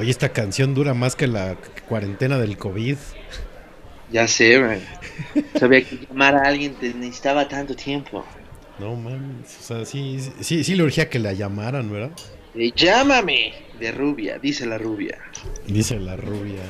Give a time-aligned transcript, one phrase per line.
[0.00, 2.96] Oye, esta canción dura más que la cuarentena del COVID.
[4.10, 4.80] Ya sé, man.
[5.58, 8.24] Sabía que llamar a alguien te necesitaba tanto tiempo.
[8.78, 12.12] No mames, o sea, sí, sí, sí le urgía que la llamaran, ¿verdad?
[12.54, 15.18] Eh, llámame de rubia, dice la rubia.
[15.66, 16.62] Dice la rubia.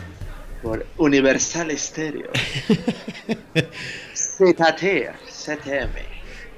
[0.60, 2.32] Por Universal Stereo.
[4.12, 4.82] ZT,
[5.30, 5.94] ZM.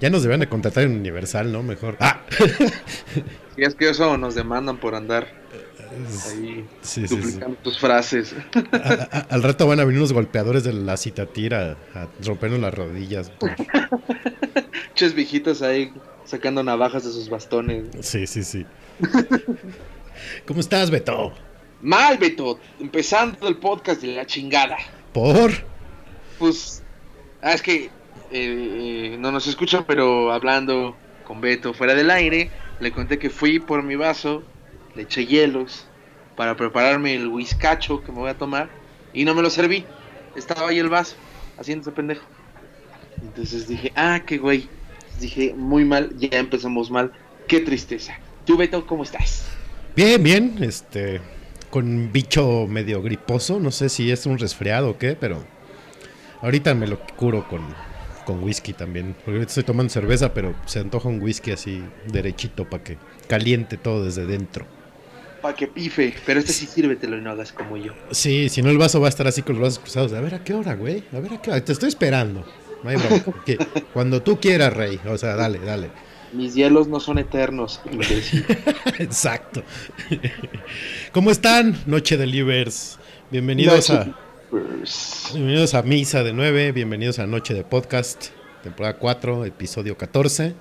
[0.00, 1.62] Ya nos deben de contratar en Universal, ¿no?
[1.62, 1.98] Mejor.
[2.00, 2.22] ¡Ah!
[3.56, 5.26] Y es que eso nos demandan por andar
[6.30, 7.16] ahí Sí, sí, sí.
[7.16, 8.34] duplicando tus frases.
[8.72, 12.72] A- a- al rato van a venir unos golpeadores de la citatira a rompernos las
[12.74, 13.30] rodillas.
[14.90, 15.92] Muchos viejitos ahí
[16.24, 17.84] sacando navajas de sus bastones.
[18.00, 18.64] Sí, sí, sí.
[20.46, 21.32] ¿Cómo estás, Beto?
[21.82, 22.58] Mal, Beto.
[22.80, 24.76] Empezando el podcast de la chingada.
[25.12, 25.50] ¿Por?
[26.38, 26.82] Pues,
[27.42, 27.90] ah, es que eh,
[28.30, 32.50] eh, no nos escuchan, pero hablando con Beto fuera del aire,
[32.82, 34.42] le conté que fui por mi vaso,
[34.96, 35.86] le eché hielos
[36.36, 38.68] para prepararme el whiskacho que me voy a tomar
[39.14, 39.84] y no me lo serví.
[40.34, 41.14] Estaba ahí el vaso,
[41.58, 42.24] haciéndose pendejo.
[43.22, 44.68] Entonces dije, ah, qué güey.
[45.20, 47.12] Dije, muy mal, ya empezamos mal.
[47.46, 48.18] Qué tristeza.
[48.44, 49.46] Tú, Beto, ¿cómo estás?
[49.94, 51.20] Bien, bien, este,
[51.70, 55.44] con bicho medio griposo, no sé si es un resfriado o qué, pero
[56.40, 57.62] ahorita me lo curo con,
[58.24, 62.68] con whisky también, porque ahorita estoy tomando cerveza, pero se antoja un whisky así derechito
[62.68, 62.98] para que
[63.28, 64.66] caliente todo desde dentro.
[65.40, 67.92] Para que pife, pero este sí sírvetelo y no hagas como yo.
[68.12, 70.34] Sí, si no el vaso va a estar así con los brazos cruzados, a ver
[70.36, 72.44] a qué hora, güey, a ver a qué hora, te estoy esperando.
[72.82, 73.56] No hay bronca, que
[73.92, 75.90] Cuando tú quieras, rey, o sea, dale, dale.
[76.32, 77.80] Mis hielos no son eternos.
[78.98, 79.62] Exacto.
[81.12, 82.98] ¿Cómo están, Noche de Livers?
[83.30, 84.16] Bienvenidos a...
[85.32, 88.26] Bienvenidos a Misa de 9, bienvenidos a Noche de Podcast,
[88.62, 90.54] temporada 4, episodio 14.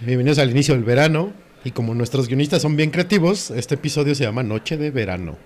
[0.00, 1.32] Bienvenidos al inicio del verano.
[1.62, 5.38] Y como nuestros guionistas son bien creativos, este episodio se llama Noche de Verano.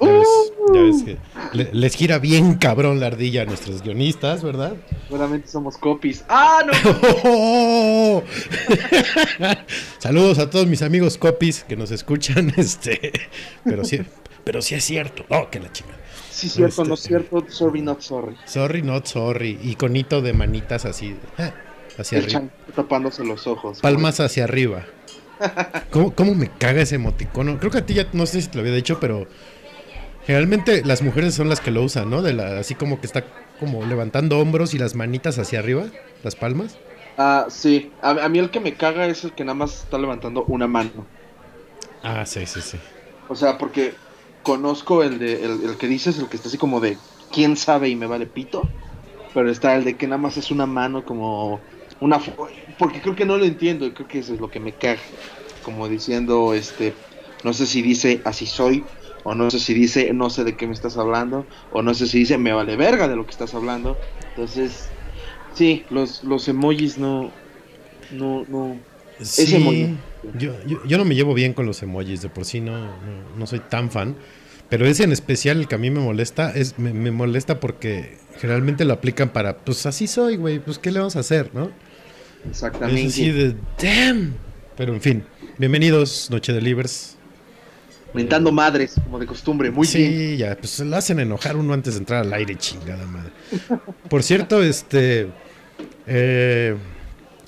[0.00, 0.28] Ya ves,
[0.72, 1.16] ya ves que
[1.56, 4.74] le- les gira bien cabrón la ardilla a nuestros guionistas, ¿verdad?
[5.08, 6.24] Seguramente somos copies.
[6.28, 6.72] ¡Ah, no!
[7.24, 8.22] ¡Oh!
[9.98, 13.12] Saludos a todos mis amigos copies que nos escuchan, este,
[13.64, 14.00] pero sí,
[14.44, 15.24] pero sí es cierto.
[15.28, 15.98] Oh, que la chingada.
[16.30, 17.44] Sí, cierto, no es Este- cierto.
[17.48, 18.36] Sorry, not sorry.
[18.46, 19.58] Sorry, not sorry.
[19.62, 21.16] Iconito de manitas así.
[21.38, 21.52] eh,
[21.98, 22.42] Hacia El arriba.
[22.74, 23.80] tapándose los ojos.
[23.80, 24.86] Palmas hacia arriba.
[25.90, 27.58] ¿Cómo, cómo me caga ese emoticono?
[27.58, 29.26] Creo que a ti ya no sé si te lo había dicho, pero
[30.26, 32.22] generalmente las mujeres son las que lo usan, ¿no?
[32.22, 33.24] De la, así como que está
[33.58, 35.84] como levantando hombros y las manitas hacia arriba,
[36.22, 36.78] las palmas.
[37.18, 37.92] Ah, sí.
[38.00, 40.66] A, a mí el que me caga es el que nada más está levantando una
[40.66, 41.06] mano.
[42.02, 42.78] Ah, sí, sí, sí.
[43.28, 43.94] O sea, porque
[44.42, 47.88] conozco el de el, el que dices, el que está así como de quién sabe
[47.88, 48.76] y me vale pito.
[49.32, 51.66] Pero está el de que nada más es una mano como
[52.00, 52.20] una
[52.78, 55.02] porque creo que no lo entiendo creo que eso es lo que me caga.
[55.62, 57.00] Como diciendo, este,
[57.42, 58.90] no sé si dice así soy,
[59.22, 62.06] o no sé si dice no sé de qué me estás hablando, o no sé
[62.08, 64.00] si dice me vale verga de lo que estás hablando.
[64.34, 64.96] Entonces,
[65.50, 67.40] sí, los, los emojis no,
[68.08, 68.86] no, no.
[69.24, 69.98] Sí, emoji.
[70.34, 73.28] yo, yo, yo no me llevo bien con los emojis, de por sí no, no,
[73.36, 74.16] no soy tan fan.
[74.68, 78.18] Pero ese en especial, el que a mí me molesta, es me, me molesta porque
[78.38, 81.72] generalmente lo aplican para, pues así soy, güey, pues qué le vamos a hacer, ¿no?
[82.44, 83.06] Es Exactamente.
[83.06, 84.34] así de, damn.
[84.76, 85.24] Pero en fin,
[85.58, 87.18] bienvenidos, Noche de Livers.
[88.14, 90.36] Mentando madres, como de costumbre, muy sí, bien.
[90.36, 93.32] ya, pues lo hacen enojar uno antes de entrar al aire, chingada madre.
[94.08, 95.28] Por cierto, este.
[96.06, 96.76] eh,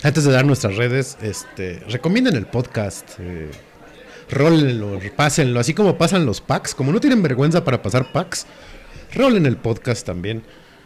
[0.02, 1.80] antes de dar nuestras redes, este.
[1.88, 3.10] Recomienden el podcast.
[3.18, 3.50] Eh,
[4.30, 5.60] rólenlo, pásenlo.
[5.60, 6.74] Así como pasan los packs.
[6.74, 8.46] Como no tienen vergüenza para pasar packs,
[9.14, 10.42] rolen el podcast también.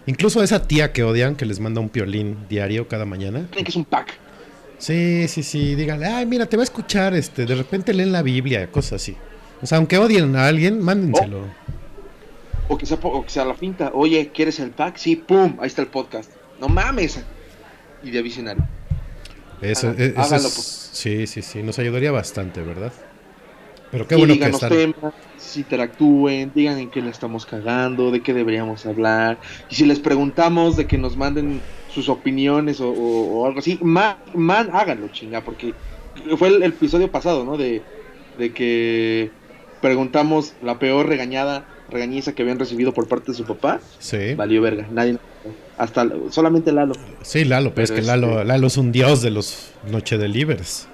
[0.06, 3.46] Incluso a esa tía que odian, que les manda un piolín diario cada mañana.
[3.50, 4.18] Creen que es un pack.
[4.78, 8.22] Sí, sí, sí, díganle, ay, mira, te va a escuchar, este, de repente leen la
[8.22, 9.16] Biblia, cosas así.
[9.60, 11.40] O sea, aunque odien a alguien, mándenselo.
[12.68, 13.90] O que sea, o que sea la finta.
[13.92, 14.96] Oye, ¿quieres el pack?
[14.96, 16.30] Sí, pum, ahí está el podcast.
[16.60, 17.20] No mames.
[18.04, 18.64] Y de visionario.
[19.60, 20.88] Eso, háganlo, es- pues.
[20.92, 22.92] sí, sí, sí, nos ayudaría bastante, ¿verdad?
[23.90, 24.84] Pero qué y bueno que están.
[24.94, 29.40] temas, si interactúen, digan en qué le estamos cagando, de qué deberíamos hablar.
[29.68, 33.78] Y si les preguntamos de que nos manden sus opiniones o, o- o algo así,
[33.82, 35.76] man, man, háganlo, chinga, porque
[36.38, 37.56] fue el, el episodio pasado, ¿no?
[37.56, 37.86] De,
[38.32, 39.36] de que
[39.80, 43.86] preguntamos la peor regañada, regañiza que habían recibido por parte de su papá.
[43.98, 45.18] Sí, Valió verga, nadie.
[45.78, 46.94] Hasta solamente Lalo.
[47.22, 50.88] sí, Lalo, pero, es que Lalo, este- Lalo es un dios de los Noche Delivers.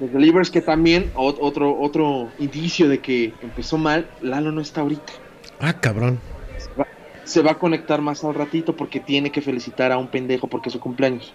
[0.00, 4.82] Los Delivers que también, ot- otro, otro indicio de que empezó mal, Lalo no está
[4.82, 5.12] ahorita.
[5.58, 6.20] Ah, cabrón.
[6.58, 6.86] Se va,
[7.24, 10.68] se va a conectar más al ratito porque tiene que felicitar a un pendejo porque
[10.68, 11.32] es su cumpleaños.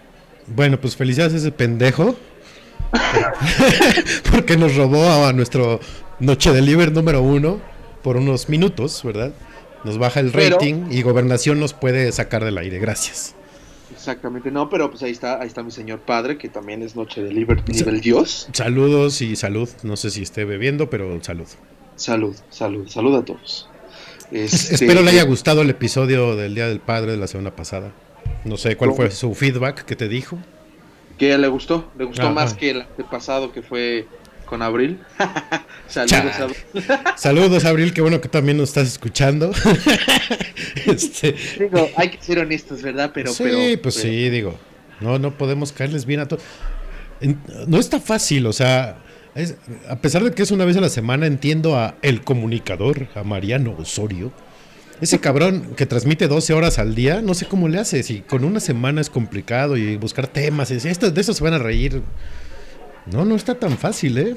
[0.47, 2.15] Bueno, pues felicidades a ese pendejo.
[4.31, 5.79] porque nos robó a nuestro
[6.19, 7.59] Noche Deliver número uno
[8.03, 9.33] por unos minutos, ¿verdad?
[9.83, 12.79] Nos baja el Pero- rating y Gobernación nos puede sacar del aire.
[12.79, 13.35] Gracias.
[13.91, 17.21] Exactamente, no, pero pues ahí está, ahí está mi señor padre, que también es Noche
[17.21, 18.47] de Liber nivel Dios.
[18.53, 19.69] Saludos y salud.
[19.83, 21.47] No sé si esté bebiendo, pero salud.
[21.97, 23.69] Salud, salud, salud a todos.
[24.31, 27.51] Es- Este, Espero le haya gustado el episodio del Día del Padre de la semana
[27.55, 27.91] pasada.
[28.45, 30.37] No sé cuál fue su feedback que te dijo.
[31.17, 32.31] Que le gustó, le gustó Ajá.
[32.31, 34.07] más que el pasado que fue
[34.51, 34.99] con Abril.
[35.87, 36.35] Saludos.
[36.39, 36.57] Abril.
[37.15, 39.51] Saludos, Abril, qué bueno que también nos estás escuchando.
[40.85, 43.11] Este, Digo, hay que ser honestos, ¿verdad?
[43.13, 44.59] Pero, sí, pero, pues pero- sí, digo.
[44.99, 46.43] No, no podemos caerles bien a todos.
[47.67, 48.97] No está fácil, o sea,
[49.35, 49.55] es-
[49.89, 53.23] a pesar de que es una vez a la semana, entiendo a el comunicador, a
[53.23, 54.31] Mariano Osorio.
[54.99, 58.03] Ese cabrón que transmite 12 horas al día, no sé cómo le hace.
[58.03, 61.43] Si con una semana es complicado y buscar temas, y decir, "Estos- de eso se
[61.43, 62.01] van a reír.
[63.07, 64.35] No, no está tan fácil, ¿eh?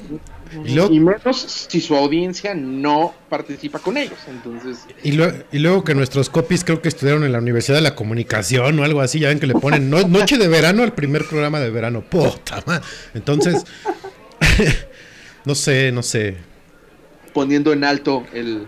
[0.65, 4.17] Y luego, Y menos si su audiencia no participa con ellos.
[4.27, 7.95] Entonces, Y, y luego que nuestros copies creo que estudiaron en la Universidad de la
[7.95, 11.25] Comunicación o algo así, ya ven que le ponen no- noche de verano al primer
[11.25, 12.01] programa de verano.
[12.01, 12.81] Puta ma-
[13.13, 13.65] Entonces,
[15.45, 16.37] no sé, no sé.
[17.33, 18.67] poniendo en alto el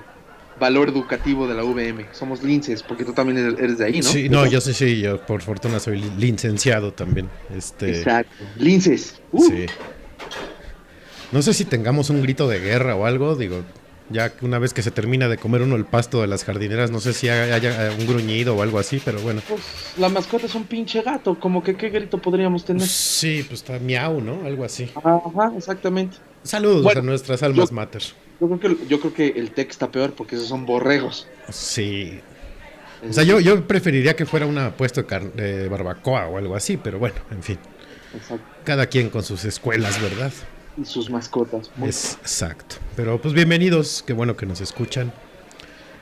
[0.59, 2.05] valor educativo de la VM.
[2.11, 4.03] Somos linces, porque tú también eres- de ahí, ¿no?
[4.03, 7.29] Sí, no, yo sí, sí, yo por fortuna soy li- licenciado también.
[7.55, 8.31] Este, Exacto.
[8.57, 9.19] Linces.
[9.31, 9.65] Uh, sí.
[11.31, 13.63] No sé si tengamos un grito de guerra o algo, digo,
[14.09, 16.91] ya que una vez que se termina de comer uno el pasto de las jardineras,
[16.91, 19.41] no sé si haya, haya un gruñido o algo así, pero bueno.
[19.47, 19.61] Pues
[19.97, 21.39] la mascota es un pinche gato.
[21.39, 22.87] Como que qué grito podríamos tener.
[22.87, 24.45] Sí, pues está miau, ¿no?
[24.45, 24.89] Algo así.
[24.95, 26.17] Ajá, exactamente.
[26.43, 28.03] Saludos Bueno, a nuestras almas yo- mater.
[28.39, 31.27] Yo creo que, yo creo que el tech está peor porque esos son borregos.
[31.49, 32.19] Sí.
[33.07, 36.77] O sea, yo, yo preferiría que fuera una puesto de, de barbacoa o algo así,
[36.77, 37.57] pero bueno, en fin.
[38.15, 38.43] Exacto.
[38.63, 40.31] Cada quien con sus escuelas, ¿verdad?
[40.77, 41.71] Y sus mascotas.
[41.75, 42.75] Muy- exacto.
[42.95, 45.11] Pero pues bienvenidos, qué bueno que nos escuchan.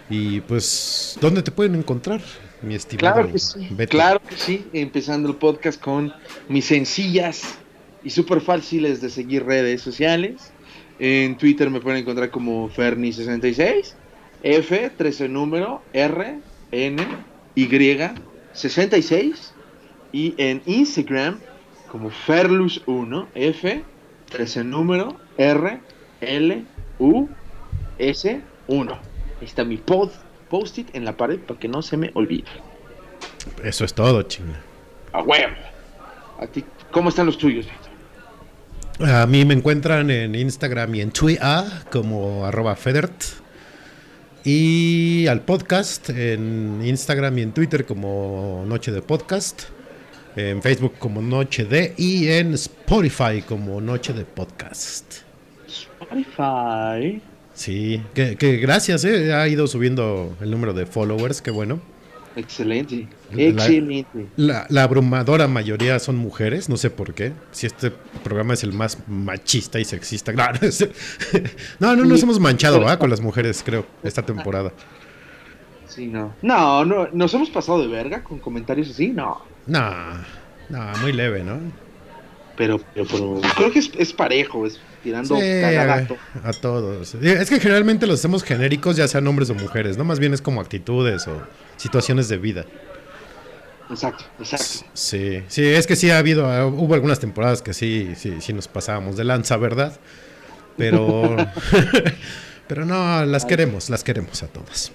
[0.09, 2.21] Y pues, ¿dónde te pueden encontrar,
[2.61, 3.67] mi estimado Claro que sí.
[3.71, 3.91] Beto?
[3.91, 4.67] Claro que sí.
[4.73, 6.13] Empezando el podcast con
[6.47, 7.55] mis sencillas
[8.03, 10.51] y súper fáciles de seguir redes sociales.
[10.99, 13.93] En Twitter me pueden encontrar como Ferni66,
[14.43, 16.39] F, 13 número, R,
[16.71, 17.07] N,
[17.55, 17.67] Y,
[18.53, 19.53] 66.
[20.11, 21.39] Y en Instagram
[21.91, 23.83] como Ferlus1, F,
[24.29, 25.79] 13 número, R,
[26.21, 26.65] L,
[26.99, 27.27] U,
[27.97, 28.93] S, 1.
[28.93, 30.11] Ahí está mi pod,
[30.49, 32.49] post-it en la pared para que no se me olvide.
[33.63, 34.61] Eso es todo, chinga.
[35.13, 35.55] A huevo.
[36.39, 37.65] A ti, ¿cómo están los tuyos?
[38.99, 41.43] A mí me encuentran en Instagram y en Twitter
[41.91, 43.23] como arroba Federt.
[44.43, 49.74] Y al podcast en Instagram y en Twitter como Noche de Podcast.
[50.35, 55.21] En Facebook como Noche de y en Spotify como Noche de Podcast.
[55.67, 57.21] Spotify.
[57.53, 61.79] Sí, que, que gracias, eh, ha ido subiendo el número de followers, qué bueno.
[62.35, 63.07] Excelente.
[63.31, 64.25] Excelente.
[64.35, 67.31] La, la abrumadora mayoría son mujeres, no sé por qué.
[67.53, 67.91] Si este
[68.25, 70.33] programa es el más machista y sexista.
[70.35, 70.89] No, no, es-
[71.79, 72.99] no, no nos hemos manchado ¿va?
[72.99, 74.73] con las mujeres, creo, esta temporada.
[75.95, 76.33] Sí, no.
[76.41, 79.41] No, no, nos hemos pasado de verga con comentarios así, no.
[79.65, 79.81] No,
[80.67, 81.57] no, muy leve, ¿no?
[82.57, 86.07] Pero, pero, pero creo que es, es parejo, es tirando Sí, a,
[86.43, 87.15] a todos.
[87.15, 90.03] Es que generalmente los hacemos genéricos, ya sean hombres o mujeres, ¿no?
[90.03, 91.41] Más bien es como actitudes o
[91.77, 92.65] situaciones de vida.
[93.89, 94.89] Exacto, exacto.
[94.93, 98.51] Sí, sí, es que sí ha habido, ah, hubo algunas temporadas que sí, sí, sí
[98.51, 99.97] nos pasábamos de lanza, ¿verdad?
[100.75, 101.37] Pero,
[102.67, 104.91] pero no, las queremos, las queremos a todas.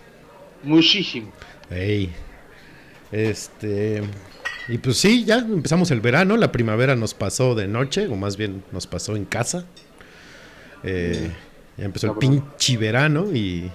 [0.63, 1.31] Muchísimo.
[1.71, 2.13] Ey.
[3.13, 4.03] Este,
[4.69, 8.37] y pues sí, ya empezamos el verano, la primavera nos pasó de noche, o más
[8.37, 9.65] bien nos pasó en casa.
[10.85, 11.31] Eh,
[11.77, 13.71] ya empezó el pinche verano y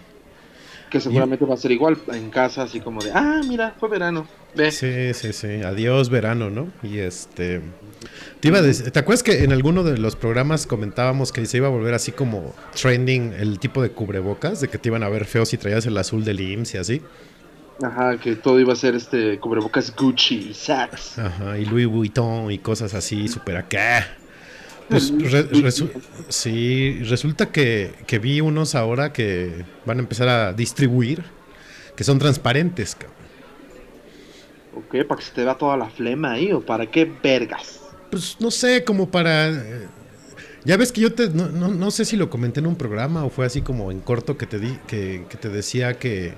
[0.89, 4.27] Que seguramente va a ser igual en casa, así como de, ah, mira, fue verano.
[4.55, 4.71] Ve.
[4.71, 5.61] Sí, sí, sí.
[5.63, 6.69] Adiós verano, ¿no?
[6.81, 7.61] Y este...
[8.39, 11.57] Te, iba a decir- ¿te acuerdas que en alguno de los programas comentábamos que se
[11.57, 14.61] iba a volver así como trending el tipo de cubrebocas?
[14.61, 17.01] De que te iban a ver feos si traías el azul del IMSS y así.
[17.81, 21.19] Ajá, que todo iba a ser este cubrebocas Gucci y Saks.
[21.19, 24.07] Ajá, y Louis Vuitton y cosas así, súper acá.
[24.87, 25.89] Pues re- resu-
[26.29, 31.23] sí, resulta que, que vi unos ahora que van a empezar a distribuir,
[31.95, 33.15] que son transparentes, cabrón.
[34.75, 35.05] ¿Ok?
[35.07, 37.81] ¿Para que se te vea toda la flema ahí o para qué vergas?
[38.15, 39.49] Pues no sé, como para...
[39.49, 39.87] eh,
[40.63, 41.27] Ya ves que yo te...
[41.31, 43.99] No, no, no sé si lo comenté en un programa o fue así como en
[43.99, 46.35] corto que te, di, que, te decía que...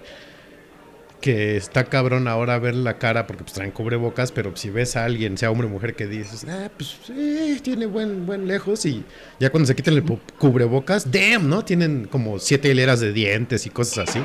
[1.22, 5.06] que está cabrón ahora ver la cara porque pues traen cubrebocas, pero si ves a
[5.06, 9.04] alguien, sea hombre o mujer, que dices, ah, pues eh, tiene buen, buen lejos y
[9.40, 11.64] ya cuando se quitan el cubrebocas, damn, ¿no?
[11.64, 14.24] Tienen como siete hileras de dientes y cosas así.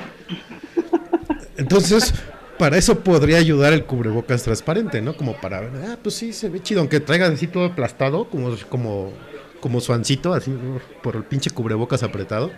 [1.59, 2.15] Entonces,
[2.62, 5.16] para eso podría ayudar el cubrebocas transparente, ¿no?
[5.16, 8.55] Como para ver, ah, pues sí, se ve chido, aunque traiga así todo aplastado, como,
[8.68, 9.12] como,
[9.59, 10.57] como su ancito, así
[11.03, 12.53] por el pinche cubrebocas apretado.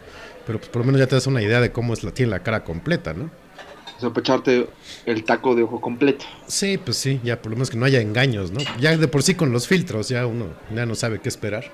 [0.46, 2.28] Pero pues por lo menos ya te das una idea de cómo es la, tiene
[2.32, 3.30] la cara completa, ¿no?
[3.96, 4.62] O sea,
[5.06, 6.26] el taco de ojo completo.
[6.48, 8.60] Sí, pues sí, ya por lo menos que no haya engaños, ¿no?
[8.78, 11.64] Ya de por sí con los filtros ya uno ya no sabe qué esperar.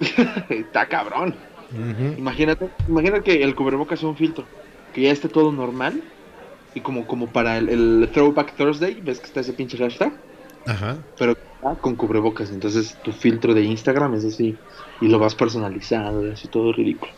[0.48, 1.34] Está cabrón.
[1.70, 2.14] Ujú.
[2.16, 4.46] Imagínate, imagínate que el cubrebocas sea un filtro,
[4.94, 6.02] que ya esté todo normal
[6.74, 10.12] y como, como para el, el Throwback Thursday, ves que está ese pinche hashtag,
[10.66, 10.98] Ajá.
[11.18, 14.56] pero ah, con cubrebocas, entonces tu filtro de Instagram es así
[15.00, 17.12] y lo vas personalizado y así todo ridículo.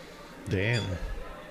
[0.51, 0.83] Damn.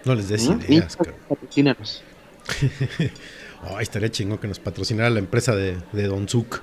[0.05, 0.59] No les des ¿no?
[0.67, 0.97] ideas,
[1.29, 2.03] patrocínanos.
[3.63, 6.61] Ay, estaría chingón que nos patrocinara la empresa de, de Don Zuk.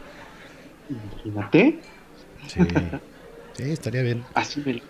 [1.25, 1.79] Imagínate,
[2.47, 2.61] Sí.
[3.55, 4.25] Sí, estaría bien.
[4.35, 4.83] así me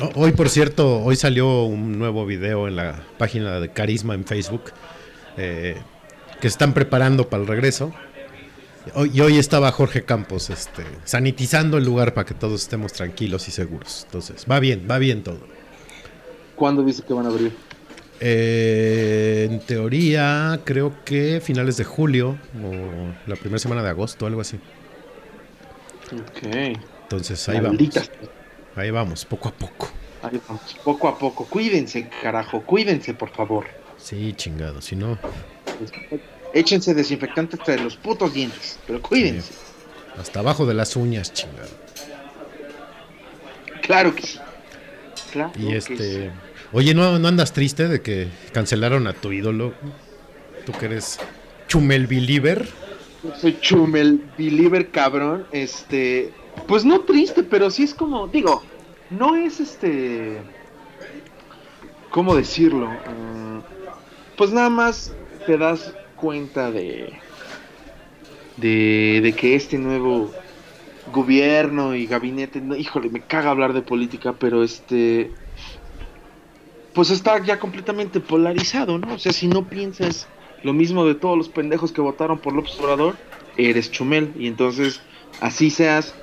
[0.00, 4.24] Oh, Hoy, por cierto, hoy salió un nuevo video en la página de Carisma en
[4.24, 4.72] Facebook
[5.36, 5.84] eh,
[6.40, 7.92] que se están preparando para el regreso.
[8.94, 13.46] Hoy, y hoy estaba Jorge Campos este, sanitizando el lugar para que todos estemos tranquilos
[13.48, 14.02] y seguros.
[14.06, 15.52] Entonces, va bien, va bien todo.
[16.54, 17.60] ¿Cuándo dice que van a abrir?
[18.20, 24.40] Eh, en teoría, creo que finales de julio o la primera semana de agosto, algo
[24.40, 24.60] así.
[26.12, 26.42] Ok.
[27.02, 28.10] Entonces, ahí Malditas.
[28.10, 28.30] vamos.
[28.74, 29.88] Ahí vamos, poco a poco.
[30.22, 31.46] Ahí vamos, Poco a poco.
[31.48, 32.62] Cuídense, carajo.
[32.62, 33.66] Cuídense, por favor.
[34.02, 34.80] Sí, chingado.
[34.80, 35.18] Si no,
[36.54, 38.78] Échense desinfectante hasta los putos dientes.
[38.86, 39.52] Pero cuídense.
[40.18, 41.68] hasta abajo de las uñas, chingado.
[43.82, 44.38] Claro que sí.
[45.32, 46.30] Claro Y que este.
[46.72, 49.74] Oye, ¿no, ¿no andas triste de que cancelaron a tu ídolo?
[50.66, 51.18] Tú que eres
[51.68, 52.66] Chumel Believer.
[52.66, 53.40] sí.
[53.40, 55.46] Soy Chumel, believer cabrón.
[55.52, 56.32] Este.
[56.66, 58.26] Pues no triste, pero sí es como.
[58.28, 58.62] Digo,
[59.10, 60.42] no es este.
[62.10, 62.88] ¿Cómo decirlo?
[63.06, 63.62] Ah,
[64.36, 65.14] pues nada más
[65.46, 67.12] te das cuenta de.
[68.58, 70.30] De, de que este nuevo
[71.12, 75.30] gobierno y gabinete, no, híjole, me caga hablar de política, pero este,
[76.92, 79.14] pues está ya completamente polarizado, ¿no?
[79.14, 80.28] O sea, si no piensas
[80.62, 83.16] lo mismo de todos los pendejos que votaron por López Obrador,
[83.56, 85.00] eres chumel, y entonces
[85.40, 86.14] así seas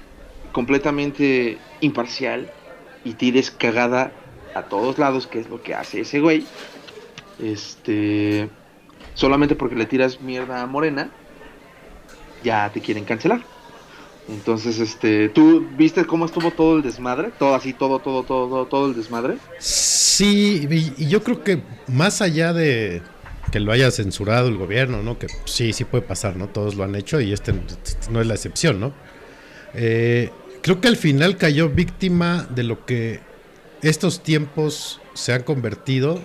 [0.51, 2.53] completamente imparcial
[3.03, 4.13] y tires cagada
[4.53, 6.45] a todos lados, que es lo que hace ese güey,
[7.41, 8.49] este,
[9.13, 11.09] solamente porque le tiras mierda a Morena,
[12.43, 13.41] ya te quieren cancelar.
[14.27, 17.31] Entonces, este, ¿tú viste cómo estuvo todo el desmadre?
[17.39, 19.37] Todo así, todo, todo, todo, todo, el desmadre.
[19.57, 23.01] Sí, y yo creo que más allá de
[23.51, 25.17] que lo haya censurado el gobierno, ¿no?
[25.17, 26.47] Que sí, sí puede pasar, ¿no?
[26.47, 27.53] Todos lo han hecho y este
[28.11, 28.93] no es la excepción, ¿no?
[29.73, 33.19] Eh, creo que al final cayó víctima de lo que
[33.81, 36.21] estos tiempos se han convertido,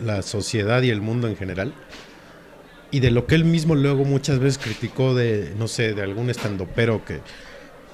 [0.00, 1.74] la sociedad y el mundo en general,
[2.90, 6.28] y de lo que él mismo luego muchas veces criticó de, no sé, de algún
[6.30, 7.20] estandopero que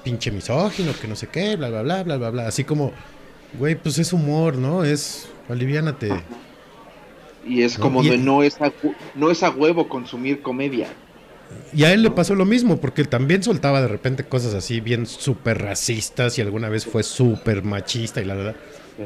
[0.03, 2.47] pinche misógino, que no sé qué, bla, bla, bla, bla, bla, bla.
[2.47, 2.93] Así como,
[3.59, 4.83] güey, pues es humor, ¿no?
[4.83, 6.09] Es, aliviánate.
[7.47, 8.71] Y es No, como y- de no es, a,
[9.15, 10.87] no es a huevo consumir comedia.
[11.73, 14.81] Y a él le pasó lo mismo, porque él también soltaba de repente cosas así
[14.81, 18.55] bien súper racistas y alguna vez fue súper machista y la verdad.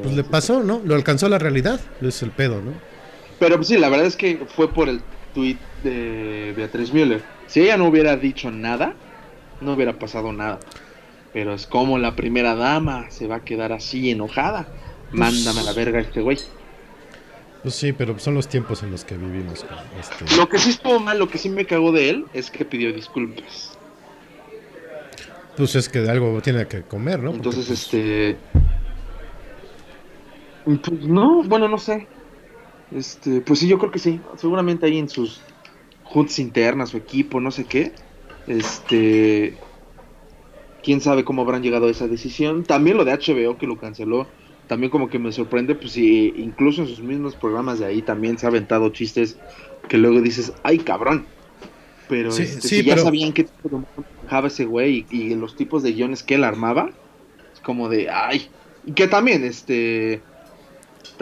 [0.02, 0.80] Pues le pasó, ¿no?
[0.84, 2.72] Lo alcanzó la realidad, es el pedo, ¿no?
[3.42, 5.00] Pero pues, sí, la verdad es que fue por el
[5.34, 7.24] tweet de Beatriz Müller.
[7.48, 8.94] Si ella no hubiera dicho nada,
[9.60, 10.60] no hubiera pasado nada.
[11.32, 14.68] Pero es como la primera dama se va a quedar así enojada.
[15.10, 16.38] Mándame a la verga este güey.
[17.64, 19.66] Pues sí, pero son los tiempos en los que vivimos.
[19.98, 20.36] este.
[20.36, 22.92] Lo que sí estuvo mal, lo que sí me cagó de él, es que pidió
[22.92, 23.76] disculpas.
[25.56, 27.32] Pues es que de algo tiene que comer, ¿no?
[27.32, 28.36] Entonces, pues, este.
[30.64, 32.06] Pues no, bueno, no sé.
[32.96, 34.20] Este, pues sí, yo creo que sí.
[34.36, 35.40] Seguramente ahí en sus
[36.04, 37.92] juntas internas, su equipo, no sé qué.
[38.46, 39.56] Este.
[40.82, 42.64] Quién sabe cómo habrán llegado a esa decisión.
[42.64, 44.26] También lo de HBO que lo canceló.
[44.66, 48.38] También como que me sorprende, pues sí, incluso en sus mismos programas de ahí también
[48.38, 49.36] se ha aventado chistes
[49.88, 51.26] que luego dices, ay cabrón.
[52.08, 53.84] Pero Sí, este, sí, si ya sabían qué tipo de
[54.22, 56.90] manejaba ese güey y, y los tipos de guiones que él armaba,
[57.52, 58.48] es como de, ay.
[58.86, 60.20] Y que también, este.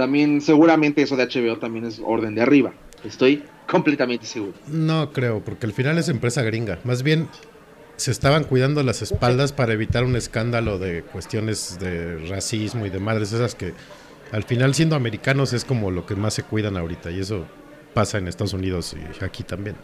[0.01, 2.73] También, seguramente eso de HBO también es orden de arriba.
[3.05, 4.55] Estoy completamente seguro.
[4.67, 6.79] No creo, porque al final es empresa gringa.
[6.85, 7.29] Más bien
[7.97, 12.99] se estaban cuidando las espaldas para evitar un escándalo de cuestiones de racismo y de
[12.99, 13.75] madres esas que
[14.33, 17.45] al final siendo americanos es como lo que más se cuidan ahorita y eso
[17.93, 19.77] pasa en Estados Unidos y aquí también.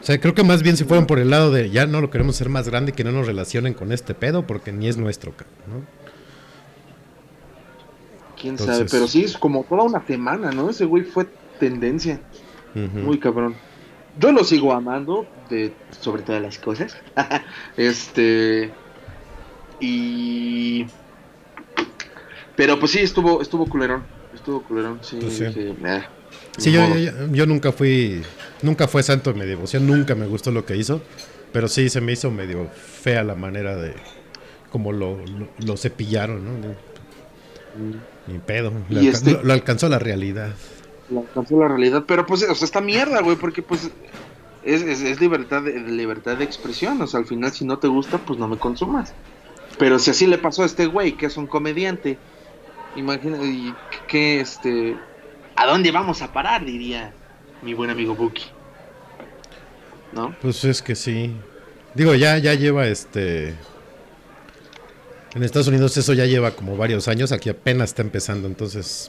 [0.00, 2.08] O sea, creo que más bien se fueron por el lado de ya no lo
[2.08, 5.34] queremos hacer más grande, que no nos relacionen con este pedo porque ni es nuestro,
[5.66, 5.84] ¿no?
[8.40, 10.70] Quién Entonces- sabe, pero sí es como toda una semana, ¿no?
[10.70, 11.26] Ese güey fue
[11.58, 12.20] tendencia.
[12.74, 13.56] Muy cabrón.
[14.20, 16.96] Yo lo sigo amando, de, sobre todas las cosas.
[17.76, 18.70] este.
[19.80, 20.86] Y.
[22.56, 24.04] Pero pues sí, estuvo, estuvo culerón.
[24.34, 25.18] Estuvo culerón, sí.
[25.20, 25.44] Pues sí.
[25.46, 26.02] dije, "Nah,
[26.56, 26.98] Sí, ni yo, modo".
[26.98, 28.22] yo, yo nunca fui,
[28.62, 31.00] nunca fue santo de mi devoción, nunca me gustó lo que hizo,
[31.52, 33.94] pero sí se me hizo medio fea la manera de
[34.70, 36.74] como lo, lo, lo cepillaron, ¿no?
[38.30, 40.50] Ni pedo, Y lo, este- lo- lo alcanzó la realidad.
[41.10, 42.04] La alcanzó la realidad.
[42.06, 43.90] Pero pues, o sea, esta mierda, güey, porque pues.
[44.64, 47.00] Es, es, es libertad, de, libertad de expresión.
[47.00, 49.14] O sea, al final, si no te gusta, pues no me consumas.
[49.78, 52.18] Pero si así le pasó a este güey, que es un comediante.
[52.96, 53.72] Imagina, y
[54.08, 54.96] que este.
[55.56, 56.64] ¿A dónde vamos a parar?
[56.64, 57.12] Diría
[57.62, 58.44] mi buen amigo Buki.
[60.12, 60.34] ¿No?
[60.42, 61.32] Pues es que sí.
[61.94, 63.54] Digo, ya, ya lleva este.
[65.38, 69.08] En Estados Unidos eso ya lleva como varios años, aquí apenas está empezando, entonces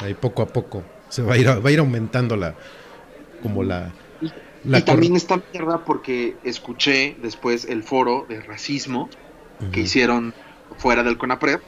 [0.00, 2.56] ahí poco a poco se va a ir, va a ir aumentando la
[3.40, 4.26] como la, Y,
[4.68, 9.08] la y cor- también esta mierda porque escuché después el foro de racismo
[9.70, 10.34] que hicieron
[10.76, 11.60] fuera del CONAPRED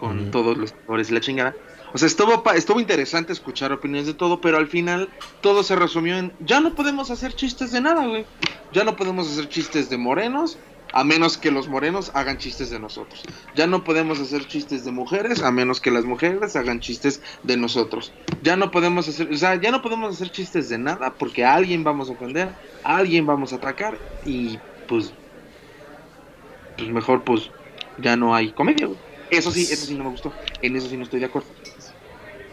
[0.00, 1.54] con todos los actores y la chingada.
[1.94, 5.08] O sea, estuvo, estuvo interesante escuchar opiniones de todo, pero al final
[5.40, 8.26] todo se resumió en ya no podemos hacer chistes de nada, güey.
[8.72, 10.58] Ya no podemos hacer chistes de morenos,
[10.92, 13.22] a menos que los morenos hagan chistes de nosotros.
[13.54, 17.56] Ya no podemos hacer chistes de mujeres, a menos que las mujeres hagan chistes de
[17.56, 18.12] nosotros.
[18.42, 21.54] Ya no podemos hacer, o sea, ya no podemos hacer chistes de nada porque a
[21.54, 22.48] alguien vamos a ofender,
[22.84, 25.12] a alguien vamos a atacar y pues
[26.76, 27.50] pues mejor pues
[27.98, 28.98] ya no hay comedia, güey.
[29.30, 30.32] Eso sí, eso sí no me gustó.
[30.60, 31.48] En eso sí no estoy de acuerdo.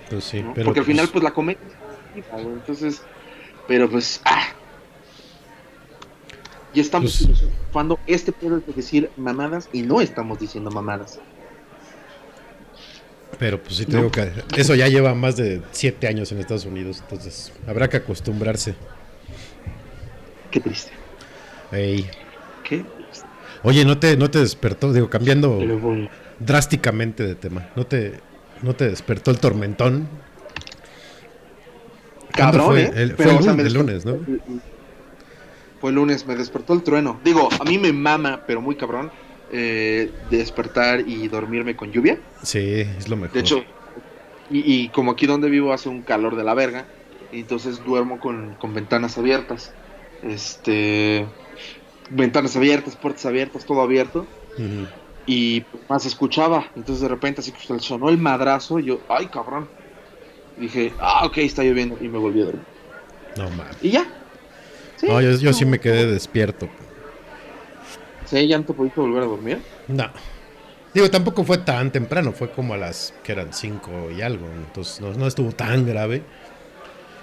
[0.10, 0.54] Pues sí, ¿no?
[0.54, 1.60] pero Porque al pues, final pues la comedia
[2.38, 3.02] entonces
[3.68, 4.48] pero pues ah.
[6.78, 11.20] Y estamos Pues- filosofando este pedo de decir mamadas y no estamos diciendo mamadas.
[13.40, 13.98] pero pues sí te ¿no?
[13.98, 17.98] digo que eso ya lleva más de siete años en Estados Unidos, entonces habrá que
[17.98, 18.76] acostumbrarse.
[20.52, 20.92] Qué triste.
[21.72, 22.08] Ey.
[22.64, 23.26] Qué triste.
[23.64, 24.94] Oye, ¿no te, no te despertó?
[24.94, 25.60] Digo, cambiando
[26.40, 27.70] drásticamente de tema.
[27.76, 28.20] ¿No te,
[28.62, 30.08] no te despertó el tormentón?
[32.36, 32.82] ¿Cuándo Cabrón, fue?
[32.84, 32.92] ¿eh?
[32.96, 34.20] El- Pero, fue el o sea, lunes, el lunes, ¿no?
[35.80, 37.20] Fue el lunes, me despertó el trueno.
[37.24, 39.12] Digo, a mí me mama, pero muy cabrón,
[39.52, 42.20] eh, despertar y dormirme con lluvia.
[42.44, 43.34] Sí, es lo mejor.
[43.34, 43.64] De hecho,
[44.50, 46.86] y, y como aquí donde vivo hace un calor de la verga,
[47.32, 49.74] entonces duermo con, con ventanas abiertas.
[50.24, 51.26] Este.
[52.10, 54.26] Ventanas abiertas, puertas abiertas, todo abierto.
[55.26, 56.68] Y más escuchaba.
[56.76, 58.80] Entonces de repente así que sonó el madrazo.
[58.80, 59.68] Y yo, ay cabrón.
[60.58, 61.98] Y dije, ah, ok, está lloviendo.
[62.00, 62.64] Y me volví a dormir.
[63.38, 63.78] No mames.
[63.82, 64.06] Y ya.
[64.98, 66.68] Sí, No, yo, yo sí me quedé despierto.
[68.26, 69.60] Sí, ya no te pudiste volver a dormir.
[69.88, 70.10] No.
[70.94, 74.48] Digo, tampoco fue tan temprano, fue como a las que eran cinco y algo.
[74.48, 76.24] Entonces no, no estuvo tan grave.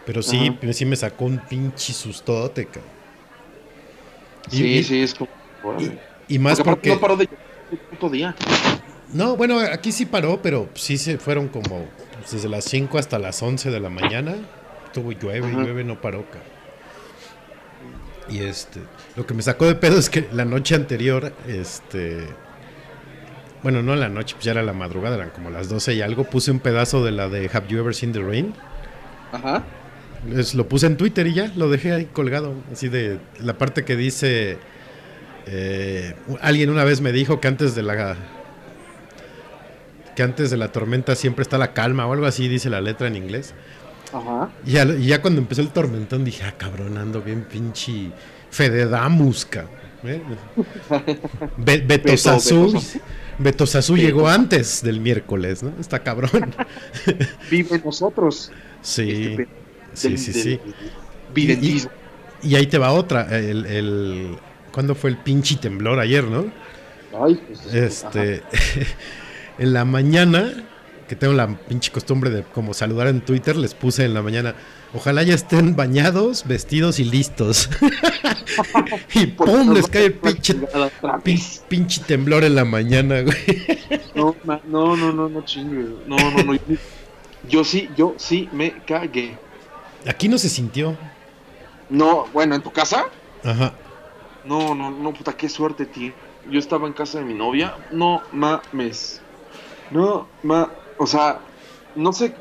[0.07, 2.85] Pero sí, sí me sacó un pinche sustote, cabrón.
[4.51, 5.31] Y- Sí, y- sí, es como.
[6.29, 7.39] Y más porque no paró de llover
[7.73, 8.35] el puto día.
[9.13, 11.87] No, bueno, aquí sí paró, pero sí se fueron como
[12.19, 14.37] pues, desde las 5 hasta las 11 de la mañana.
[14.87, 15.63] Estuvo llueve, Ajá.
[15.63, 16.54] llueve, no paró, cabrón.
[18.29, 18.81] Y este,
[19.17, 22.27] lo que me sacó de pedo es que la noche anterior, este,
[23.63, 26.25] bueno, no la noche, pues ya era la madrugada, eran como las 12 y algo,
[26.25, 28.55] puse un pedazo de la de Have You Ever Seen the Rain.
[29.33, 29.63] Ajá.
[30.35, 33.85] Es- lo puse en Twitter y ya, lo dejé ahí colgado, así de la parte
[33.85, 34.57] que dice,
[35.47, 38.17] eh, alguien una vez me dijo que antes de la
[40.17, 43.09] que antes de la tormenta siempre está la calma o algo así dice la letra
[43.09, 43.53] en inglés.
[44.15, 44.51] Ajá.
[44.65, 48.11] Y ya, y ya cuando empezó el tormentón dije, ah, cabrón, ando bien pinche
[48.51, 49.73] Fededamus, cabrón,
[50.05, 50.23] ¿eh?
[51.57, 52.81] Be- Beto Sasú,
[53.67, 53.97] Sasú.
[53.97, 55.73] Llegó antes del miércoles, ¿no?
[55.81, 56.55] Está cabrón.
[57.51, 58.53] Vive nosotros.
[58.83, 59.49] Sí, Este pe-
[59.95, 60.61] sí, del- sí, del sí.
[61.35, 61.91] Videntismo.
[62.43, 63.37] Y ahí te va otra.
[63.37, 64.37] El, el-
[64.71, 65.99] ¿Cuándo fue el pinche temblor?
[65.99, 66.47] Ayer, ¿no?
[67.21, 68.43] Ay, pues, Este.
[69.59, 70.53] en la mañana,
[71.15, 74.55] que tengo la pinche costumbre de como saludar en Twitter, les puse en la mañana.
[74.93, 77.69] Ojalá ya estén bañados, vestidos y listos.
[79.15, 79.73] y ¡pum!
[79.73, 80.55] Les cae el pinche,
[81.23, 83.37] pin- pinche temblor en la mañana, güey.
[84.15, 85.87] No, no, no, no, no chingue.
[86.07, 86.59] No, no, no.
[87.49, 89.37] yo- sí, yo sí me cagué.
[90.07, 90.97] Aquí no se sintió.
[91.91, 93.07] No, bueno, ¿en tu casa?
[93.45, 93.73] Ajá.
[94.45, 96.13] No, no, no, puta, qué suerte, tío.
[96.51, 97.75] Yo estaba en casa de mi novia.
[97.91, 99.21] No mames.
[99.91, 100.71] No, ma.
[100.99, 101.41] O sea,
[101.95, 102.35] no sé.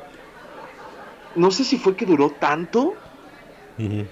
[1.35, 2.97] no sé si fue que duró tanto
[3.79, 4.05] Ujú.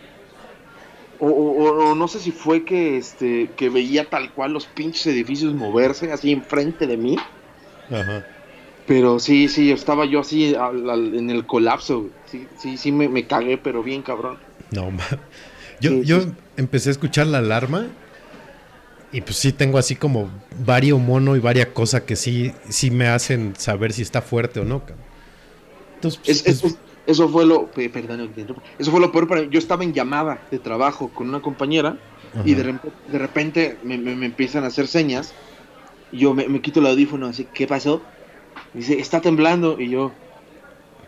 [1.19, 4.65] o, o- o- o no sé si fue que este que veía tal cual los
[4.65, 7.15] pinches edificios moverse así enfrente de mí.
[7.91, 8.23] Ajá.
[8.87, 12.09] Pero sí, sí, estaba yo así al- al- en el colapso.
[12.25, 14.39] Sí, sí, sí, me, me cagué, pero bien cabrón.
[14.71, 15.03] No, ma.
[15.79, 16.27] Yo, Sí, yo sí.
[16.57, 17.87] empecé a escuchar la alarma
[19.11, 23.07] y pues sí tengo así como vario mono y varias cosas que sí, sí me
[23.07, 24.83] hacen saber si está fuerte o no.
[25.95, 28.33] Entonces, pues, Es- es- es- eso fue lo, pe- perdón,
[28.77, 29.47] eso fue lo peor para mí.
[29.51, 32.03] Yo estaba en llamada de trabajo con una compañera
[32.41, 35.39] y de, rep- de repente me, me- me empiezan a hacer señas.
[36.11, 38.11] Y yo me, me quito el audífono, así, ¿qué pasó?
[38.73, 39.79] Dice, está temblando.
[39.79, 40.23] Y yo,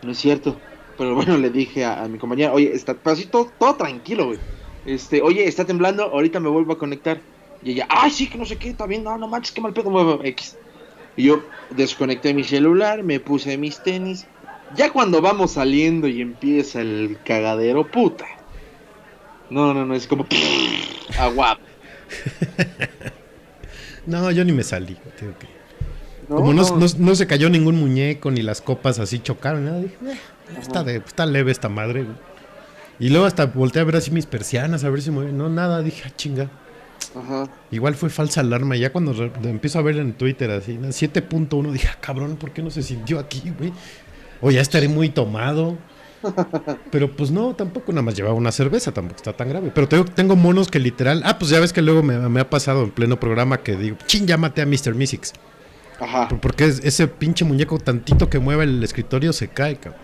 [0.02, 0.66] no es cierto.
[0.96, 4.26] Pero bueno, le dije a, a mi compañera, oye, está, pero así todo, todo tranquilo,
[4.28, 4.40] güey.
[4.84, 7.26] Este, oye, está temblando, ahorita me vuelvo a conectar.
[7.64, 10.22] Y ella, ay, sí, que no sé qué, bien, no, no manches, qué mal pedo,
[10.22, 10.56] X.
[11.16, 14.26] Y yo desconecté mi celular, me puse mis tenis.
[14.76, 18.26] Ya cuando vamos saliendo y empieza el cagadero, puta.
[19.50, 20.26] No, no, no, es como
[21.18, 21.58] agua.
[24.06, 24.98] No, yo ni me salí.
[25.02, 25.48] güey, te digo que-
[26.28, 26.86] No, Como no, no.
[26.98, 30.18] no- se cayó ningún muñeco ni las copas así chocaron, nada, dije, "Eh,
[30.60, 32.02] está, de, está leve esta madre.
[32.02, 32.16] güey".
[32.98, 35.32] Y luego hasta volteé a ver así mis persianas, a ver si mueve.
[35.32, 36.50] No, nada, dije, ah, chinga.
[37.14, 37.48] Ajá.
[37.70, 38.76] Igual fue falsa alarma.
[38.76, 39.12] Ya cuando
[39.44, 40.88] empiezo a ver en Twitter así, ¿no?
[40.88, 43.72] 7.1, dije, ah, cabrón, ¿por qué no se sintió aquí, güey?
[44.40, 45.76] O ya estaré muy tomado.
[46.90, 49.70] Pero pues no, tampoco nada más llevaba una cerveza, tampoco está tan grave.
[49.74, 51.22] Pero tengo, tengo monos que literal.
[51.24, 53.96] Ah, pues ya ves que luego me, me ha pasado en pleno programa que digo,
[54.06, 54.94] chin, llámate a Mr.
[54.94, 55.32] Mystics.
[56.00, 56.28] Ajá.
[56.40, 60.02] Porque es- ese pinche muñeco tantito que mueve el escritorio se cae, cabrón.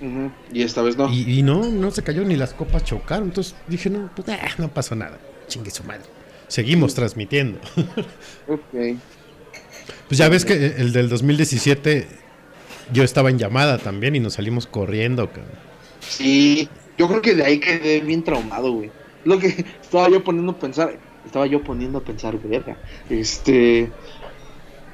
[0.00, 0.30] Ujú.
[0.52, 1.12] Y esta vez no.
[1.12, 3.28] Y, y no, no se cayó ni las copas chocaron.
[3.28, 5.18] Entonces dije, no, pues eh, no pasó nada.
[5.48, 6.02] Chingue su madre.
[6.48, 7.58] Seguimos transmitiendo.
[8.48, 8.96] Ok.
[10.08, 12.06] Pues ya ves que el del 2017
[12.92, 15.52] yo estaba en llamada también y nos salimos corriendo, cabrón.
[16.00, 18.90] Sí, yo creo que de ahí quedé bien traumado, güey.
[19.24, 19.48] Lo que
[19.82, 22.78] estaba yo poniendo a pensar, estaba yo poniendo a pensar, verga.
[23.10, 23.90] Este,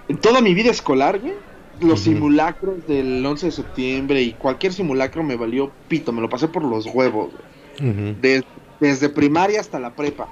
[0.08, 1.34] en toda mi vida escolar, güey,
[1.80, 6.48] los simulacros del 11 de septiembre y cualquier simulacro me valió pito, me lo pasé
[6.48, 7.30] por los huevos,
[7.78, 8.14] güey.
[8.20, 8.44] De-
[8.80, 10.28] desde primaria hasta la prepa.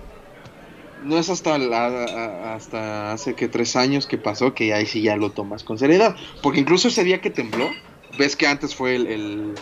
[1.05, 5.17] No es hasta la- hasta hace que tres años que pasó que ahí sí ya
[5.17, 6.15] lo tomas con seriedad.
[6.43, 7.69] Porque incluso ese día que tembló,
[8.19, 9.55] ves que antes fue el, el-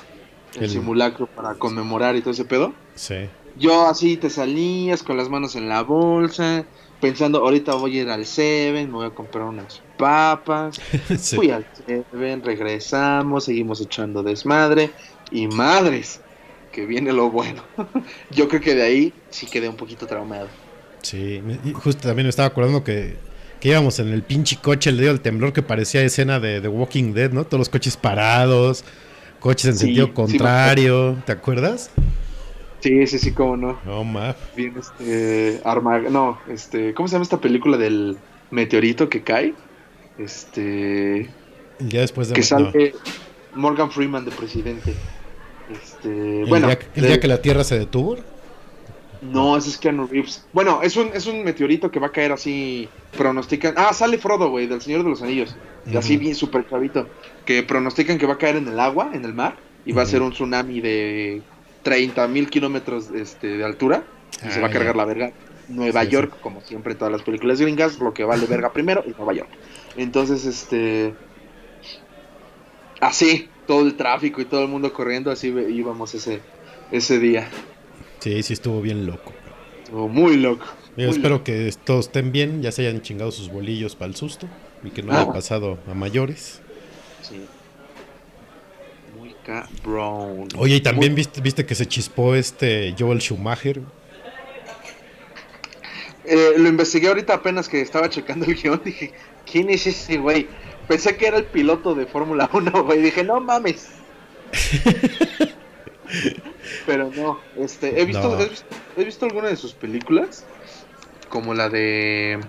[0.57, 2.73] el El- simulacro para conmemorar y todo ese pedo.
[2.95, 3.29] Sí.
[3.57, 6.65] Yo así te salías con las manos en la bolsa,
[7.01, 10.81] pensando, ahorita voy a ir al Seven, me voy a comprar unas papas.
[11.19, 11.37] Sí.
[11.37, 14.91] Fui al Seven, regresamos, seguimos echando desmadre.
[15.33, 16.21] Y madres,
[16.73, 17.63] que viene lo bueno.
[18.31, 20.49] Yo creo que de ahí sí quedé un poquito traumado.
[21.03, 23.17] Sí, y justo también me estaba acordando que,
[23.61, 26.69] que íbamos en el pinche coche, le dio el temblor que parecía escena de The
[26.69, 27.45] Walking Dead, ¿no?
[27.45, 28.85] Todos los coches parados,
[29.41, 31.91] coches en Sí, sentido sí contrario, ¿te acuerdas?
[32.81, 33.79] Sí, sí, sí, cómo no.
[33.85, 34.35] No, ma.
[34.57, 35.61] Bien, este.
[35.65, 35.99] Arma...
[36.01, 36.95] No, este.
[36.95, 38.17] ¿Cómo se llama esta película del
[38.51, 39.53] meteorito que cae?
[40.19, 41.29] Este.
[41.79, 42.35] El día después de...
[42.35, 42.95] Que no, sale
[43.55, 44.95] Morgan Freeman de presidente.
[45.71, 46.43] Este.
[46.43, 48.17] el, bueno, día, el de- día que la Tierra se detuvo.
[49.23, 50.47] No, ese es Keanu Reeves.
[50.53, 52.89] Bueno, es un, es un meteorito que va a caer así.
[53.17, 53.75] Pronostican.
[53.77, 55.55] Ah, sale Frodo, güey, del Señor de los Anillos.
[55.91, 57.07] Y así bien súper chavito.
[57.45, 59.57] Que pronostican que va a caer en el agua, en el mar.
[59.85, 61.43] Y va a ser un tsunami de
[61.83, 64.05] 30 mil kilómetros este, de altura.
[64.47, 64.99] Y se Ah, va a cargar ya.
[64.99, 65.33] la verga.
[65.69, 66.13] Nueva Sí, sí.
[66.13, 69.35] York, como siempre en todas las películas gringas, lo que vale verga primero es Nueva
[69.35, 69.51] York.
[69.97, 71.15] Entonces, este.
[73.01, 76.41] Así, todo el tráfico y todo el mundo corriendo, así íbamos ese,
[76.91, 77.49] ese día.
[78.21, 79.33] Sí, sí estuvo bien loco.
[79.85, 80.65] Estuvo muy loco.
[80.97, 81.45] Yo muy espero loco.
[81.45, 84.47] que todos estén bien, ya se hayan chingado sus bolillos para el susto
[84.85, 85.23] y que no Ah.
[85.23, 86.61] haya pasado a mayores.
[87.23, 87.41] Sí.
[89.19, 90.49] Muy cabrón.
[90.57, 93.81] Oye, y también Muy- viste, viste que se chispó este Joel Schumacher.
[96.25, 98.81] Eh, lo investigué ahorita apenas que estaba checando el guion.
[98.85, 99.13] Dije,
[99.51, 100.47] ¿quién es ese güey?
[100.87, 103.01] Pensé que era el piloto de Fórmula 1, güey.
[103.01, 103.89] Dije, no mames.
[106.87, 108.41] Pero no, este, he visto, No.
[108.41, 110.45] he visto, he visto alguna de sus películas,
[111.29, 112.41] como la de,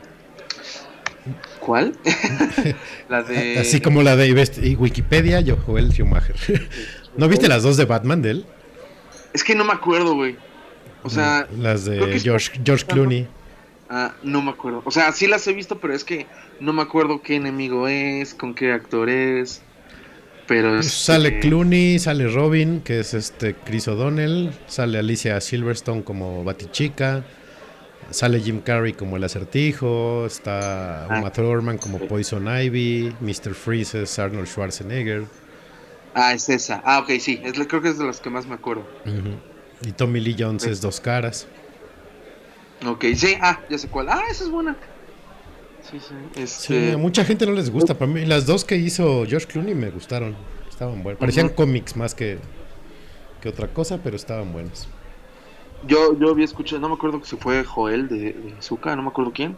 [1.60, 1.95] ¿cuál?
[3.10, 4.28] la de, Así como la de
[4.63, 6.36] y Wikipedia, yo Joel Schumacher.
[7.17, 8.45] ¿No viste las dos de Batman de él?
[9.34, 10.36] es que no me acuerdo, güey.
[11.04, 13.28] O sea, las creo que de es- George, George Clooney.
[13.89, 14.82] ah, no me acuerdo.
[14.86, 16.28] O sea, sí las he visto, pero es que
[16.60, 19.62] no me acuerdo qué enemigo es, con qué actor es.
[20.52, 26.04] Pero Pues este, sale Clooney, sale Robin, que es este Chris O'Donnell, sale Alicia Silverstone
[26.04, 27.24] como Batichica,
[28.10, 31.20] sale Jim Carrey como el acertijo, está Ah.
[31.20, 33.54] Uma Thurman como Poison Ivy, Mr.
[33.54, 35.24] Freeze es Arnold Schwarzenegger.
[36.16, 36.82] Ah, es esa.
[36.84, 37.40] Ah, ok, sí.
[37.42, 38.86] Es, creo que es de las que más me acuerdo.
[39.86, 41.48] Y Tommy Lee Jones es dos caras.
[42.86, 43.38] Ok, sí.
[43.40, 44.10] Ah, ya sé cuál.
[44.10, 44.76] Ah, esa es buena.
[45.82, 46.15] Sí, sí.
[46.34, 47.98] Sí, Este, a mucha gente no les gusta.
[47.98, 50.36] Para mí, las dos que hizo George Clooney me gustaron.
[50.70, 51.20] Estaban buenas.
[51.20, 52.39] Parecían cómics más que,
[53.41, 54.88] que otra cosa, pero estaban buenas.
[55.84, 59.10] Yo, yo había escuchado, no me acuerdo si fue Joel de, de Zuka, no me
[59.10, 59.58] acuerdo quién,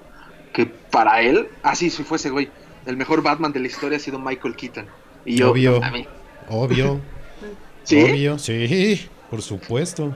[0.54, 2.50] que para él, ah sí, sí fue ese güey,
[2.86, 4.88] el mejor Batman de la historia ha sido Michael Keaton.
[5.26, 5.84] Y yo, Obvio.
[5.84, 6.08] a mí,
[6.48, 7.02] Obvio,
[7.84, 8.02] ¿sí?
[8.02, 10.16] obvio, sí, por supuesto.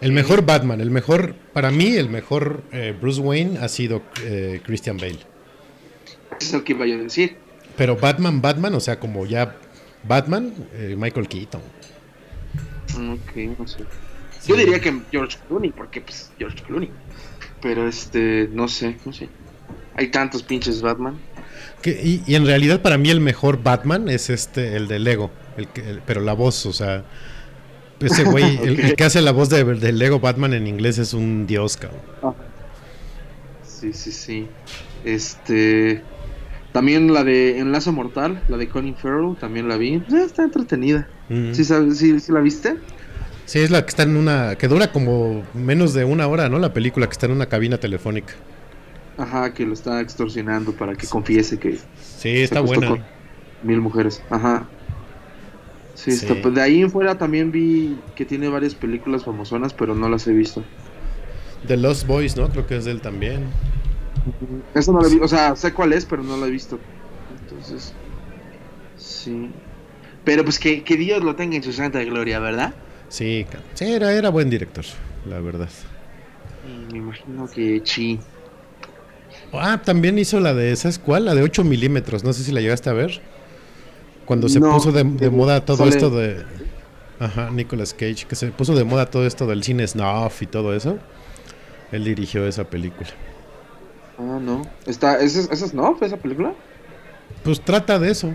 [0.00, 4.60] El mejor Batman, el mejor, para mí, el mejor eh, Bruce Wayne ha sido eh,
[4.64, 5.18] Christian Bale.
[6.40, 7.36] Es el que iba yo a decir.
[7.76, 9.56] Pero Batman, Batman, o sea, como ya
[10.04, 11.60] Batman, eh, Michael Keaton.
[12.94, 13.78] Ok, no sé.
[14.40, 14.48] Sí.
[14.50, 16.90] Yo diría que George Clooney, porque pues George Clooney.
[17.60, 19.28] Pero este, no sé, no sé.
[19.96, 21.18] Hay tantos pinches Batman.
[21.82, 25.30] Que- y, y en realidad para mí el mejor Batman es este, el de Lego,
[25.56, 27.04] el que, el- pero la voz, o sea,
[28.00, 31.12] ese güey, el, el que hace la voz de, del Lego Batman en inglés es
[31.14, 32.00] un dios, cabrón.
[33.64, 34.46] Sí, sí, sí.
[35.04, 36.02] Este.
[36.72, 39.94] También la de Enlace Mortal, la de Colin Farrell, también la vi.
[39.94, 41.08] Eh, está entretenida.
[41.28, 41.52] Mm.
[41.52, 42.76] ¿Sí, sabes, sí, sí la viste?
[43.46, 46.58] Sí, es la que está en una, que dura como menos de una hora, ¿no?
[46.58, 48.34] La película que está en una cabina telefónica.
[49.16, 51.78] Ajá, que lo está extorsionando para que confiese que
[52.18, 53.04] Sí, está buena.
[53.62, 54.22] mil mujeres.
[54.30, 54.68] Ajá.
[55.98, 56.26] Sí, Sí.
[56.26, 60.08] está- pues de ahí en fuera también vi que tiene varias películas famosonas, pero no
[60.08, 60.62] las he visto.
[61.66, 62.48] The Lost Boys, ¿no?
[62.48, 63.46] Creo que es de él también.
[64.74, 66.78] Esa no la vi, o sea, sé cuál es, pero no la he visto.
[67.42, 67.92] Entonces,
[68.96, 69.50] sí.
[70.24, 72.74] Pero pues que, que Dios lo tenga en su santa gloria, ¿verdad?
[73.08, 74.84] Sí, sí era, era buen director,
[75.28, 75.70] la verdad.
[76.64, 78.20] Y me imagino que sí.
[79.52, 81.24] Ah, también hizo la de, ¿sabes cuál?
[81.24, 83.20] La de 8 milímetros, no sé si la llegaste a ver.
[84.28, 86.44] Cuando se No, puso de, moda todo sale- esto de...
[87.18, 90.74] Ajá, Nicolas Cage, que se puso de moda todo esto del cine snuff y todo
[90.74, 90.98] eso.
[91.90, 93.08] Él dirigió esa película.
[94.18, 94.62] Ah, no.
[94.84, 95.96] Está, ¿esa, es- es no?
[96.02, 96.52] ¿Esa película?
[97.42, 98.34] Pues trata de eso.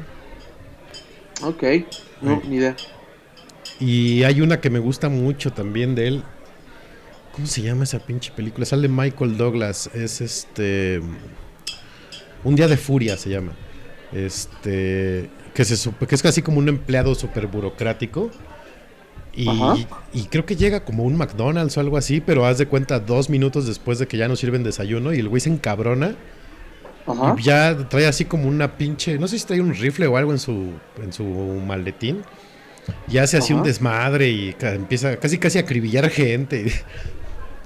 [1.43, 1.63] Ok.
[2.21, 2.47] No, Sí.
[2.49, 2.75] ni idea.
[3.79, 6.23] Y hay una que me gusta mucho también de él.
[7.33, 8.65] ¿Cómo se llama esa pinche película?
[8.65, 9.91] Sale Michael Douglas.
[9.93, 11.01] Es este.
[12.43, 13.51] Un día de furia se llama.
[14.11, 15.29] Este.
[15.53, 18.31] Que, se, sup- que es casi como un empleado súper burocrático.
[19.35, 19.47] Y,
[20.29, 23.65] creo que llega como un McDonald's o algo así, pero haz de cuenta dos minutos
[23.65, 26.15] después de que ya no sirven desayuno y el güey se encabrona
[27.07, 27.35] Ajá.
[27.37, 30.31] y ya trae así como una pinche, no sé si trae un rifle o algo
[30.31, 32.21] en su, en su maletín.
[33.07, 33.61] Y hace así Ajá.
[33.61, 36.71] un desmadre y empieza casi casi a acribillar gente.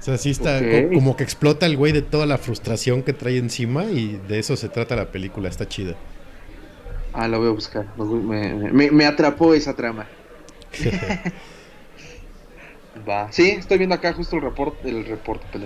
[0.00, 0.60] O sea, sí está
[0.94, 4.56] como que explota el güey de toda la frustración que trae encima y de eso
[4.56, 5.96] se trata la película, está chida.
[7.12, 7.86] Ah, la voy a buscar.
[7.96, 10.06] Me, me- atrapó esa trama.
[13.08, 13.30] Va.
[13.32, 15.60] Sí, estoy viendo acá justo el reporte, el reporte,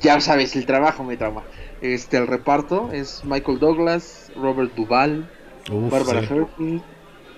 [0.00, 1.42] ya sabes, el trabajo me trama.
[1.80, 5.28] Este, el reparto es Michael Douglas, Robert Duvall,
[5.70, 6.28] Uf, Barbara sí.
[6.34, 6.82] Hershey,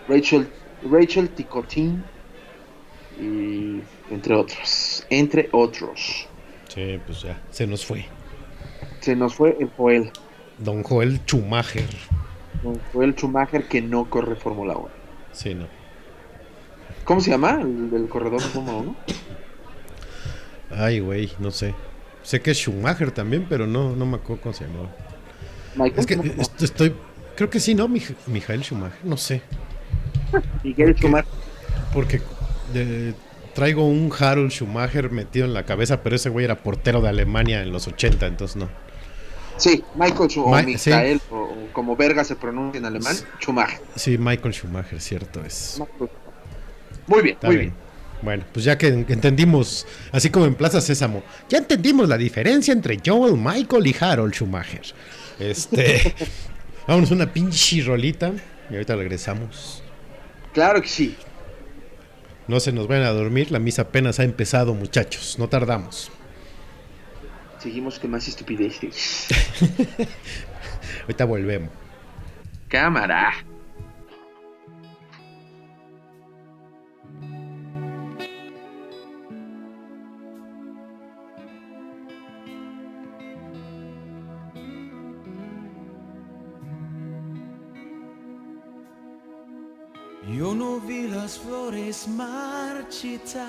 [0.09, 0.49] Rachel,
[0.91, 2.05] Rachel Ticotin
[3.21, 3.81] y
[4.13, 6.27] entre otros, entre otros.
[6.69, 8.05] Sí, pues ya, se nos fue.
[9.01, 10.11] Se nos fue el Joel,
[10.59, 11.89] Don Joel Schumacher.
[12.65, 14.89] El Joel Schumacher que no corre Fórmula 1.
[15.33, 15.67] Sí, no.
[17.05, 18.97] ¿Cómo se llama el, el corredor de Fórmula 1?
[20.71, 21.75] Ay, güey, no sé.
[22.23, 24.91] Sé que es Schumacher también, pero no, no me acuerdo cómo se llamaba.
[25.75, 26.95] Michael, Es que estoy.
[27.37, 27.89] Creo que sí, ¿no?
[27.89, 29.43] Mij- Mijael Schumacher, no sé.
[30.63, 31.31] Miguel Schumacher.
[31.93, 32.21] Porque
[32.75, 33.15] eh,
[33.55, 37.63] traigo un Harold Schumacher metido en la cabeza, pero ese güey era portero de Alemania
[37.63, 38.69] en los 80, entonces no.
[39.57, 43.81] Sí, Michael Schu- o Ma- Michael, o, o como verga se pronuncia en alemán, Schumacher.
[43.97, 45.81] Sí, Michael Schumacher, cierto es.
[47.07, 47.69] Muy bien, Está muy bien.
[47.71, 47.81] bien.
[48.23, 52.73] Bueno, pues ya que en- entendimos, así como en Plaza Sésamo, ya entendimos la diferencia
[52.73, 54.83] entre Joel, Michael y Harold Schumacher.
[55.39, 56.15] Este,
[56.87, 58.33] vámonos una pinche rolita
[58.71, 59.83] y ahorita regresamos.
[60.53, 61.17] Claro que sí.
[62.47, 66.11] No se nos vayan a dormir, la misa apenas ha empezado, muchachos, no tardamos.
[67.61, 69.29] Seguimos con más estupideces.
[71.03, 71.71] Ahorita volvemos.
[72.69, 73.35] Cámara.
[90.29, 93.49] Yo no vi las flores marchitar,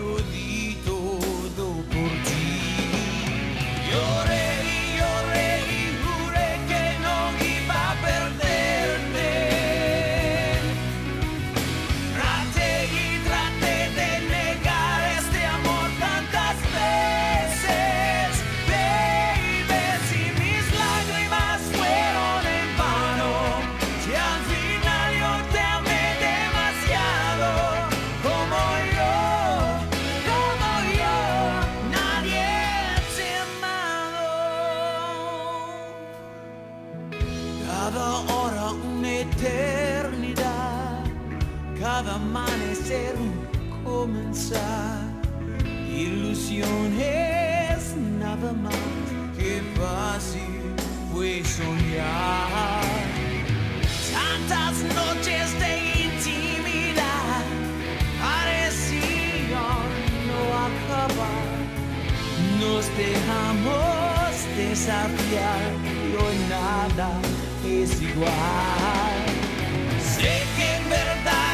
[64.81, 67.11] Desafiar y hoy nada
[67.63, 68.31] es igual.
[69.99, 71.50] Sé que en verdad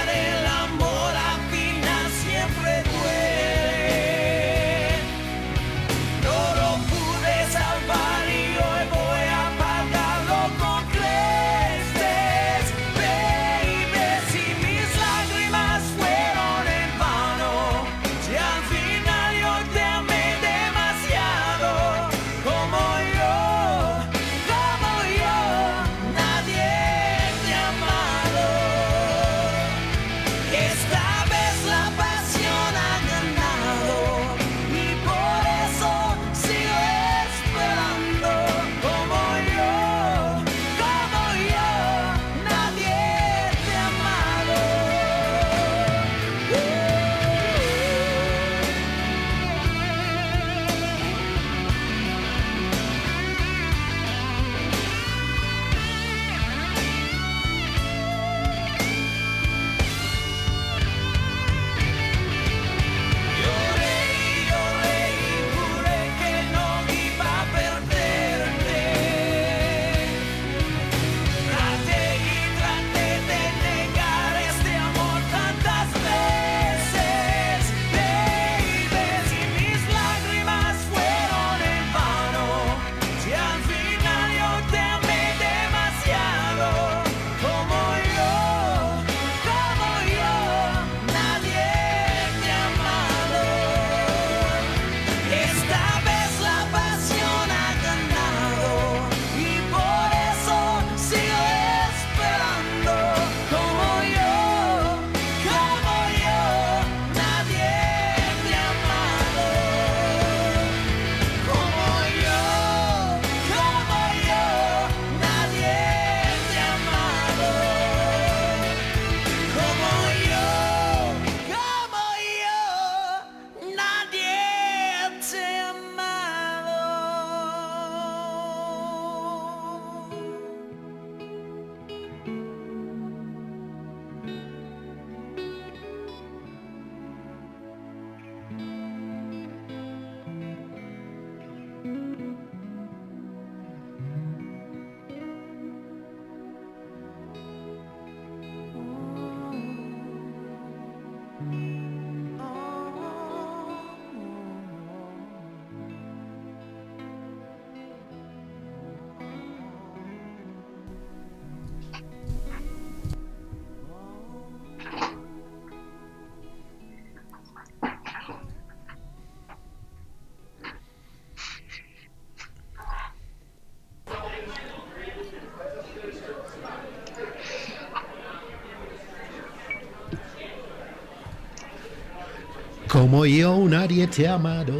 [183.07, 184.73] Como yo, nadie te amado.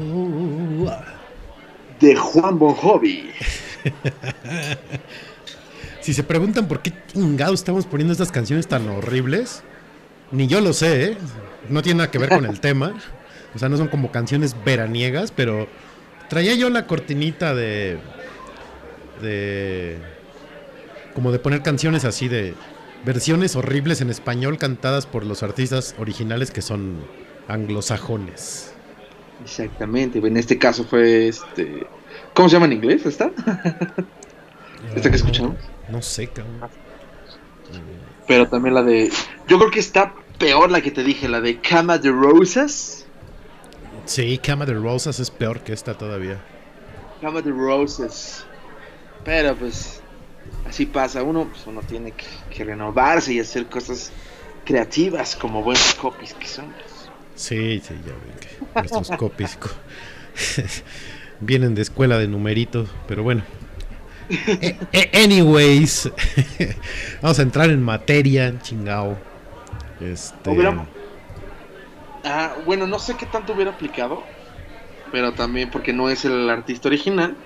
[1.98, 3.32] De Juan Bon Jovi.
[6.02, 9.64] Si se preguntan por qué chingados estamos poniendo estas canciones tan horribles,
[10.32, 11.18] ni yo lo sé, ¿eh?
[11.70, 12.94] No tiene nada que ver con el tema.
[13.56, 15.70] O sea, no son como canciones veraniegas, pero
[16.28, 17.98] traía yo la cortinita de.
[19.22, 20.00] de.
[21.14, 22.56] como de poner canciones así de.
[23.06, 26.98] versiones horribles en español cantadas por los artistas originales que son
[27.48, 28.74] anglosajones.
[29.44, 30.20] Exactamente.
[30.20, 31.88] En este caso fue este.
[32.34, 33.32] ¿Cómo se llama en inglés esta?
[34.96, 35.56] ¿Esta que escuchamos?
[35.90, 36.70] No sé, cabrón.
[38.28, 39.12] Pero también la de.
[39.48, 43.06] Yo creo que está peor la que te dije, la de Cama de Roses.
[44.06, 46.42] Sí, Cama de Rosas es peor que esta todavía.
[47.22, 48.46] Cama de Roses.
[49.24, 50.02] Pero pues.
[50.68, 51.24] Así pasa.
[51.24, 54.12] Uno, pues uno tiene que, que renovarse y hacer cosas
[54.66, 56.97] creativas como buenos copies que somos.
[57.38, 59.70] Sí, sí, ya ven que nuestros copies co-
[61.40, 63.46] vienen de escuela de numeritos, pero bueno.
[64.62, 66.12] Eh, eh, anyways,
[67.22, 69.22] vamos a entrar en materia, chingao.
[70.00, 70.90] Este,
[72.24, 74.34] Ah, bueno, no sé qué tanto hubiera aplicado,
[75.12, 77.44] pero también porque no es el artista original.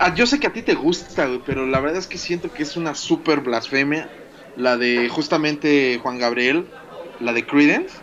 [0.00, 2.62] Ah, yo sé que a ti te gusta, pero la verdad es que siento que
[2.64, 4.14] es una super blasfemia.
[4.54, 6.74] La de justamente Juan Gabriel,
[7.18, 8.01] la de Credence,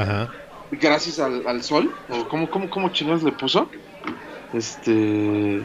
[0.00, 0.28] Ajá.
[0.70, 3.68] gracias al, al sol, o cómo, cómo, cómo chingados le puso.
[4.52, 5.62] Este.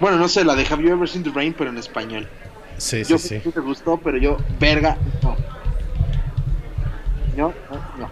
[0.00, 2.28] Bueno, no sé, la de Have You Ever Seen the Rain, pero en español.
[2.76, 3.38] Sí, sí, Yo sí.
[3.38, 5.36] te gustó, pero yo, verga, no.
[7.36, 8.10] No, no, no.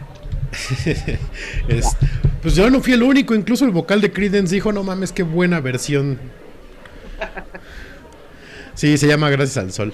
[1.69, 1.97] Es-
[2.43, 5.23] pues yo no fui el único, incluso el vocal de Credence dijo, no mames, qué
[5.23, 6.19] buena versión.
[8.75, 9.93] Sí, se llama Gracias al Sol.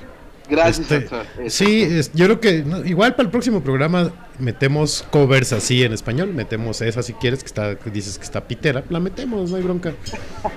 [0.48, 5.52] Gracias, Este, sí, es- yo creo que no, igual para el próximo programa metemos covers
[5.52, 9.00] así en español, metemos esa si quieres que está que dices que está pitera, la
[9.00, 9.92] metemos, no hay bronca.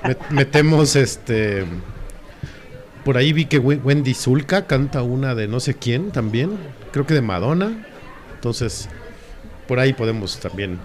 [0.04, 1.66] Met- metemos este
[3.04, 6.52] por ahí vi que We- Wendy Zulka canta una de no sé quién también,
[6.92, 7.86] creo que de Madonna.
[8.36, 8.88] Entonces,
[9.68, 10.78] por ahí podemos también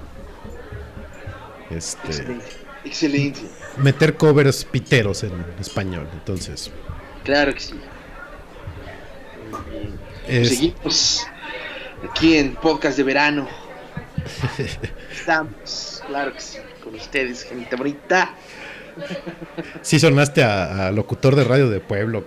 [1.70, 2.44] este Excelente.
[2.84, 3.40] Excelente.
[3.78, 6.06] meter covers piteros en español.
[6.14, 6.70] Entonces,
[7.24, 7.74] Claro que sí.
[10.28, 11.26] Es- Seguimos
[12.10, 13.48] aquí en podcast de verano.
[15.12, 18.34] Estamos, claro que sí, con ustedes, gente bonita.
[19.82, 22.24] sí sonaste a, a locutor de radio de pueblo.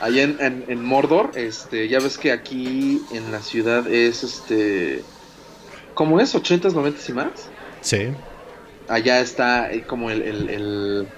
[0.00, 5.02] Allá en, en- en Mordor, este, ya ves que aquí en la ciudad es este.
[5.94, 6.34] ¿Cómo es?
[6.34, 7.28] ¿80s, 90s y más?
[7.80, 8.08] Sí.
[8.88, 11.08] Allá está eh, como el, el, el,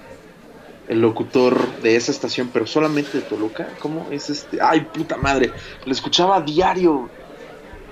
[0.87, 3.69] el locutor de esa estación, pero solamente de Toluca.
[3.79, 4.59] ¿Cómo es este?
[4.61, 5.51] Ay, puta madre.
[5.85, 7.09] Lo escuchaba a diario.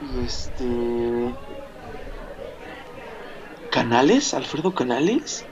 [0.02, 1.34] Y este.
[3.72, 4.34] ¿Canales?
[4.34, 5.46] ¿Alfredo Canales?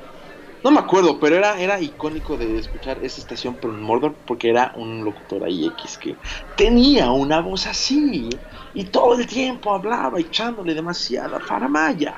[0.64, 4.50] No me acuerdo, pero era, era icónico de escuchar esa estación, pero en Mordor, porque
[4.50, 6.16] era un locutor ahí X que
[6.56, 8.30] tenía una voz así.
[8.74, 12.16] Y todo el tiempo hablaba echándole demasiada faramaya.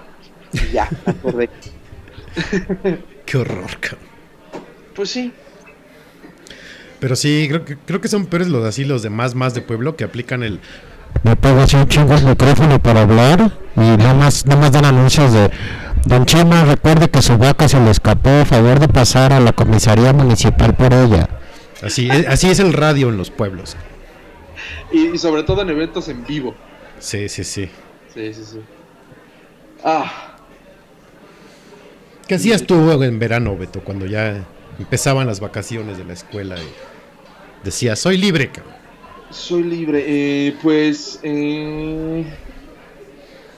[0.54, 1.50] Y ya, acordé.
[3.26, 4.09] Qué horror, cabrón.
[4.96, 5.32] Pues sí,
[7.00, 9.62] Pero sí, creo que, creo que son peores los así, los de más, más de
[9.62, 10.60] pueblo que aplican el.
[11.24, 14.86] Me pongo así un chingo el micrófono para hablar y nada más, nada más dan
[14.86, 15.50] anuncios de
[16.06, 19.54] Don Chema, recuerde que su vaca se le escapó, a favor de pasar a la
[19.54, 21.30] comisaría municipal por ella.
[21.82, 23.76] Así, es- así es el radio en los pueblos.
[24.92, 26.54] y, y sobre todo en eventos en vivo.
[27.00, 27.70] Sí, sí, sí.
[28.14, 28.60] Sí, sí, sí.
[29.84, 30.36] Ah,
[32.28, 34.46] ¿Qué hacías tú en verano, Beto, cuando ya
[34.80, 36.76] empezaban las vacaciones de la escuela y
[37.62, 38.78] decías, soy libre, cabrón?
[39.30, 40.04] soy libre.
[40.48, 42.24] Eh, pues, eh,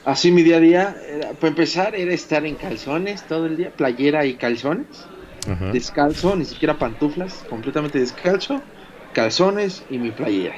[0.04, 3.74] así mi día a día, era- para empezar, era estar en calzones todo el día,
[3.76, 5.12] playera y calzones.
[5.46, 5.72] Ajá.
[5.72, 8.68] Descalzo, ni siquiera pantuflas, completamente descalzo,
[9.12, 10.56] calzones y mi playera.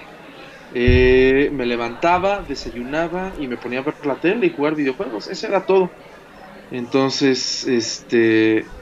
[0.71, 5.29] Eh, me levantaba, desayunaba y me ponía a ver la tele y jugar videojuegos.
[5.29, 5.99] Eso era todo.
[6.71, 8.75] Entonces, este.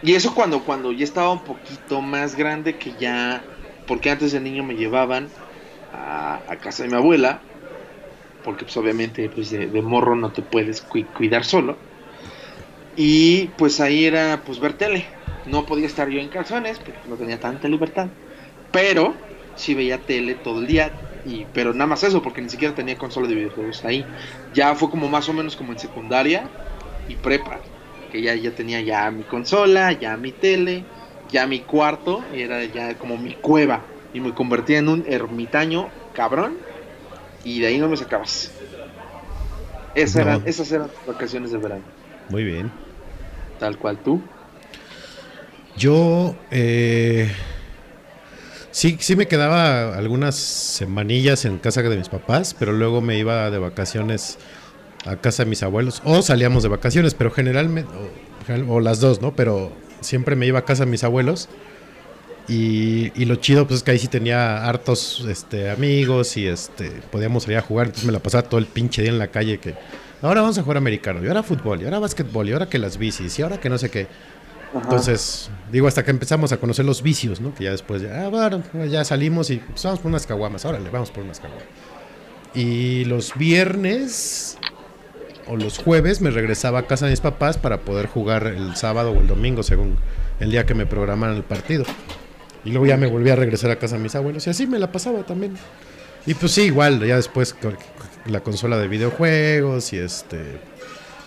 [0.00, 3.52] Y eso cuando, cuando ya estaba un poquito más grande que ya.
[3.84, 5.38] Porque antes de niño me llevaban
[5.90, 7.50] a, casa de mi abuela.
[8.42, 11.86] Porque pues obviamente pues de, morro no te puedes cui- cuidar solo.
[12.94, 15.08] Y pues ahí era pues ver tele.
[15.44, 18.12] No podía estar yo en calzones porque no tenía tanta libertad.
[18.70, 21.02] Pero sí veía tele todo el día.
[21.22, 24.12] Y, pero nada más eso, porque ni siquiera tenía consola de videojuegos ahí.
[24.50, 26.56] Ya fue como más o menos como en secundaria
[27.06, 27.62] y prepa.
[28.10, 30.84] Que ya, ya tenía ya mi consola, ya mi tele,
[31.30, 32.24] ya mi cuarto.
[32.34, 33.82] Y era ya como mi cueva.
[34.12, 36.56] Y me convertía en un ermitaño cabrón.
[37.44, 38.50] Y de ahí no me sacabas.
[39.94, 40.22] Esas No.
[40.22, 41.82] eran, esas eran las vacaciones de verano.
[42.28, 42.70] Muy bien.
[43.58, 44.20] Tal cual tú.
[45.76, 47.30] Yo, eh,
[48.70, 53.50] sí, sí me quedaba algunas semanillas en casa de mis papás, pero luego me iba
[53.50, 54.38] de vacaciones
[55.06, 56.02] a casa de mis abuelos.
[56.04, 57.90] O salíamos de vacaciones, pero generalmente,
[58.68, 59.34] o, o las dos, ¿no?
[59.34, 61.48] Pero siempre me iba a casa de mis abuelos.
[62.48, 66.90] Y, y lo chido, pues es que ahí sí tenía hartos este, amigos y este
[67.12, 67.86] podíamos salir a jugar.
[67.86, 69.74] Entonces me la pasaba todo el pinche día en la calle que
[70.22, 72.98] ahora vamos a jugar americano, y ahora fútbol, y ahora básquetbol, y ahora que las
[72.98, 74.06] bicis, y ahora que no sé qué.
[74.70, 74.82] Ajá.
[74.82, 77.54] Entonces, digo, hasta que empezamos a conocer los vicios, ¿no?
[77.54, 80.90] Que ya después, ya, ah, bueno, ya salimos y pues, vamos por unas caguamas, órale,
[80.90, 81.64] vamos por unas caguamas.
[82.54, 84.58] Y los viernes
[85.50, 89.10] o los jueves me regresaba a casa de mis papás para poder jugar el sábado
[89.10, 89.96] o el domingo, según
[90.38, 91.84] el día que me programaran el partido.
[92.64, 94.78] Y luego ya me volví a regresar a casa de mis abuelos y así me
[94.78, 95.56] la pasaba también.
[96.24, 97.56] Y pues sí, igual, ya después
[98.26, 100.60] la consola de videojuegos y este...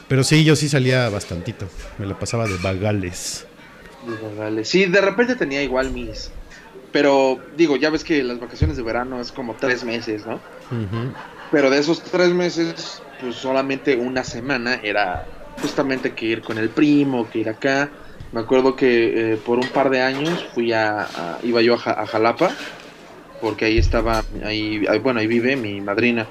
[0.07, 1.67] Pero sí, yo sí salía bastantito.
[1.97, 3.45] Me la pasaba de vagales.
[4.05, 4.63] Digo, vale.
[4.63, 6.31] Sí, de repente tenía igual mis.
[6.91, 10.39] Pero digo, ya ves que las vacaciones de verano es como tres meses, ¿no?
[11.51, 15.25] Pero de esos tres meses, pues solamente una semana era
[15.61, 17.89] justamente que ir con el primo, que ir acá.
[18.33, 21.77] Me acuerdo que eh, por un par de años fui a, a- iba yo a,
[21.77, 22.51] Ja- a Jalapa,
[23.41, 26.27] porque ahí estaba, ahí, ahí- bueno, ahí vive mi madrina.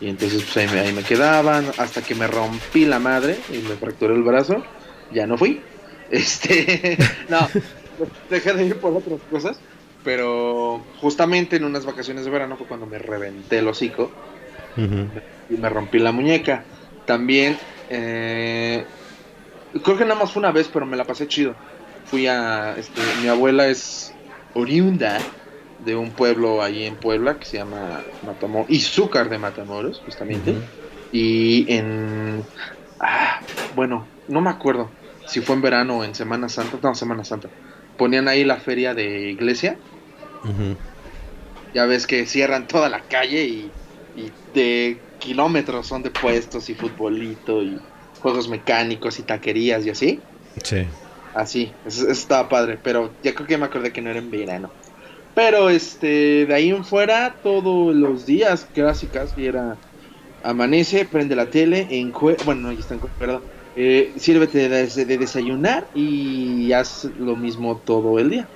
[0.00, 3.58] Y entonces pues ahí me, ahí me quedaban hasta que me rompí la madre y
[3.58, 4.62] me fracturé el brazo.
[5.12, 5.60] Ya no fui.
[6.10, 6.96] Este,
[7.30, 7.48] no,
[8.28, 9.56] dejé de ir por otras cosas.
[10.04, 14.10] Pero justamente en unas vacaciones de verano fue cuando me reventé el hocico
[14.76, 15.08] Ujú.
[15.50, 16.64] Y me rompí la muñeca.
[17.06, 17.58] También,
[17.90, 18.84] eh,
[19.82, 21.54] creo que nada más fue una vez, pero me la pasé chido.
[22.06, 24.12] Fui a, este, mi abuela es
[24.54, 25.18] oriunda
[25.84, 30.54] de un pueblo ahí en Puebla que se llama Matamoros, Izúcar de Matamoros, justamente.
[31.12, 32.42] Y en,
[33.00, 33.40] ah,
[33.74, 34.90] bueno, no me acuerdo
[35.26, 37.48] si fue en verano o en Semana Santa, no, Semana Santa.
[37.96, 39.76] Ponían ahí la feria de iglesia
[41.74, 43.70] ya ves que cierran toda la calle y,
[44.16, 47.80] y de kilómetros son de puestos y futbolito y
[48.20, 50.22] juegos mecánicos y taquerías y así.
[50.64, 50.86] Sí.
[51.34, 54.30] Así, eso, eso estaba padre, pero ya creo que me acordé que no era en
[54.30, 54.72] verano.
[55.34, 59.80] Pero este, de ahí en fuera, todos los días clásicas, y era
[60.42, 63.44] amanece, prende la tele, encue bueno, no, ya está en perdón,
[63.74, 68.50] eh, sírvete de, des- de desayunar y haz lo mismo todo el día.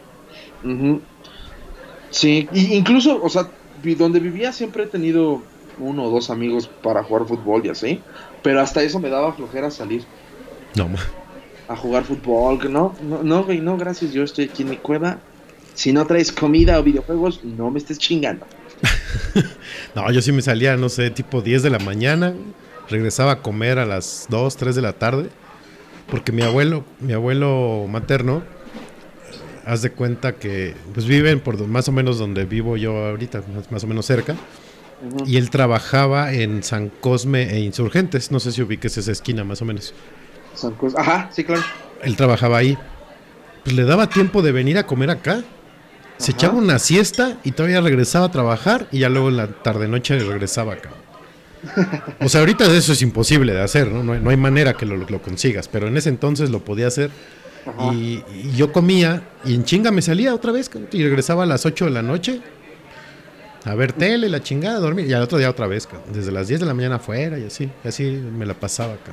[2.11, 3.53] Sí, y incluso, o sea,
[3.97, 5.47] donde vivía siempre he tenido
[5.81, 8.01] uno o dos amigos para jugar fútbol y así,
[8.43, 10.05] pero hasta eso me daba flojera salir
[10.74, 10.89] No,
[11.68, 15.18] a jugar fútbol, no, no, no, güey, no, gracias, yo estoy aquí en mi cueva.
[15.74, 18.47] Si no traes comida o videojuegos, no me estés chingando.
[19.95, 22.35] No, yo sí me salía, no sé, tipo 10 de la mañana,
[22.89, 25.29] regresaba a comer a las 2, 3 de la tarde,
[26.11, 28.43] porque mi abuelo, mi abuelo materno,
[29.66, 33.70] haz de cuenta que pues viven por más o menos donde vivo yo ahorita, más,
[33.72, 34.37] más o menos cerca,
[35.26, 39.62] Y él trabajaba en San Cosme e Insurgentes, no sé si ubiques esa esquina más
[39.62, 39.94] o menos.
[40.55, 41.01] Son cosas.
[41.01, 41.62] Ajá, sí, claro.
[42.03, 42.76] Él trabajaba ahí.
[43.64, 45.42] Pues le daba tiempo de venir a comer acá.
[46.16, 46.38] Se Ajá.
[46.38, 50.18] echaba una siesta y todavía regresaba a trabajar y ya luego en la tarde noche
[50.18, 50.90] regresaba acá.
[52.20, 54.03] O sea, ahorita eso es imposible de hacer, ¿no?
[54.03, 56.88] No hay, no hay manera que lo, lo consigas, pero en ese entonces lo podía
[56.88, 57.11] hacer.
[57.92, 61.66] Y, y yo comía y en chinga me salía otra vez y regresaba a las
[61.66, 62.40] 8 de la noche
[63.65, 66.33] a ver tele, la chingada, a dormir y al otro día otra vez, cabrón, desde
[66.33, 69.13] las 10 de la mañana afuera y así, y así me la pasaba acá.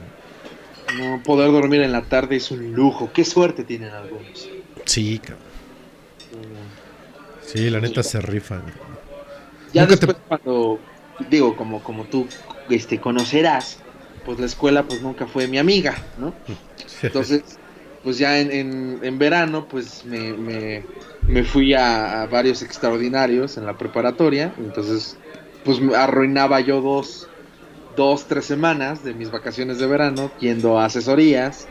[0.97, 3.11] No, poder dormir en la tarde es un lujo.
[3.13, 4.49] Qué suerte tienen algunos.
[4.85, 5.39] Sí, cabrón.
[7.45, 8.63] Sí, la neta se rifan.
[9.73, 10.79] Ya Nunca te- después cuando,
[11.29, 12.27] digo, como, como tú
[12.69, 13.79] este, conocerás,
[14.25, 16.33] pues la escuela pues nunca fue mi amiga, ¿no?
[17.03, 17.59] Entonces,
[18.05, 20.85] pues ya en, en, en verano, pues me, me,
[21.27, 24.53] me fui a, a varios extraordinarios en la preparatoria.
[24.57, 25.17] Entonces,
[25.65, 27.27] pues arruinaba yo dos,
[27.97, 31.67] dos, tres semanas de mis vacaciones de verano yendo a asesorías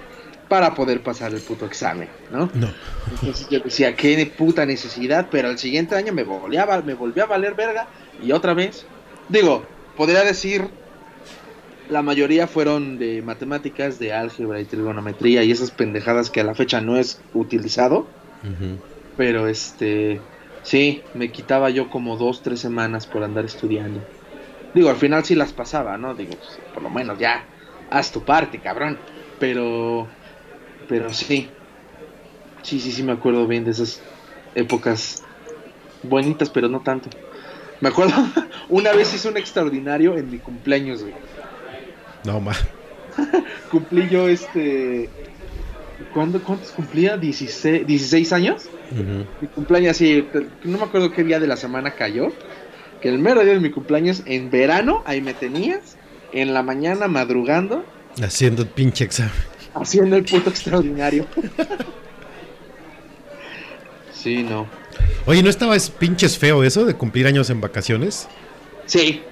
[0.48, 2.50] para poder pasar el puto examen, ¿no?
[2.52, 2.68] No.
[3.12, 7.26] Entonces yo decía, qué puta necesidad, pero al siguiente año me volvía, me volvió a
[7.26, 7.86] valer verga
[8.22, 8.84] y otra vez.
[9.28, 9.64] Digo,
[9.96, 10.68] podría decir,
[11.88, 16.54] la mayoría fueron de matemáticas, de álgebra y trigonometría y esas pendejadas que a la
[16.54, 18.06] fecha no es utilizado,
[19.16, 20.20] pero este,
[20.62, 24.00] sí, me quitaba yo como dos, tres semanas por andar estudiando.
[24.74, 26.14] Digo, al final sí las pasaba, ¿no?
[26.14, 27.44] Digo, pues, por lo menos ya,
[27.90, 28.98] haz tu parte, cabrón.
[29.38, 30.08] Pero,
[30.88, 31.48] pero sí,
[32.62, 34.00] sí, sí, sí me acuerdo bien de esas
[34.54, 35.22] épocas
[36.02, 37.08] bonitas, pero no tanto.
[37.80, 38.14] Me acuerdo,
[38.68, 41.14] una vez hice un extraordinario en mi cumpleaños, güey.
[42.24, 42.52] No, ma.
[43.70, 45.08] Cumplí yo este...
[46.12, 47.16] ¿Cuándo, ¿Cuántos cumplía?
[47.16, 48.68] ¿16, 16 años?
[49.40, 50.26] Mi cumpleaños así,
[50.64, 52.32] no me acuerdo qué día de la semana cayó.
[53.00, 55.96] Que el mero día de mi cumpleaños, en verano, ahí me tenías.
[56.32, 57.84] En la mañana madrugando,
[58.22, 59.32] Haciendo el pinche examen.
[59.74, 61.26] haciendo el puto extraordinario.
[64.12, 64.66] sí, no.
[65.26, 68.28] Oye, ¿no estaba es pinches feo eso de cumplir años en vacaciones?
[68.86, 69.22] Sí.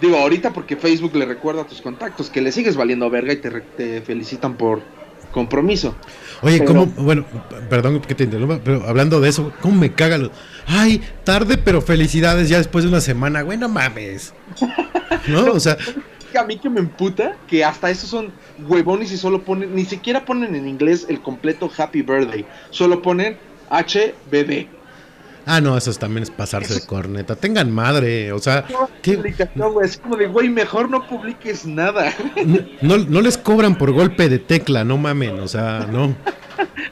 [0.00, 3.36] Digo, ahorita porque Facebook le recuerda a tus contactos que le sigues valiendo verga y
[3.36, 4.80] te, re- te felicitan por
[5.32, 5.94] compromiso.
[6.42, 6.86] Oye, Pero- ¿cómo?
[6.86, 7.24] Bueno,
[7.68, 10.30] perdón que te interrumpa, pero hablando de eso, ¿cómo me caga lo-
[10.66, 14.32] Ay, tarde, pero felicidades ya después de una semana, güey, no mames.
[15.28, 15.44] ¿No?
[15.52, 15.76] O sea,
[16.38, 18.32] A mí que me emputa que hasta esos son
[18.68, 23.36] huevones y solo ponen, ni siquiera ponen en inglés el completo Happy Birthday, solo ponen
[23.68, 24.66] HBD.
[25.56, 27.36] Ah, no, eso también es pasarse de corneta.
[27.36, 28.64] Tengan madre, o sea.
[29.54, 32.12] No, es como de, güey, mejor no publiques nada.
[32.82, 36.14] No, no les cobran por golpe de tecla, no mamen, o sea, no.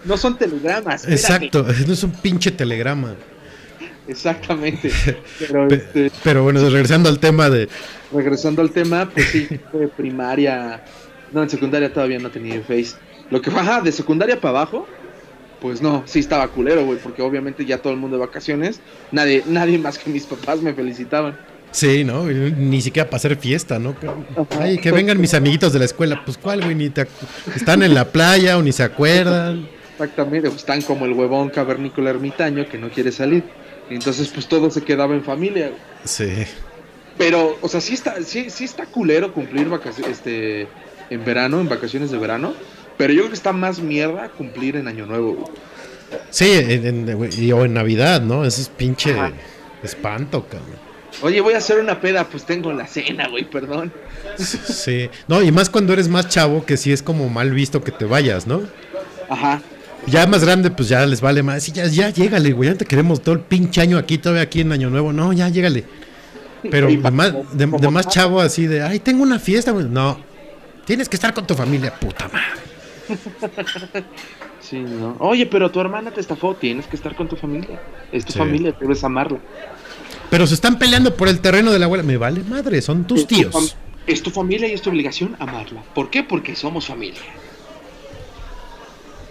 [0.05, 1.05] No son telegramas.
[1.07, 1.47] espérate.
[1.47, 3.15] Exacto, no es un pinche telegrama.
[4.07, 4.91] Exactamente.
[5.39, 7.69] Pero Pe- este, Pero bueno, regresando al tema de...
[8.13, 10.83] regresando al tema, pues sí, de primaria.
[11.33, 12.95] No, en secundaria todavía no tenía Face.
[13.31, 14.89] Lo que ajá, de secundaria para abajo,
[15.61, 18.81] pues no, sí estaba culero, güey, porque obviamente ya todo el mundo de vacaciones,
[19.13, 21.39] nadie, nadie más que mis papás me felicitaban.
[21.71, 22.25] Sí, ¿no?
[22.25, 23.95] Ni siquiera para hacer fiesta, ¿no?
[24.59, 26.23] Ay, que vengan mis amiguitos de la escuela.
[26.25, 26.75] Pues, ¿cuál, güey?
[26.75, 27.07] Ni te
[27.55, 29.69] Están en la playa o ni se acuerdan.
[29.93, 33.45] Exactamente, pues, están como el huevón cavernícola ermitaño que no quiere salir.
[33.91, 35.73] Entonces, pues todo se quedaba en familia.
[36.05, 36.45] Sí.
[37.17, 40.69] Pero, o sea, sí está, sí, sí está culero cumplir vacaciones, este,
[41.11, 42.55] en verano, en vacaciones de verano.
[42.99, 45.33] Pero yo creo que está más mierda cumplir en Año Nuevo.
[45.35, 45.53] güey.
[46.31, 48.45] Sí, en, en- y- o en Navidad, ¿no?
[48.45, 49.33] Ese es pinche Ajá.
[49.83, 50.77] espanto, cabrón.
[51.23, 53.93] Oye, voy a hacer una peda, pues tengo la cena, güey, perdón.
[54.37, 55.09] Sí.
[55.27, 58.05] No, y más cuando eres más chavo, que sí es como mal visto que te
[58.05, 58.63] vayas, ¿no?
[59.29, 59.61] Ajá.
[60.07, 61.63] Ya más grande, pues ya les vale más.
[61.63, 62.71] Sí, ya, ya, llégale, güey.
[62.71, 65.13] Ya te queremos todo el pinche año aquí, todavía aquí en Año Nuevo.
[65.13, 65.85] No, ya, llégale.
[66.71, 69.87] Pero de más, de, más chavo así de, ay, tengo una fiesta, güey.
[69.87, 70.19] No,
[70.85, 72.68] tienes que estar con tu familia, puta madre.
[74.61, 75.17] Sí, ¿no?
[75.21, 77.81] Oye, pero tu hermana te estafó, tienes que estar con tu familia.
[78.13, 78.39] Es tu Sí.
[78.39, 79.39] familia, debes amarla.
[80.31, 82.03] Pero se están peleando por el terreno de la abuela.
[82.05, 83.77] Me vale madre, son tus Es tíos.
[84.07, 85.83] Es tu familia y es tu obligación amarla.
[85.95, 86.23] ¿Por qué?
[86.23, 87.21] Porque somos familia.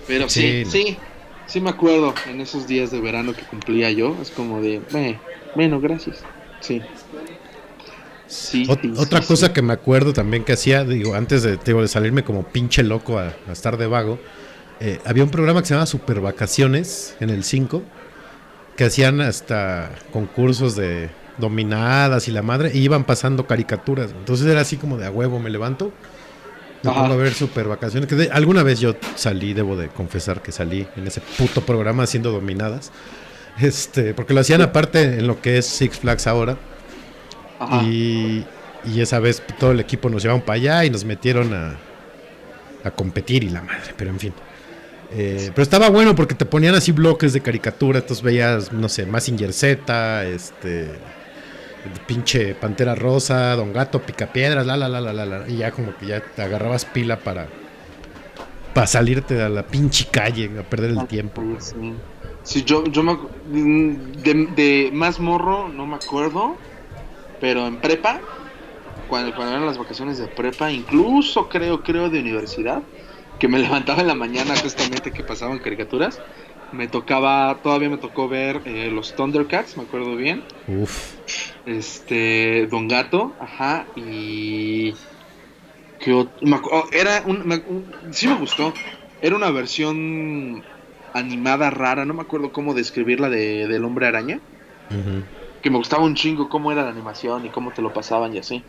[0.08, 0.72] Pero sí, Sí.
[0.72, 0.98] sí,
[1.46, 4.16] sí, me acuerdo en esos días de verano que cumplía yo.
[4.22, 5.20] Es como de, "Eh,
[5.56, 6.24] bueno, gracias.
[6.62, 6.82] Sí.
[8.28, 11.58] Sí, Ot- sí, otra sí, cosa que me acuerdo también que hacía, digo, antes de,
[11.58, 14.20] digo, de salirme como pinche loco a, a estar de vago,
[14.80, 17.84] eh, había un programa que se llama Super Vacaciones en el 5,
[18.76, 24.12] que hacían hasta concursos de dominadas y la madre, y iban pasando caricaturas.
[24.12, 25.94] Entonces era así como de a huevo, me levanto,
[26.84, 30.42] me pongo a ver Super Vacaciones, que de- alguna vez yo salí, debo de confesar
[30.42, 32.92] que salí en ese puto programa haciendo dominadas.
[33.60, 36.58] Este, porque lo hacían aparte en lo que es Six Flags ahora.
[37.60, 37.84] Ajá.
[37.84, 38.46] Y,
[38.86, 41.78] y esa vez todo el equipo nos llevaron para allá y nos metieron a,
[42.84, 44.34] a competir y la madre, pero en fin.
[45.12, 49.06] Eh, pero estaba bueno porque te ponían así bloques de caricatura, entonces veías, no sé,
[49.06, 51.00] Massinger Z, este,
[52.06, 55.96] pinche Pantera Rosa, Don Gato, Picapiedras, la la la la la la, y ya como
[55.96, 57.48] que ya te agarrabas pila para,
[58.74, 61.42] para salirte a la pinche calle, a perder el tiempo.
[61.42, 61.94] Oye, Sí,
[62.44, 63.18] Sí, yo, yo me
[63.50, 66.56] de, de más morro no me acuerdo,
[67.40, 68.28] pero en prepa,
[69.06, 72.84] cuando, cuando eran las vacaciones de prepa, incluso creo, creo de universidad,
[73.40, 76.24] que me levantaba en la mañana justamente que pasaban caricaturas,
[76.72, 81.18] me tocaba, todavía me tocó ver eh, los Thundercats, me acuerdo bien, Uf,
[81.66, 84.94] este, Don Gato, ajá, y...
[86.00, 88.74] ¿qué ot- me acu- oh, era un, me- un- sí me gustó,
[89.22, 90.66] era una versión
[91.14, 94.42] animada rara, no me acuerdo cómo describirla de, del hombre araña,
[94.90, 95.28] ujú.
[95.62, 98.40] Que me gustaba un chingo cómo era la animación y cómo te lo pasaban y
[98.40, 98.64] así.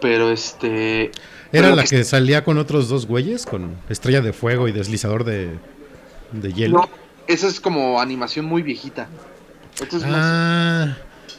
[0.00, 1.04] Pero este...
[1.50, 5.24] Era pero la que salía con otros dos güeyes, con estrella de fuego y deslizador
[5.24, 5.50] de,
[6.32, 6.78] de hielo.
[6.80, 6.88] No,
[7.26, 9.08] esa es como animación muy viejita.
[9.80, 10.96] Esto es más- Ah,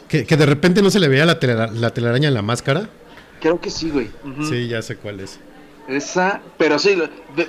[0.07, 2.89] que, que de repente no se le veía la, telera- la telaraña en la máscara.
[3.39, 4.09] creo que sí, güey.
[4.49, 5.39] Sí, ya sé cuál es.
[5.87, 6.95] Esa, pero sí,
[7.35, 7.47] de-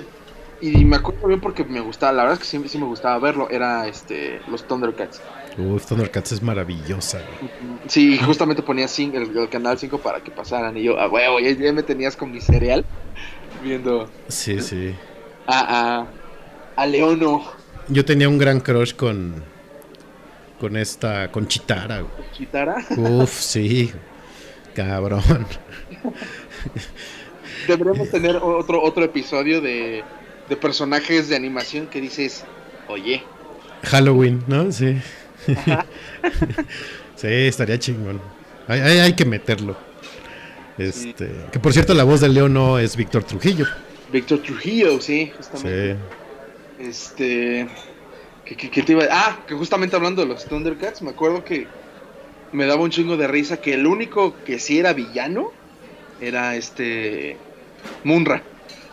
[0.61, 3.17] y me acuerdo bien porque me gustaba, la verdad es que sí, sí me gustaba
[3.17, 5.19] verlo, era este los Thundercats.
[5.57, 7.19] Uf, Thundercats es maravillosa.
[7.19, 7.51] güey.
[7.87, 11.51] Sí, justamente ponía el, el canal 5 para que pasaran y yo, a huevo, ya,
[11.51, 12.85] ya me tenías con mi cereal
[13.63, 14.95] viendo Sí, sí.
[15.47, 16.07] a, a,
[16.81, 17.43] a Leono
[17.89, 19.43] Yo tenía un gran crush con
[20.59, 22.01] con esta, con Chitara.
[22.01, 22.11] güey.
[22.33, 22.77] Chitara.
[22.95, 23.91] Uf, sí.
[24.75, 25.23] Cabrón.
[27.67, 30.03] Deberíamos tener otro otro episodio de,
[30.49, 32.45] de personajes de animación que dices,
[32.87, 33.23] oye,
[33.83, 34.71] Halloween, ¿no?
[34.71, 34.97] Sí.
[37.15, 38.21] sí, estaría chingón.
[38.67, 39.75] Hay, hay, hay que meterlo.
[40.77, 43.65] Este, que por cierto la voz de Leo no es Víctor Trujillo.
[44.11, 45.93] Víctor Trujillo, sí, justamente.
[46.79, 46.87] Sí.
[46.87, 47.67] Este,
[48.45, 51.67] que, que- que te iba Ah, que justamente hablando de los Thundercats, me acuerdo que
[52.51, 55.51] me daba un chingo de risa que el único que sí era villano
[56.19, 57.37] era este
[58.03, 58.43] Munra.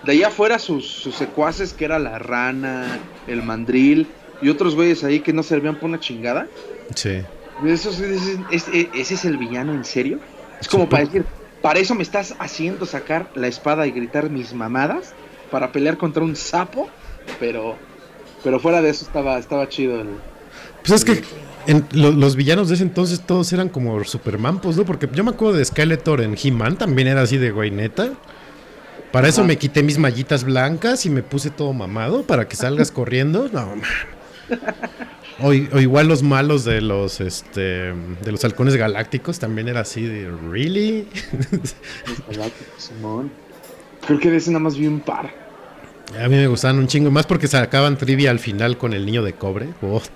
[0.04, 4.06] De ahí afuera sus, sus secuaces, que era la rana, el mandril
[4.40, 6.46] y otros güeyes ahí que no servían por una chingada.
[6.94, 7.22] Sí.
[7.66, 10.20] Esos, ese, ese- ese es el villano, ¿en serio?
[10.60, 11.24] Es como para decir,
[11.62, 15.12] para eso me estás haciendo sacar la espada y gritar mis mamadas,
[15.50, 16.88] para pelear contra un sapo,
[17.40, 17.76] pero
[18.44, 20.08] pero fuera de eso estaba, estaba chido el...
[20.86, 21.24] Pues es que
[21.66, 24.84] en- lo- los villanos de ese entonces todos eran como Supermampos, ¿no?
[24.84, 28.10] Porque yo me acuerdo de Skeletor en He-Man, también era así de güey neta.
[29.10, 32.92] Para eso me quité mis mallitas blancas y me puse todo mamado para que salgas
[32.92, 33.48] corriendo.
[33.52, 33.82] No, man.
[35.40, 40.30] O, igual los malos de los este de los halcones galácticos también era así de
[40.50, 41.06] really.
[42.76, 43.30] Simón.
[44.06, 45.32] Creo que de ese nada más vi un par.
[46.18, 49.22] A mí me gustaban un chingo más porque sacaban trivia al final con el niño
[49.22, 49.74] de cobre.
[49.80, 50.08] Uf.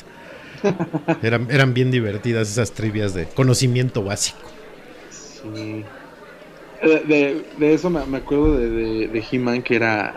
[1.22, 4.39] Eran, eran bien divertidas esas trivias de conocimiento básico.
[5.11, 5.85] Sí.
[6.80, 10.14] Eh, De, de eso me, me acuerdo de, de, de He-Man que era...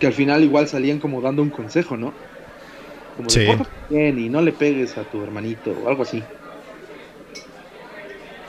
[0.00, 2.12] Que al final igual salían como dando un consejo, ¿no?
[3.16, 3.46] Como de Sí.
[3.46, 6.22] "Pórtate bien y no le pegues a tu hermanito o algo así.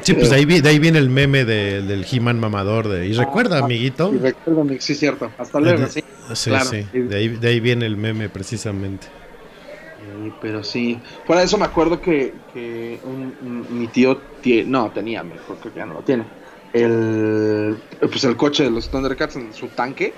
[0.01, 2.89] Sí, pues de ahí, de ahí viene el meme de- del He-Man mamador.
[2.89, 4.13] De, y recuerda, Ah, amiguito.
[4.13, 5.31] Y recuérdame, sí, cierto.
[5.37, 6.03] Hasta luego, De- sí.
[6.33, 6.65] Sí, claro.
[6.65, 6.85] sí.
[6.93, 9.07] De ahí, de ahí viene el meme precisamente.
[9.07, 10.99] Sí, pero sí.
[11.25, 15.57] Fuera de eso me acuerdo que, que un- un- mi tío tie- no tenía, mejor
[15.59, 16.25] creo que ya no lo tiene.
[16.73, 20.13] El pues el coche de los Thundercats en su tanque,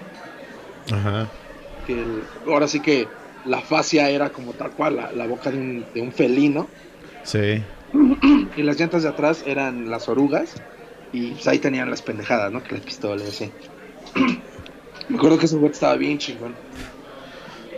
[0.92, 1.28] Ajá.
[1.86, 3.08] que el- ahora sí que
[3.46, 6.68] la fascia era como tal cual la, la boca de un, de un felino
[7.24, 7.62] Sí.
[8.56, 10.54] y las llantas de atrás eran las orugas
[11.12, 12.62] y pues, ahí tenían las pendejadas, ¿no?
[12.64, 13.50] Que las pistolas, sí.
[15.10, 16.54] me acuerdo que ese juguete estaba bien chingón.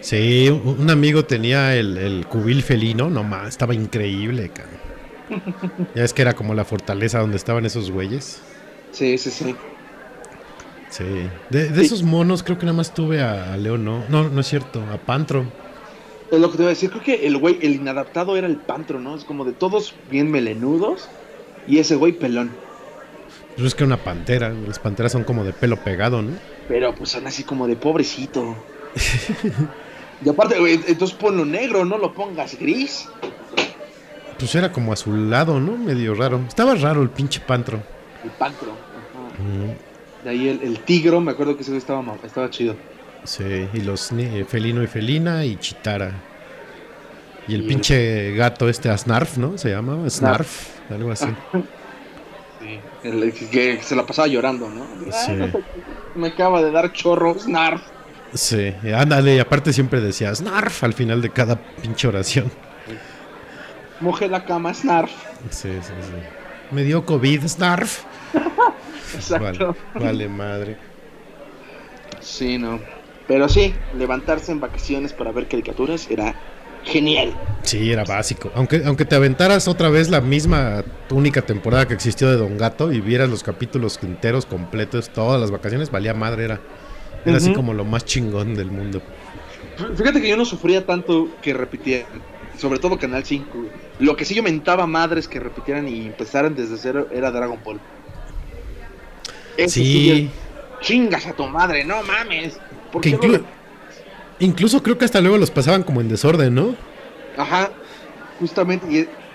[0.01, 4.77] Sí, un amigo tenía el, el cubil felino, no más, estaba increíble, cabrón.
[5.95, 8.41] Ya es que era como la fortaleza donde estaban esos güeyes.
[8.91, 9.55] Sí, sí, sí.
[10.89, 11.29] Sí.
[11.49, 14.03] De, de esos monos creo que nada más tuve a, a Leo, no.
[14.09, 15.45] No, no es cierto, a Pantro.
[16.31, 18.57] Es lo que te iba a decir, creo que el güey, el inadaptado era el
[18.57, 19.15] pantro, ¿no?
[19.15, 21.07] Es como de todos bien melenudos
[21.67, 22.51] y ese güey pelón.
[23.55, 26.33] Pues es que una pantera, las panteras son como de pelo pegado, ¿no?
[26.67, 28.55] Pero pues son así como de pobrecito.
[30.25, 33.07] y aparte, güey, entonces ponlo negro, no lo pongas gris.
[34.37, 35.77] Pues era como azulado, ¿no?
[35.77, 36.41] Medio raro.
[36.47, 37.81] Estaba raro el pinche Pantro.
[38.23, 38.71] El pantro.
[38.71, 39.41] ajá.
[39.41, 39.86] Mm,
[40.23, 42.75] De ahí el, el tigro, me acuerdo que ese estaba, estaba chido.
[43.23, 46.11] Sí, y los eh, felino y felina y chitara.
[47.47, 49.57] Y el Y el- pinche gato este, Snarf, ¿no?
[49.57, 51.27] Se llamaba Snarf, algo así.
[52.59, 52.79] Sí.
[53.03, 54.83] El, que, se la pasaba llorando, ¿no?
[55.11, 55.31] Sí.
[55.31, 55.53] Ay,
[56.15, 57.81] me acaba de dar chorro, snarf.
[58.33, 62.51] Sí, ándale, y aparte siempre decía Snarf al final de cada pinche oración.
[64.01, 65.11] Moje la cama, snarf.
[65.51, 66.13] Sí, sí, sí.
[66.71, 68.03] Me dio COVID, Snarf.
[69.15, 69.75] Exacto.
[69.93, 70.77] Vale, vale madre.
[72.19, 72.79] Sí, no.
[73.27, 76.35] Pero sí, levantarse en vacaciones para ver caricaturas era
[76.83, 77.33] genial.
[77.63, 78.51] Sí, era básico.
[78.55, 82.91] Aunque, aunque te aventaras otra vez la misma única temporada que existió de Don Gato
[82.91, 86.61] y vieras los capítulos enteros completos, todas las vacaciones, valía madre, era,
[87.25, 89.01] era así como lo más chingón del mundo.
[89.95, 92.07] Fíjate que yo no sufría tanto que repitieran,
[92.57, 93.45] sobre todo Canal 5.
[93.53, 93.69] güey.
[93.99, 97.79] Lo que sí yo mentaba madres que repitieran y empezaran desde cero era Dragon Ball.
[99.57, 100.29] Ese Sí,
[100.81, 102.59] Chingas a tu madre, no mames.
[102.91, 103.45] ¿Por que qué lo inclu-
[104.39, 106.75] incluso creo que hasta luego los pasaban como en desorden, ¿no?
[107.35, 107.71] Ajá,
[108.39, 108.85] justamente.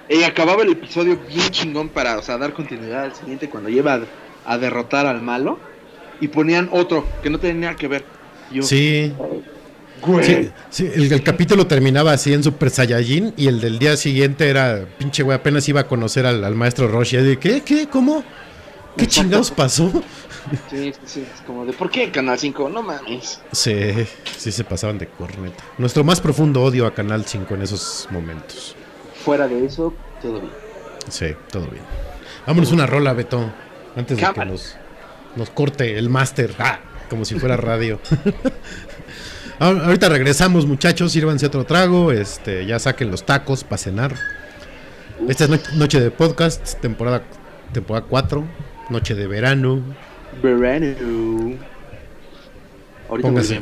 [0.09, 3.69] Y, y acababa el episodio bien chingón para, o sea, dar continuidad al siguiente cuando
[3.71, 4.01] lleva a,
[4.55, 5.59] a derrotar al malo.
[6.21, 8.05] Y ponían otro que no tenía nada que ver.
[8.53, 9.13] Yo, Sí,
[10.01, 10.25] güey.
[10.25, 14.49] sí, sí, el, el capítulo terminaba así en Super Saiyajin y el del día siguiente
[14.49, 17.17] era, pinche güey, apenas iba a conocer al, al maestro Roshi.
[17.17, 17.63] y de, ¿qué?
[17.63, 17.89] ¿Qué?
[17.89, 18.23] ¿Cómo?
[18.97, 19.91] ¿Qué chingados pasó?
[20.71, 22.69] Sí, sí, es como de, ¿por qué Canal 5?
[22.69, 23.41] No mames.
[23.53, 23.75] Sí,
[24.37, 25.63] sí se pasaban de corneta.
[25.79, 28.75] Nuestro más profundo odio a Canal 5 en esos momentos.
[29.25, 30.53] Fuera de eso, todo bien.
[31.09, 31.85] Sí, todo bien.
[32.47, 33.53] Vámonos una rola, Beto.
[33.97, 34.77] Antes de que nos,
[35.37, 36.55] nos corte el máster.
[36.59, 38.01] Ah, como si fuera radio.
[39.61, 41.13] Ah, Ahorita regresamos, muchachos.
[41.13, 42.11] Sírvanse otro trago.
[42.11, 44.17] Este, ya saquen los tacos para cenar.
[45.29, 47.23] Esta es no- noche de podcast, temporada,
[47.73, 48.45] temporada 4.
[48.93, 49.83] Noche de verano.
[50.43, 51.57] Verano.
[53.09, 53.61] Ahorita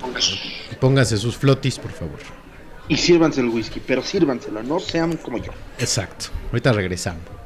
[0.80, 1.16] Póngase.
[1.16, 2.18] sus flotis, por favor.
[2.88, 5.52] Y sírvanse el whisky, pero sírvanselo, no sean como yo.
[5.78, 6.26] Exacto.
[6.50, 7.39] Ahorita regresamos.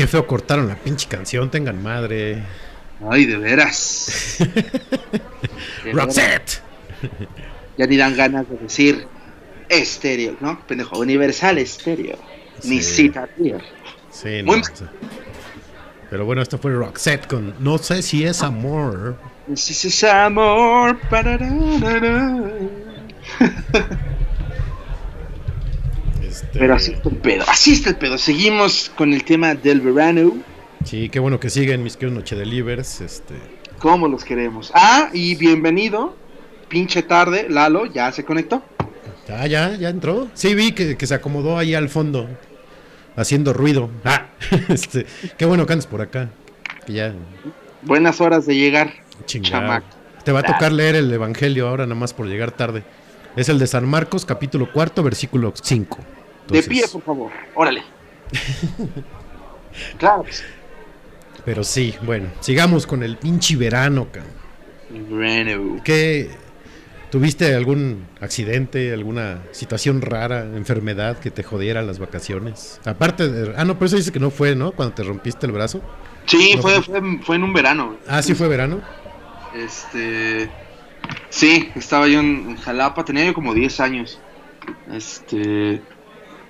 [0.00, 2.42] Qué feo cortaron la pinche canción, tengan madre.
[3.10, 4.36] Ay, de veras.
[4.38, 4.46] De
[5.84, 5.92] veras.
[5.92, 6.62] Roxette.
[7.76, 9.06] Ya ni dan ganas de decir
[9.68, 10.58] estéreo, ¿no?
[10.66, 12.16] Pendejo, universal estéreo.
[12.64, 12.94] Ni Sí.
[12.94, 13.58] cita, tío.
[14.10, 14.52] Sí, no.
[16.10, 19.16] Pero bueno, esto fue Roxette con No sé si es amor.
[19.54, 20.98] Si es amor.
[21.10, 22.38] parararara.
[26.52, 27.44] Pero así está el pedo.
[27.48, 28.18] Así está el pedo.
[28.18, 30.38] Seguimos con el tema del verano.
[30.84, 33.00] Sí, qué bueno que siguen mis queridos Noche Delivers.
[33.00, 33.34] Este,
[33.78, 34.70] Como los queremos.
[34.74, 36.16] Ah, y bienvenido.
[36.68, 38.62] Pinche tarde, Lalo, ya se conectó.
[39.28, 40.28] ah, ya, ya entró.
[40.34, 42.28] Sí, vi que, que se acomodó ahí al fondo,
[43.16, 43.90] haciendo ruido.
[44.04, 44.26] Ah,
[44.68, 45.04] este,
[45.36, 46.30] qué bueno que andes por acá.
[46.86, 47.14] Que ya,
[47.82, 48.92] Buenas horas de llegar.
[49.26, 49.62] chingado.
[49.62, 49.86] Chamaco.
[50.24, 52.84] Te va a tocar leer el Evangelio ahora, nada más por llegar tarde.
[53.36, 55.98] Es el de San Marcos, capítulo cuarto, versículo 5.
[56.50, 57.30] De pie, por favor.
[57.54, 57.82] Órale.
[59.98, 60.24] claro.
[61.44, 64.32] Pero sí, bueno, sigamos con el pinche verano, cabrón.
[65.18, 65.80] Verano.
[65.84, 66.30] ¿Qué?
[67.10, 72.80] ¿Tuviste algún accidente, alguna situación rara, enfermedad que te jodiera las vacaciones?
[72.84, 73.52] Aparte de...
[73.56, 74.70] Ah, no, pero eso dice que no fue, ¿no?
[74.70, 75.80] Cuando te rompiste el brazo.
[76.26, 77.96] Sí, No, fue, fue, fue en un verano.
[78.06, 78.80] Ah, sí fue verano.
[79.56, 80.48] Este.
[81.30, 84.20] Sí, estaba yo en, en Jalapa, tenía yo como 10 años.
[84.92, 85.82] Este.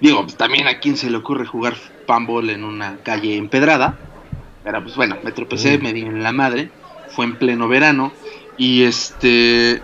[0.01, 1.77] Digo, pues también a quién se le ocurre jugar
[2.07, 3.99] panball en una calle empedrada.
[4.65, 5.83] Pero pues bueno, me tropecé, Mm.
[5.83, 6.71] me di en la madre.
[7.15, 8.13] Fue en pleno verano.
[8.57, 9.83] Y este.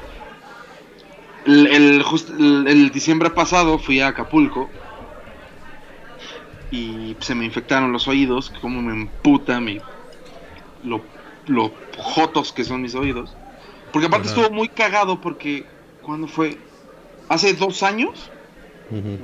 [1.45, 4.69] El, el, just- el- el diciembre pasado fui a Acapulco.
[6.71, 8.51] Y se me infectaron los oídos.
[8.61, 9.79] Como me emputa mi.
[10.83, 11.01] Lo,
[11.47, 13.35] lo jotos que son mis oídos.
[13.93, 14.41] Porque aparte Ajá.
[14.41, 15.65] estuvo muy cagado porque.
[16.03, 16.57] ¿Cuándo fue?
[17.29, 18.31] Hace dos años.
[18.91, 19.19] Ujú.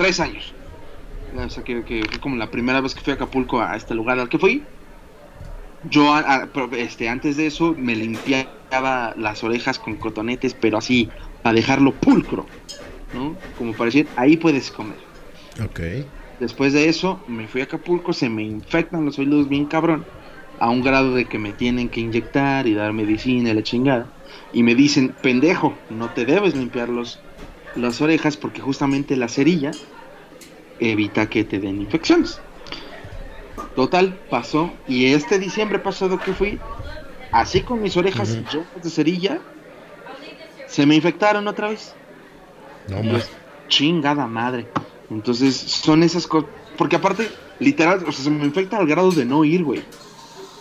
[0.00, 0.46] Tres años.
[1.32, 3.94] O sea, que, que fue como la primera vez que fui a Acapulco a este
[3.94, 4.70] lugar al que fui.
[5.82, 11.10] Yo, a- este, antes de eso, me limpiaba las orejas con cotonetes, pero así,
[11.42, 12.54] a dejarlo pulcro,
[13.12, 13.44] ¿no?
[13.54, 15.00] Como para decir, ahí puedes comer.
[15.60, 15.80] Ok.
[16.38, 20.08] Después de eso, me fui a Acapulco, se me infectan los oídos bien cabrón,
[20.56, 24.12] a un grado de que me tienen que inyectar y dar medicina y la chingada.
[24.50, 27.29] Y me dicen, pendejo, no te debes limpiar los,
[27.76, 29.70] las orejas porque justamente la cerilla
[30.78, 32.40] evita que te den infecciones.
[33.74, 34.70] Total, pasó.
[34.86, 36.58] Y este diciembre pasado que fui,
[37.32, 38.50] así con mis orejas Ujú.
[38.50, 39.40] llenas de cerilla,
[40.66, 41.94] se me infectaron otra vez.
[42.88, 43.30] No más.
[43.68, 44.66] chingada madre.
[45.10, 46.50] Entonces, son esas cosas.
[46.76, 47.28] Porque aparte,
[47.58, 49.82] literal, o sea, se me infecta al grado de no ir, güey.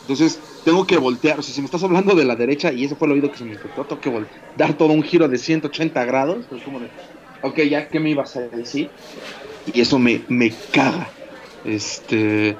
[0.01, 1.39] Entonces, tengo que voltear.
[1.39, 3.37] O sea, si me estás hablando de la derecha y ese fue el oído que
[3.37, 4.25] se me infectó, tengo que
[4.55, 6.45] dar todo un giro de 180 grados.
[6.51, 6.89] Es como de,
[7.41, 8.89] ok, ya, ¿qué me ibas a decir?
[9.73, 11.09] Y eso me, me caga.
[11.63, 12.57] Este.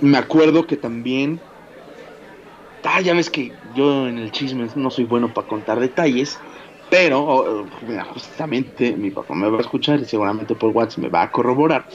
[0.00, 1.40] Me acuerdo que también.
[2.82, 6.38] Ah, ya ves que yo en el chisme no soy bueno para contar detalles.
[6.88, 11.08] Pero, oh, mira, justamente mi papá me va a escuchar y seguramente por WhatsApp me
[11.08, 11.86] va a corroborar.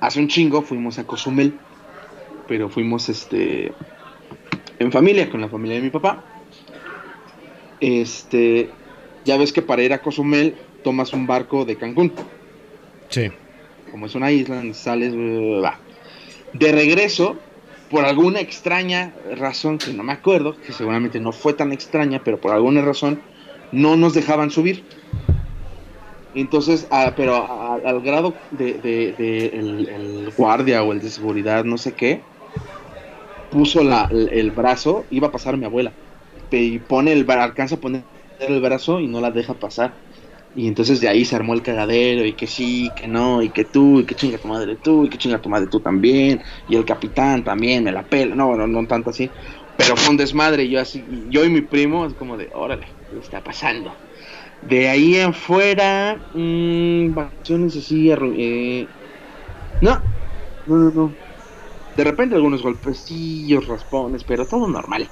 [0.00, 1.62] Hace un chingo fuimos a Cozumel,
[2.46, 3.78] pero fuimos este
[4.84, 6.22] en familia, con la familia de mi papá.
[7.80, 8.70] Este,
[9.24, 12.12] ya ves que para ir a Cozumel tomas un barco de Cancún.
[13.08, 13.30] Sí.
[13.90, 15.78] Como es una isla, sales, bla.
[16.54, 17.36] De regreso,
[17.90, 22.40] por alguna extraña razón que no me acuerdo, que seguramente no fue tan extraña, pero
[22.40, 23.20] por alguna razón
[23.72, 24.84] no nos dejaban subir.
[26.34, 31.10] Entonces, ah, pero a- al grado de, de- de el, el guardia o el de
[31.10, 32.22] seguridad, no sé qué,
[33.54, 35.96] puso la, el, brazo, iba a pasar mi abuela,
[36.50, 38.08] y pone el alcanza a poner
[38.38, 40.00] el brazo y no la deja pasar.
[40.52, 43.64] Y entonces de ahí se armó el cagadero, y que sí, que no, y que
[43.64, 46.76] tú, y que chinga tu madre tú, y que chinga tu madre tú también, y
[46.76, 49.32] el capitán también me la pela, no, no, no tanto así,
[49.76, 53.18] pero fue un desmadre, yo así, yo y mi primo, es como de, órale, ¿qué
[53.18, 54.00] está pasando?
[54.60, 58.94] De ahí en fuera, mmm, vacaciones así, eh,
[59.80, 60.04] no,
[60.66, 61.23] no, no, no.
[61.96, 65.08] De repente algunos golpecillos, raspones, pero todo normal.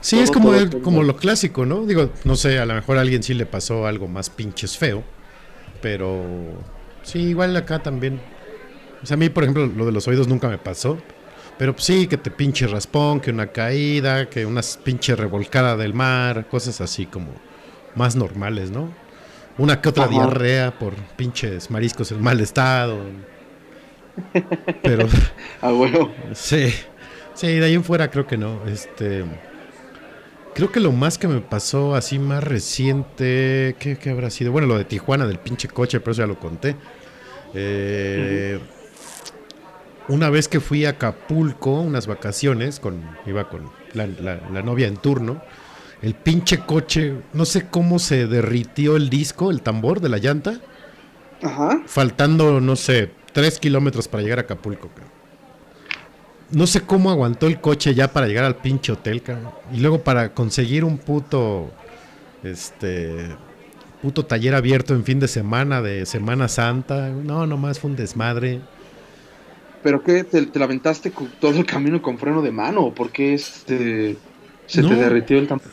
[0.00, 0.80] Sí, Todo, es como, todo, el- todo.
[0.82, 1.84] como lo clásico, ¿no?
[1.84, 5.02] Digo, no sé, a lo mejor a alguien sí le pasó algo más pinches feo,
[5.82, 6.22] pero
[7.02, 8.20] sí, igual acá también.
[9.02, 10.98] O sea, a mí, por ejemplo, lo de los oídos nunca me pasó,
[11.58, 15.94] pero pues sí, que te pinche raspón, que una caída, que una pinche revolcada del
[15.94, 17.28] mar, cosas así como
[17.94, 18.90] más normales, ¿no?
[19.58, 20.12] Una que otra Ajá.
[20.12, 22.98] diarrea por pinches mariscos en mal estado.
[24.82, 25.06] Pero
[25.62, 26.10] A huevo.
[26.34, 26.72] Sí,
[27.34, 28.66] sí, de ahí en fuera creo que no.
[28.66, 29.24] Este,
[30.54, 34.52] creo que lo más que me pasó así más reciente, ¿qué, qué habrá sido?
[34.52, 36.76] Bueno, lo de Tijuana, del pinche coche, pero eso ya lo conté.
[37.54, 38.58] Eh,
[40.08, 44.86] Una vez que fui a Acapulco, unas vacaciones, con, iba con la, la- la novia
[44.86, 45.42] en turno,
[46.00, 50.60] el pinche coche, no sé cómo se derritió el disco, el tambor de la llanta,
[51.42, 51.82] Ajá.
[51.86, 54.88] faltando, no sé, tres kilómetros para llegar a Acapulco.
[54.88, 55.10] cabrón.
[56.52, 59.50] No sé cómo aguantó el coche ya para llegar al pinche hotel, cabrón.
[59.74, 61.70] Y luego para conseguir un puto,
[62.42, 63.36] este,
[64.00, 67.10] puto taller abierto en fin de semana, de Semana Santa.
[67.10, 68.62] No, nomás fue un desmadre.
[69.82, 70.24] ¿Pero qué?
[70.24, 72.84] ¿Te, te la aventaste con todo el camino con freno de mano?
[72.86, 74.16] ¿O por qué este,
[74.64, 74.88] se No.
[74.88, 75.66] te derritió el tambor?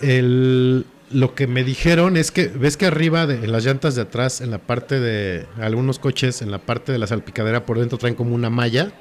[0.00, 4.02] El, lo que me dijeron es que, ves que arriba, de, en las llantas de
[4.02, 7.98] atrás, en la parte de algunos coches, en la parte de la salpicadera por dentro
[7.98, 8.92] traen como una malla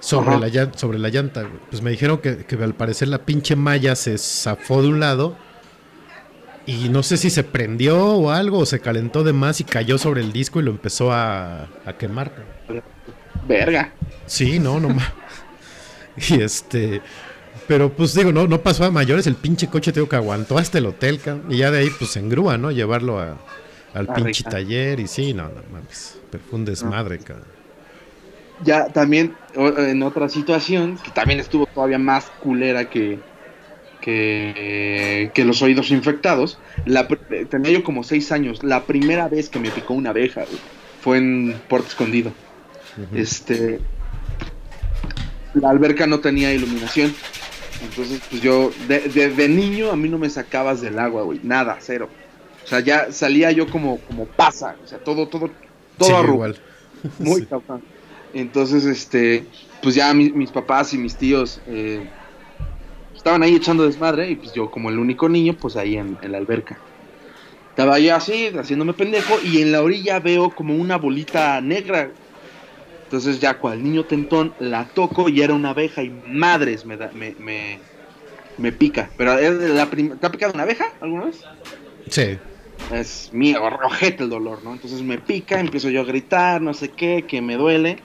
[0.00, 0.46] sobre, Ajá.
[0.46, 1.42] la, sobre la llanta.
[1.42, 1.54] güey.
[1.70, 5.36] Pues me dijeron que, que al parecer la pinche malla se zafó de un lado
[6.66, 9.96] y no sé si se prendió o algo, o se calentó de más y cayó
[9.98, 12.32] sobre el disco y lo empezó a, a quemar.
[13.46, 13.92] Verga.
[14.26, 15.12] Sí, no, no ma-
[16.16, 17.00] Y este.
[17.66, 19.26] Pero pues digo, no, no pasó a mayores.
[19.26, 22.16] El pinche coche tengo que aguantó hasta el hotel, cabrón, Y ya de ahí, pues
[22.16, 22.70] en grúa, ¿no?
[22.70, 23.38] Llevarlo a-
[23.94, 24.50] al pinche rica.
[24.50, 25.00] taller.
[25.00, 26.18] Y sí, no, no mames.
[26.30, 27.46] Pero fue un desmadre, cabrón.
[28.62, 33.18] Ya también en otra situación, que también estuvo todavía más culera que,
[34.00, 38.62] que, que los oídos infectados, la, eh, tenía yo como seis años.
[38.62, 40.44] La primera vez que me picó una abeja
[41.02, 42.32] fue en Puerto Escondido.
[43.14, 43.80] Este,
[45.54, 47.14] la alberca no tenía iluminación.
[47.84, 51.40] Entonces, pues yo, de, de- de niño a mí no me sacabas del agua, güey.
[51.42, 52.08] Nada, cero.
[52.64, 54.76] O sea, ya salía yo como, como pasa.
[54.82, 55.50] O sea, todo, todo,
[55.98, 56.54] todo Sí, arrugado.
[57.18, 57.48] Muy Sí.
[58.32, 59.44] Entonces, este,
[59.82, 62.04] pues ya mi- mis papás y mis tíos eh,
[63.14, 66.32] estaban ahí echando desmadre y pues yo como el único niño, pues ahí en, en
[66.32, 66.78] la alberca.
[67.68, 72.10] Estaba yo así, haciéndome pendejo y en la orilla veo como una bolita negra.
[73.04, 77.10] Entonces ya cual niño tentón la toco y era una abeja y madres me, da-
[77.14, 77.78] me, me,
[78.58, 79.10] me pica.
[79.16, 81.42] Pero es la ¿te ha picado una abeja alguna vez?
[82.08, 82.38] Sí.
[82.92, 84.72] es mi ojete el dolor, ¿no?
[84.72, 87.98] Entonces me pica, empiezo yo a gritar, no sé qué, que me duele.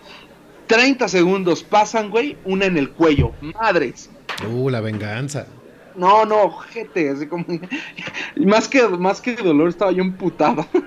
[0.67, 3.31] 30 segundos pasan, güey, una en el cuello.
[3.41, 4.09] Madres.
[4.47, 5.47] Uh, la venganza.
[5.95, 7.45] No, no, ojete, así como
[8.35, 10.65] y más que más que dolor estaba yo emputado.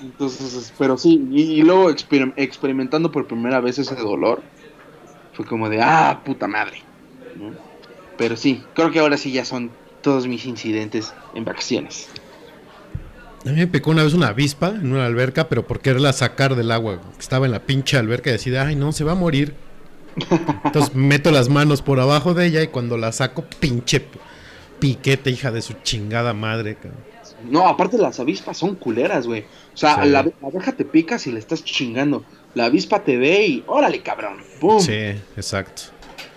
[0.00, 4.42] Entonces, es- pero sí, y, y luego exper- experimentando por primera vez ese dolor,
[5.34, 6.82] fue como de, ah, puta madre.
[7.36, 7.52] ¿no?
[8.16, 9.70] Pero sí, creo que ahora sí ya son
[10.02, 12.08] todos mis incidentes en vacaciones.
[13.46, 16.56] A mí me picó una vez una avispa en una alberca, pero por quererla sacar
[16.56, 17.00] del agua.
[17.18, 19.54] Estaba en la pinche alberca y decía, ay, no, se va a morir.
[20.64, 24.04] Entonces meto las manos por abajo de ella y cuando la saco, pinche
[24.80, 26.74] piquete, hija de su chingada madre.
[26.76, 27.00] cabrón.
[27.44, 29.42] No, aparte las avispas son culeras, güey.
[29.74, 30.08] O sea, Sí.
[30.10, 32.24] la, la abeja te pica si le estás chingando.
[32.54, 34.38] La avispa te ve y órale, cabrón.
[34.60, 34.80] ¡Pum!
[34.80, 34.92] Sí,
[35.36, 35.82] exacto.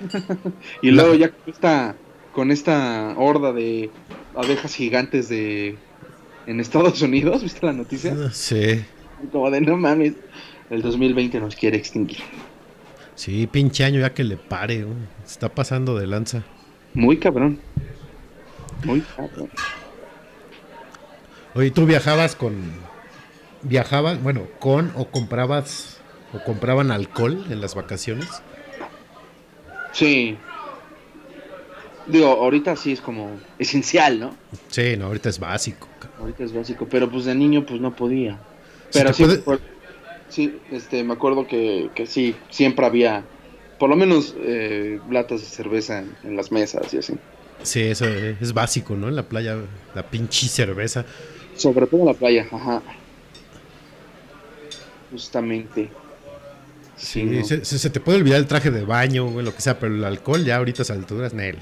[0.81, 1.95] y luego ya con esta,
[2.33, 3.89] con esta horda de
[4.35, 5.75] abejas gigantes de
[6.47, 8.15] en Estados Unidos, ¿viste la noticia?
[8.31, 8.83] Sí,
[9.31, 10.13] Como de no mames,
[10.69, 12.19] el 2020 nos quiere extinguir.
[13.15, 14.83] sí, pinche año ya que le pare.
[14.83, 14.97] güey.
[15.25, 16.43] Está pasando de lanza.
[16.93, 17.59] Muy cabrón.
[18.83, 19.49] Muy cabrón.
[21.55, 22.53] Oye, ¿tú viajabas con...
[23.63, 25.99] Viajabas, bueno, con o comprabas
[26.33, 28.41] o compraban alcohol en las vacaciones?
[29.93, 30.37] Sí.
[32.07, 33.29] Digo, ahorita sí es como
[33.59, 34.35] esencial, ¿no?
[34.69, 35.87] Sí, no, ahorita es básico.
[36.19, 38.37] Ahorita es básico, pero pues de niño pues no podía.
[38.91, 39.59] Pero sí, puede-
[40.29, 43.23] sí, este, me acuerdo que, que sí, siempre había,
[43.79, 47.13] por lo menos, eh, latas de cerveza en, en las mesas y así.
[47.63, 49.07] Sí, eso es básico, ¿no?
[49.07, 49.57] En la playa,
[49.93, 51.05] la pinche cerveza.
[51.55, 52.81] Sobre todo en la playa, ajá.
[55.11, 55.89] Justamente.
[56.95, 57.43] Sí, ¿no?
[57.43, 60.45] se, te puede olvidar el traje de baño, güey, lo que sea, pero el alcohol
[60.45, 61.57] ya ahorita a esas alturas, Nel.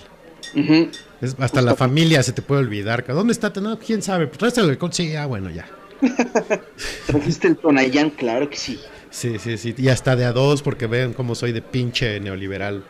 [1.22, 3.06] Es- hasta la familia se te puede olvidar.
[3.08, 3.52] ¿Dónde está?
[3.62, 4.28] No, quién sabe.
[4.28, 4.92] ¿Traes el alcohol?
[4.94, 5.66] Sí, ah, bueno, ya.
[7.08, 8.10] ¿Trajiste el Tonayán?
[8.12, 8.80] Claro que sí.
[9.10, 9.74] Sí, sí, sí.
[9.78, 12.84] Y hasta de a dos, porque ven cómo soy de pinche neoliberal.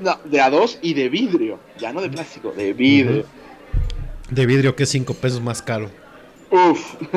[0.00, 1.58] No, de a dos y de vidrio.
[1.78, 3.24] Ya no de plástico, de vidrio.
[4.30, 5.90] De vidrio que es cinco pesos más caro.
[6.50, 6.94] Uf.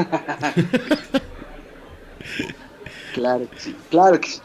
[3.14, 4.42] claro que sí, claro que sí.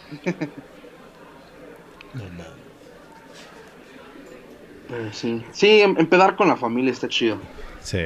[4.88, 5.44] Pero sí.
[5.52, 7.38] Sí, em- empedar con la familia está chido.
[7.82, 7.98] Sí.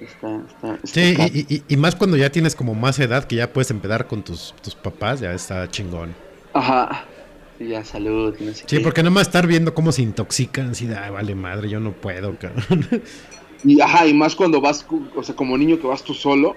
[0.00, 3.36] Está, está, está Sí, y, y- y más cuando ya tienes como más edad, que
[3.36, 6.14] ya puedes empedar con tus, tus papás, ya está chingón.
[6.52, 7.04] Ajá.
[7.58, 8.36] Sí, ya, salud.
[8.38, 8.80] no sé Sí, qué.
[8.80, 12.36] porque nomás estar viendo cómo se intoxican, así de, "Ay, vale madre, yo no puedo,
[12.38, 12.86] cabrón.
[13.64, 14.86] Y, ajá, y más cuando vas,
[15.16, 16.56] o sea, como niño que vas tú solo.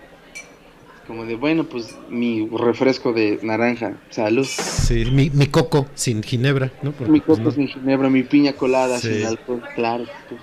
[1.08, 4.46] Como de, bueno, pues mi refresco de naranja, salud.
[4.46, 6.92] Sí, mi, mi coco sin ginebra, ¿no?
[6.92, 7.56] Porque, Mi pues, coco no.
[7.56, 9.16] sin ginebra, mi piña colada Sí.
[9.16, 10.06] sin alcohol, claro.
[10.30, 10.40] pues.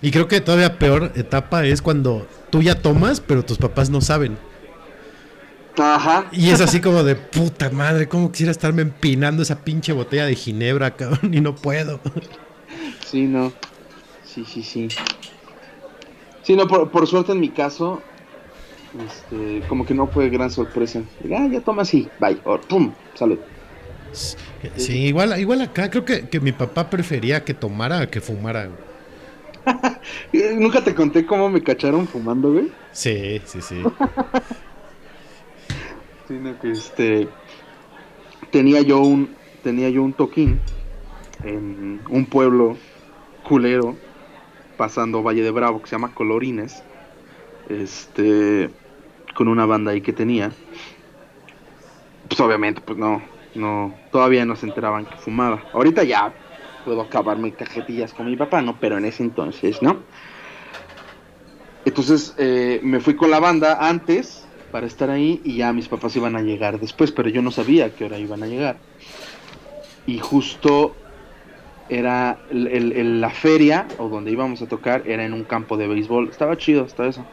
[0.00, 4.00] Y creo que todavía peor etapa es cuando tú ya tomas, pero tus papás no
[4.00, 4.38] saben.
[5.76, 6.26] Ajá.
[6.32, 10.34] Y es así como de puta madre, ¿cómo quisiera estarme empinando esa pinche botella de
[10.36, 11.34] ginebra, cabrón?
[11.34, 12.00] Y no puedo.
[13.04, 13.52] Sí, no.
[14.24, 14.88] Sí, sí, sí.
[16.48, 18.00] Sí, no, por, por suerte en mi caso,
[19.06, 21.02] este, como que no fue gran sorpresa.
[21.30, 23.38] Ah, ya toma así, bye, or, pum, salud.
[24.12, 28.70] Sí, igual, igual acá creo que, que mi papá prefería que tomara a que fumara.
[30.56, 32.72] Nunca te conté cómo me cacharon fumando, güey.
[32.92, 33.82] Sí, sí, sí.
[36.28, 37.28] Sino que este
[38.50, 40.60] tenía yo un tenía yo un toquín
[41.44, 42.78] en un pueblo
[43.42, 44.07] culero
[44.78, 46.82] pasando Valle de Bravo que se llama Colorines.
[47.68, 48.70] Este
[49.34, 50.52] con una banda ahí que tenía.
[52.28, 53.20] Pues obviamente pues no
[53.54, 55.62] no todavía no se enteraban que fumaba.
[55.74, 56.32] Ahorita ya
[56.86, 58.78] puedo acabarme cajetillas con mi papá, ¿no?
[58.80, 59.98] Pero en ese entonces, ¿no?
[61.84, 66.14] Entonces eh, me fui con la banda antes para estar ahí y ya mis papás
[66.16, 68.76] iban a llegar después, pero yo no sabía a qué hora iban a llegar.
[70.06, 70.94] Y justo
[71.88, 75.76] era el- el- el- la feria o donde íbamos a tocar era en un campo
[75.76, 76.28] de béisbol.
[76.28, 77.24] Estaba chido hasta eso.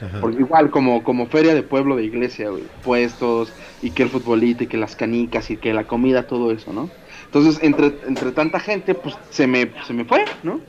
[0.00, 0.20] Ajá.
[0.20, 2.64] Porque igual como, como feria de pueblo de iglesia, güey.
[2.82, 6.72] Puestos y que el futbolito y que las canicas y que la comida, todo eso,
[6.72, 6.90] ¿no?
[7.26, 10.60] Entonces, entre, entre tanta gente, pues se me, se me fue, ¿no?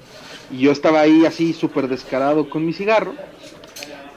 [0.52, 3.14] Y yo estaba ahí así súper descarado con mi cigarro.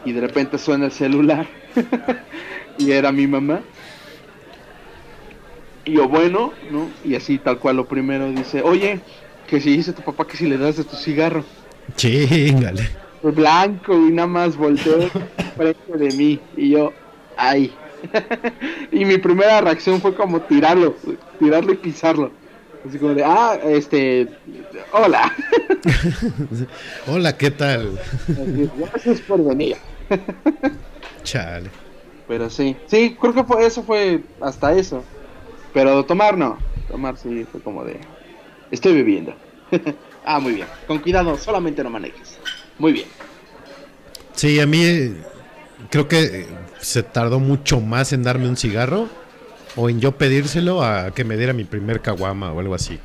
[0.04, 1.46] Y de repente suena el celular.
[2.78, 3.60] y era mi mamá.
[5.88, 6.90] Y yo, bueno, ¿no?
[7.02, 9.00] Y así tal cual lo primero dice, oye,
[9.48, 11.42] que si dice tu papá que si le das de tu cigarro.
[11.96, 12.86] Chingale.
[13.22, 15.08] Fue blanco y nada más volteó
[15.56, 16.38] frente de mí.
[16.58, 16.92] Y yo,
[17.38, 17.72] ay.
[18.92, 20.94] y mi primera reacción fue como tirarlo,
[21.38, 22.32] tirarlo y pisarlo.
[22.86, 24.28] Así como de, ah, este,
[24.92, 25.34] hola.
[27.06, 27.98] Hola, ¿qué tal?
[28.76, 29.78] Gracias por venir.
[31.22, 31.70] Chale.
[32.28, 35.02] Pero sí, sí, creo que fue, eso fue hasta eso.
[35.72, 36.58] Pero tomar no,
[36.88, 38.00] tomar sí fue como de,
[38.70, 39.34] estoy bebiendo.
[40.24, 42.38] ah, muy bien, con cuidado, solamente no manejes.
[42.78, 43.06] Muy bien.
[44.34, 45.16] Sí, a mí eh,
[45.90, 46.46] creo que eh,
[46.80, 49.08] se tardó mucho más en darme un cigarro
[49.76, 52.98] o en yo pedírselo a que me diera mi primer caguama o algo así.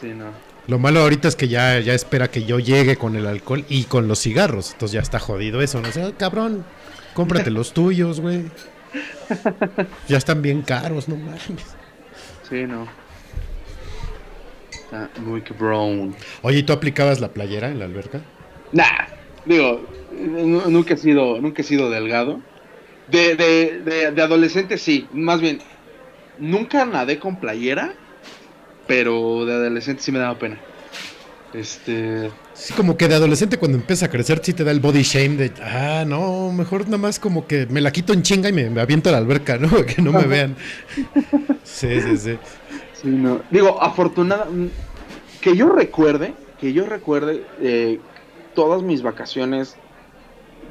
[0.00, 0.26] Sí, no.
[0.66, 3.84] Lo malo ahorita es que ya, ya espera que yo llegue con el alcohol y
[3.84, 4.72] con los cigarros.
[4.72, 5.80] Entonces ya está jodido eso.
[5.80, 6.64] No sé, "Ah, cabrón,
[7.14, 8.44] cómprate los tuyos, güey.
[10.08, 11.76] Ya están bien caros, no mames.
[12.48, 12.86] Sí, no.
[14.70, 16.14] Está muy cabrón.
[16.42, 18.20] Oye, ¿y tú aplicabas la playera en la alberca?
[18.72, 19.08] Nah,
[19.44, 22.40] digo, nu- nunca he sido, nunca he sido delgado.
[23.08, 25.60] De, de, de, de adolescente sí, más bien,
[26.36, 27.94] nunca nadé con playera,
[28.86, 30.60] pero de adolescente sí me daba pena.
[31.52, 35.02] Este, Sí, como que de adolescente cuando empieza a crecer sí te da el body
[35.02, 38.52] shame de, ah, no, mejor nada más como que me la quito en chinga y
[38.52, 39.68] me, me aviento a la alberca, ¿no?
[39.86, 40.56] Que no me vean.
[41.64, 42.38] Sí, sí, sí.
[42.94, 43.42] sí, no.
[43.50, 44.48] Digo, afortunada,
[45.40, 48.00] que yo recuerde, que yo recuerde eh,
[48.54, 49.76] todas mis vacaciones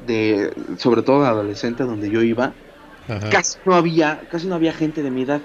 [0.06, 2.52] de, sobre todo de adolescente donde yo iba,
[3.08, 3.30] Ajá.
[3.30, 5.40] casi no había, casi no había gente de mi edad,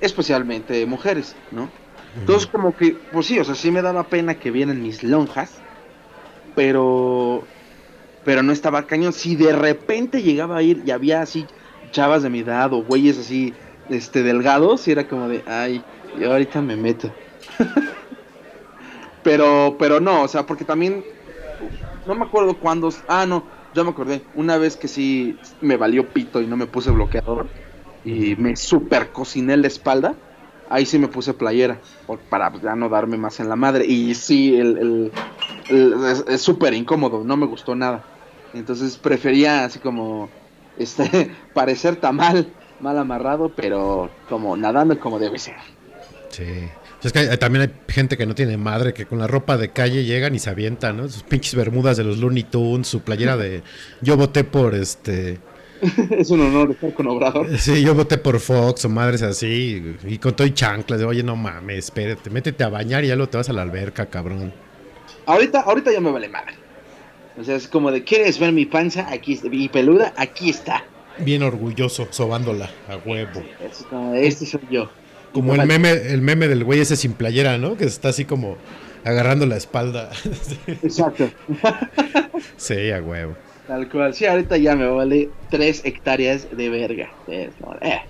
[0.00, 1.70] especialmente mujeres, ¿no?
[2.14, 5.64] Entonces como que, pues sí, o sea, sí me daba pena que vieran mis lonjas,
[6.54, 7.42] pero
[8.24, 9.12] pero no estaba cañón.
[9.12, 11.46] Si de repente llegaba a ir y había así
[11.90, 13.54] chavas de mi edad o güeyes así
[13.88, 15.82] este delgados, y era como de, ay,
[16.14, 17.10] yo ahorita me meto.
[19.22, 21.04] pero, pero no, o sea, porque también
[22.06, 22.90] no me acuerdo cuándo.
[23.06, 23.44] Ah, no,
[23.74, 24.22] ya me acordé.
[24.34, 27.50] Una vez que sí me valió pito y no me puse bloqueador
[28.04, 30.14] y me super cociné la espalda.
[30.70, 31.80] Ahí sí me puse playera
[32.28, 33.86] para pues, ya no darme más en la madre.
[33.86, 35.10] Y sí, el,
[36.28, 38.04] es- súper incómodo, no me gustó nada.
[38.54, 40.28] Entonces prefería así como
[40.78, 42.48] este parecer tamal,
[42.80, 45.56] mal amarrado, pero como nadando como debe ser.
[46.30, 46.44] Sí.
[47.02, 49.70] Es que hay- también hay gente que no tiene madre, que con la ropa de
[49.70, 51.08] calle llegan y se avientan, ¿no?
[51.08, 53.62] Sus pinches bermudas de los Looney Tunes, su playera de...
[54.00, 55.38] Yo voté por este...
[56.10, 57.46] es un honor estar con Obrador.
[57.58, 59.96] Sí, yo voté por Fox o madres así.
[60.04, 61.00] Y con todo y chanclas.
[61.00, 63.62] De, Oye, no mames, espérate, métete a bañar y ya lo te vas a la
[63.62, 64.52] alberca, cabrón.
[65.26, 66.54] Ahorita, ahorita ya me vale madre.
[67.38, 69.08] O sea, es como de, ¿quieres ver mi panza?
[69.10, 70.84] Aquí está, mi peluda, aquí está.
[71.18, 73.42] Bien orgulloso, sobándola, a huevo.
[73.64, 74.90] Es como de, este soy yo.
[75.32, 77.76] Como el meme, el meme del güey ese sin playera, ¿no?
[77.76, 78.56] Que está así como
[79.04, 80.10] agarrando la espalda.
[80.66, 81.30] Exacto.
[82.56, 83.36] sí, a huevo.
[83.68, 84.14] Tal cual.
[84.14, 87.10] Sí, ahorita ya me vale tres hectáreas de verga.
[87.28, 87.50] Es
[87.82, 88.00] eh,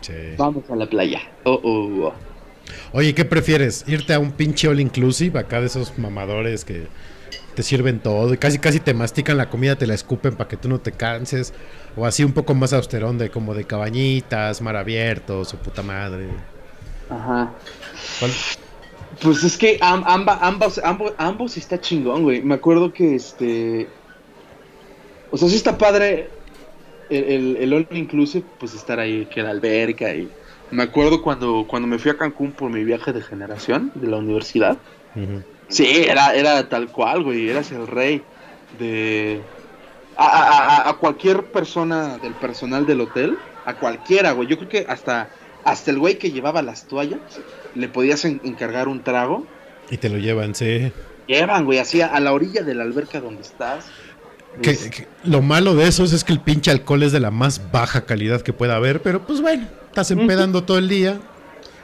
[0.00, 0.12] Sí.
[0.36, 1.20] vamos a la playa.
[1.44, 2.14] Oh, oh, oh.
[2.92, 3.84] Oye, ¿qué prefieres?
[3.86, 6.86] ¿Irte a un pinche all inclusive acá de esos mamadores que
[7.54, 10.56] te sirven todo y casi casi te mastican la comida, te la escupen para que
[10.56, 11.52] tú no te canses?
[11.96, 16.28] O así un poco más austerón de como de cabañitas, mar abierto, su puta madre.
[17.10, 17.50] Ajá.
[18.20, 18.30] ¿Cuál?
[19.22, 22.42] Pues es que am- amba- ambos, ambos, ambos está chingón, güey.
[22.42, 23.86] Me acuerdo que este.
[25.34, 26.28] O sea, sí está padre
[27.10, 30.14] el, el, el All Inclusive, pues estar ahí, que la alberca.
[30.14, 30.28] Y
[30.70, 34.18] me acuerdo cuando, cuando me fui a Cancún por mi viaje de generación de la
[34.18, 34.76] universidad.
[35.68, 37.48] Sí, era, era tal cual, güey.
[37.48, 38.22] Eras el rey
[38.78, 39.40] de.
[40.16, 44.46] A, a- a- a cualquier persona del personal del hotel, a cualquiera, güey.
[44.46, 45.30] Yo creo que hasta,
[45.64, 47.18] hasta el güey que llevaba las toallas,
[47.74, 49.44] le podías en- encargar un trago.
[49.90, 50.92] Y te lo llevan, sí.
[51.26, 53.86] Llevan, güey, así a la orilla de la alberca donde estás.
[54.62, 57.30] Que- Es- que lo malo de esos es que el pinche alcohol es de la
[57.30, 61.18] más baja calidad que pueda haber, pero pues bueno, estás empedando todo el día.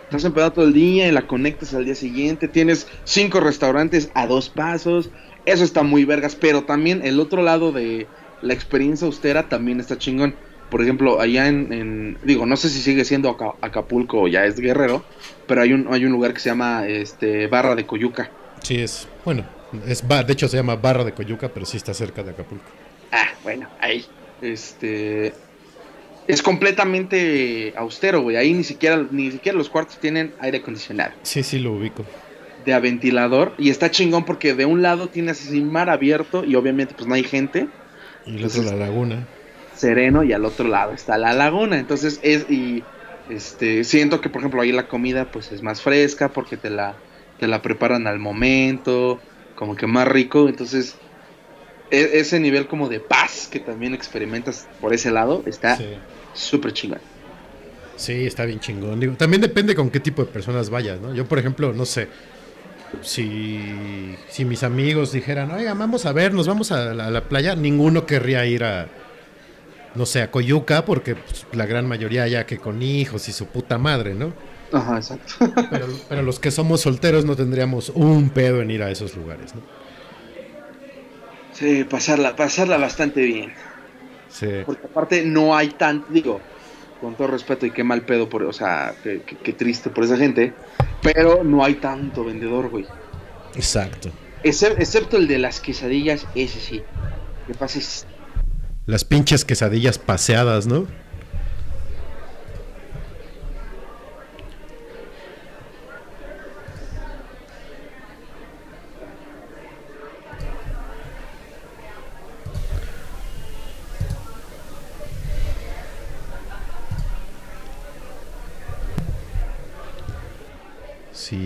[0.04, 2.48] Estás empedado todo el día y la conectas al día siguiente.
[2.48, 5.10] Tienes cinco restaurantes a dos pasos.
[5.46, 6.34] Eso está muy vergas.
[6.34, 8.08] Pero también el otro lado de
[8.42, 10.34] la experiencia austera también está chingón.
[10.68, 14.44] Por ejemplo, allá en, en- digo, no sé si sigue siendo Aca- Acapulco o ya
[14.46, 15.04] es Guerrero,
[15.46, 18.30] pero hay un, hay un lugar que se llama este Barra de Coyuca.
[18.62, 19.44] Sí, es, bueno,
[19.86, 22.64] es bar, de hecho se llama Barra de Coyuca, pero sí está cerca de Acapulco.
[23.12, 24.04] Ah, bueno, ahí.
[24.42, 25.32] Este
[26.26, 28.36] es completamente austero, güey.
[28.36, 31.12] Ahí ni siquiera ni siquiera los cuartos tienen aire acondicionado.
[31.22, 32.04] Sí, sí, lo ubico.
[32.64, 36.54] de a ventilador y está chingón porque de un lado tienes así mar abierto y
[36.56, 37.68] obviamente pues no hay gente,
[38.26, 39.26] Y el otro la laguna.
[39.74, 42.84] sereno y al otro lado está la laguna, entonces es y
[43.30, 46.94] este siento que por ejemplo ahí la comida pues es más fresca porque te la
[47.38, 49.20] te la preparan al momento,
[49.60, 50.96] como que más rico, entonces
[51.90, 55.84] e- ese nivel como de paz que también experimentas por ese lado está Sí.
[56.34, 56.98] súper chingón.
[57.96, 58.98] Sí, está bien chingón.
[58.98, 61.14] Digo, también depende con qué tipo de personas vayas, ¿no?
[61.14, 62.08] Yo, por ejemplo, no sé,
[63.02, 67.24] si, si mis amigos dijeran, oiga, vamos a ver, nos vamos a la, a la
[67.28, 68.88] playa, ninguno querría ir a,
[69.94, 73.46] no sé, a Coyuca, porque pues, la gran mayoría ya que con hijos y su
[73.46, 74.32] puta madre, ¿no?
[74.72, 75.32] Ajá, exacto.
[75.70, 79.54] Pero, pero los que somos solteros no tendríamos un pedo en ir a esos lugares,
[79.54, 79.62] ¿no?
[81.52, 83.52] Sí, pasarla pasarla bastante bien.
[84.28, 84.46] Sí.
[84.64, 86.40] Porque aparte no hay tan, digo,
[87.00, 90.04] con todo respeto y qué mal pedo, por, o sea, qué, qué- qué triste por
[90.04, 90.54] esa gente,
[91.02, 92.86] pero no hay tanto vendedor, güey.
[93.56, 94.10] Exacto.
[94.44, 96.82] Excep- excepto el de las quesadillas, ese sí.
[97.46, 98.06] Que pases.
[98.86, 100.86] Las pinches quesadillas paseadas, ¿no?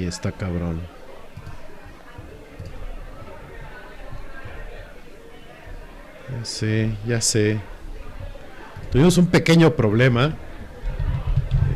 [0.03, 0.81] Está cabrón.
[6.31, 7.61] Ya sé, ya sé.
[8.91, 10.35] Tuvimos un pequeño problema.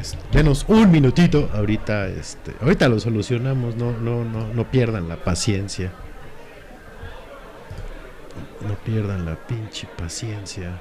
[0.00, 1.48] Este, denos un minutito.
[1.54, 3.76] Ahorita, este, ahorita lo solucionamos.
[3.76, 5.92] No, no, no, no pierdan la paciencia.
[8.66, 10.72] No pierdan la pinche paciencia.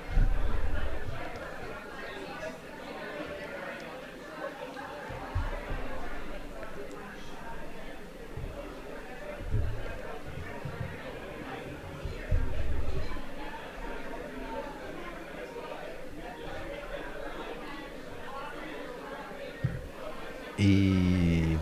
[20.57, 21.55] Y.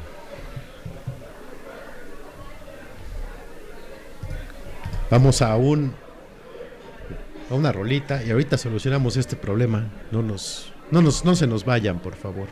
[5.09, 5.93] Vamos a un.
[7.49, 9.83] A una rolita y ahorita solucionamos este problema.
[10.11, 10.71] No nos.
[10.91, 11.25] No nos.
[11.25, 12.47] No se nos vayan, por favor.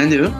[0.00, 0.30] ne diyor?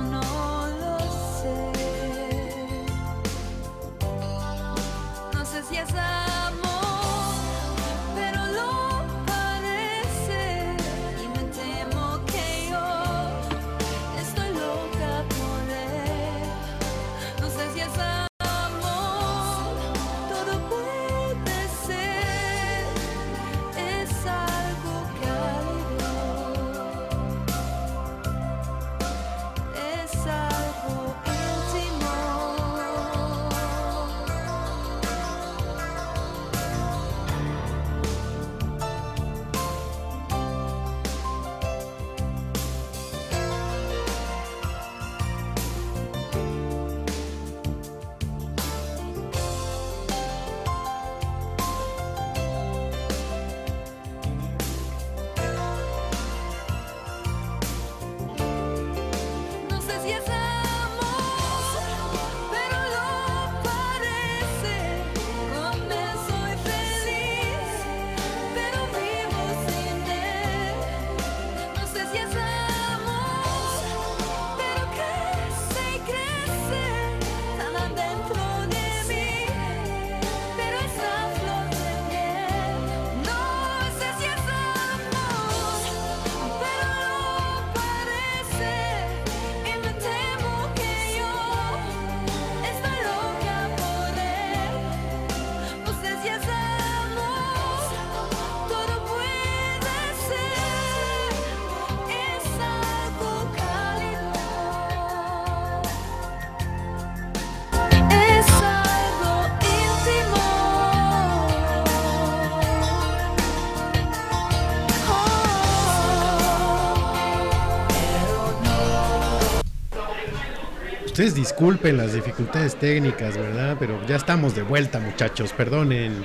[121.34, 123.76] disculpen las dificultades técnicas, ¿verdad?
[123.78, 126.24] Pero ya estamos de vuelta, muchachos, perdonen.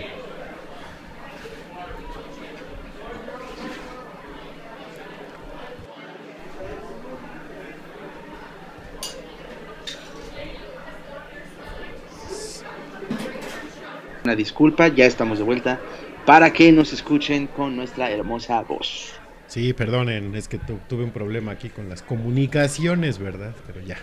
[14.23, 15.79] Una disculpa, ya estamos de vuelta
[16.25, 19.13] para que nos escuchen con nuestra hermosa voz.
[19.47, 23.53] Sí, perdonen, es que tuve un problema aquí con las comunicaciones, ¿verdad?
[23.67, 23.97] Pero ya,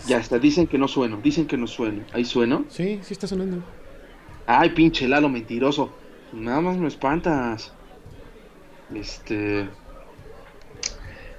[0.00, 0.08] pues.
[0.08, 2.04] Ya está, dicen que no sueno, dicen que no sueno.
[2.12, 2.64] ¿Ahí sueno?
[2.68, 3.62] Sí, sí está sonando.
[4.46, 5.92] Ay, pinche Lalo, mentiroso.
[6.32, 7.72] Nada más me espantas.
[8.94, 9.68] Este.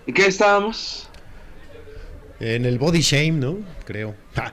[0.07, 1.09] ¿En qué estábamos?
[2.39, 3.57] En el body shame, ¿no?
[3.85, 4.15] Creo.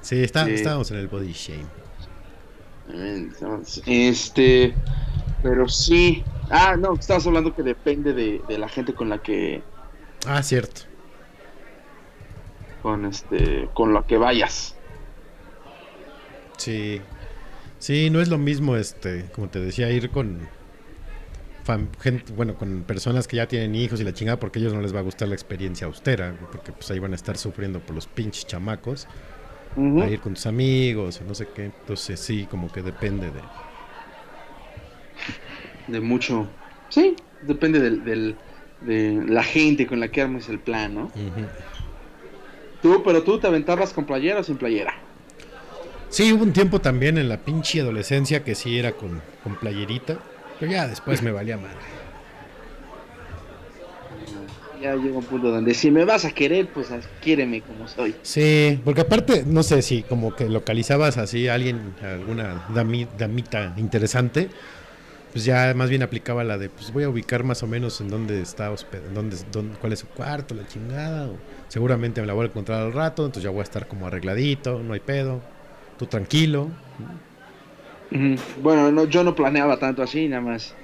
[0.00, 1.66] Sí, está, estábamos en el body shame.
[2.92, 3.28] Eh,
[3.86, 4.74] este.
[5.42, 6.24] Pero sí.
[6.48, 9.62] Ah, no, estabas hablando que depende de, de la gente con la que.
[10.26, 10.89] Ah, cierto
[12.82, 14.76] con este, con la que vayas.
[16.56, 17.00] Sí.
[17.78, 20.46] Sí, no es lo mismo, este, como te decía, ir con
[22.00, 24.80] gente, bueno, con personas que ya tienen hijos y la chingada, porque a ellos no
[24.82, 27.94] les va a gustar la experiencia austera, porque pues ahí van a estar sufriendo por
[27.94, 29.06] los pinches chamacos,
[29.76, 30.02] Ujú.
[30.02, 31.66] a ir con tus amigos o no sé qué.
[31.66, 33.40] Entonces sí, como que depende de.
[35.86, 36.48] De mucho.
[36.88, 38.36] Sí, depende del, del-
[38.80, 41.04] de la gente con la que armes el plan, ¿no?
[41.04, 41.46] Ujú.
[42.82, 44.94] Tú, pero tú te aventabas con playera o sin playera.
[46.08, 50.18] Sí, hubo un tiempo también en la pinche adolescencia que sí era con, con playerita,
[50.58, 51.76] pero ya después me valía madre.
[54.82, 58.14] Ya llega un punto donde si me vas a querer, pues haz- quiéreme como soy.
[58.22, 63.06] Sí, porque aparte, no sé si como que localizabas así a alguien, a alguna dami-
[63.18, 64.48] damita interesante,
[65.32, 68.08] pues ya más bien aplicaba la de, pues voy a ubicar más o menos en
[68.08, 71.36] dónde está hosped, en dónde, dónde- cuál es su cuarto, la chingada, o
[71.68, 74.80] seguramente me la voy a encontrar al rato, entonces ya voy a estar como arregladito,
[74.80, 75.40] no hay pedo,
[75.98, 76.68] tú tranquilo.
[78.60, 80.74] Bueno, no, yo no planeaba tanto así, nada más.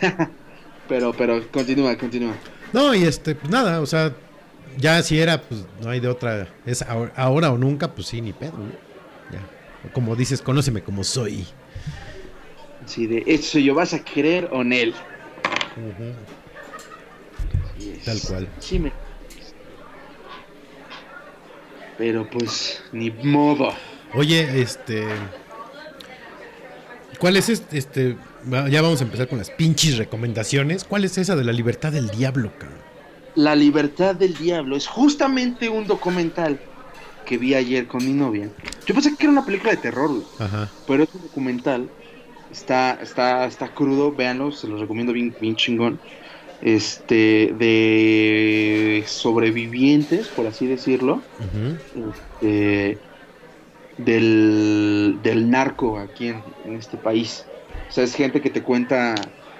[0.88, 2.34] pero, pero, continúa, continúa.
[2.72, 4.12] No, y este, pues nada, o sea,
[4.76, 8.20] ya si era, pues no hay de otra, es ahora, ahora o nunca, pues sí,
[8.20, 8.72] ni pedo, ¿no?
[9.32, 9.40] Ya.
[9.92, 11.46] Como dices, conóceme como soy.
[12.86, 14.94] Sí, de eso yo vas a querer o él.
[18.04, 18.48] Tal cual.
[18.58, 18.92] Sí, me.
[21.98, 23.72] Pero pues, ni modo.
[24.14, 25.06] Oye, este.
[27.18, 28.16] ¿Cuál es este, este?
[28.70, 30.84] Ya vamos a empezar con las pinches recomendaciones.
[30.84, 32.78] ¿Cuál es esa de la libertad del diablo, cabrón?
[33.34, 36.58] La libertad del diablo es justamente un documental
[37.24, 38.48] que vi ayer con mi novia.
[38.86, 40.70] Yo pensé que era una película de terror, güey, Ajá.
[40.86, 41.90] pero es un documental.
[42.56, 46.00] Está, está, está crudo, véanlo, se los recomiendo bien, bien chingón.
[46.62, 51.20] Este, de sobrevivientes, por así decirlo,
[52.40, 52.98] este,
[53.98, 57.44] del, del narco aquí en, en este país.
[57.88, 59.14] O sea, es gente que te cuenta,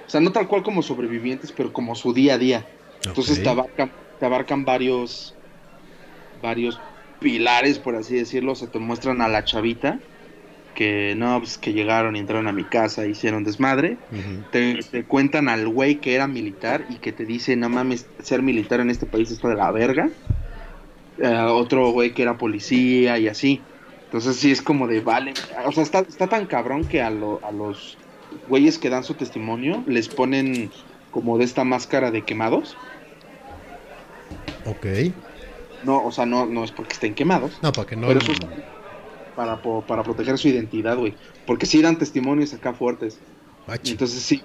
[0.07, 2.67] o sea, no tal cual como sobrevivientes, pero como su día a día.
[3.05, 5.35] Entonces te abarcan, te abarcan varios,
[6.43, 6.81] varios
[7.21, 8.55] pilares, por así decirlo.
[8.55, 10.01] Se te muestran a la chavita
[10.77, 13.99] que no, pues que llegaron y entraron a mi casa, hicieron desmadre.
[14.51, 18.43] Te, te cuentan al güey que era militar y que te dice, no mames, ser
[18.43, 20.11] militar en este país está de la verga.
[21.19, 23.65] Eh, otro güey que era policía y así.
[24.05, 25.33] Entonces sí es como de, vale,
[25.67, 27.99] o sea, está, está tan cabrón que a, lo- a los
[28.47, 30.71] güeyes que dan su testimonio les ponen
[31.11, 32.77] como de esta máscara de quemados.
[34.65, 34.87] Ok.
[35.83, 38.07] No, o sea, no, no es porque estén quemados, No, para que no.
[38.09, 38.41] pero eso es
[39.37, 41.15] para, para proteger su identidad, güey.
[41.47, 43.19] Porque sí dan testimonios acá fuertes.
[43.85, 44.43] Entonces sí,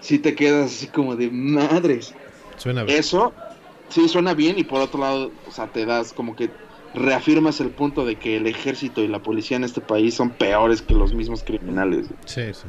[0.00, 2.14] sí te quedas así como de madres.
[2.56, 2.98] Suena bien.
[2.98, 3.32] Eso
[3.88, 6.50] sí suena bien y por otro lado, o sea, te das como que
[6.94, 10.82] reafirmas el punto de que el ejército y la policía en este país son peores
[10.82, 12.06] que los mismos criminales.
[12.24, 12.66] Sí, sí.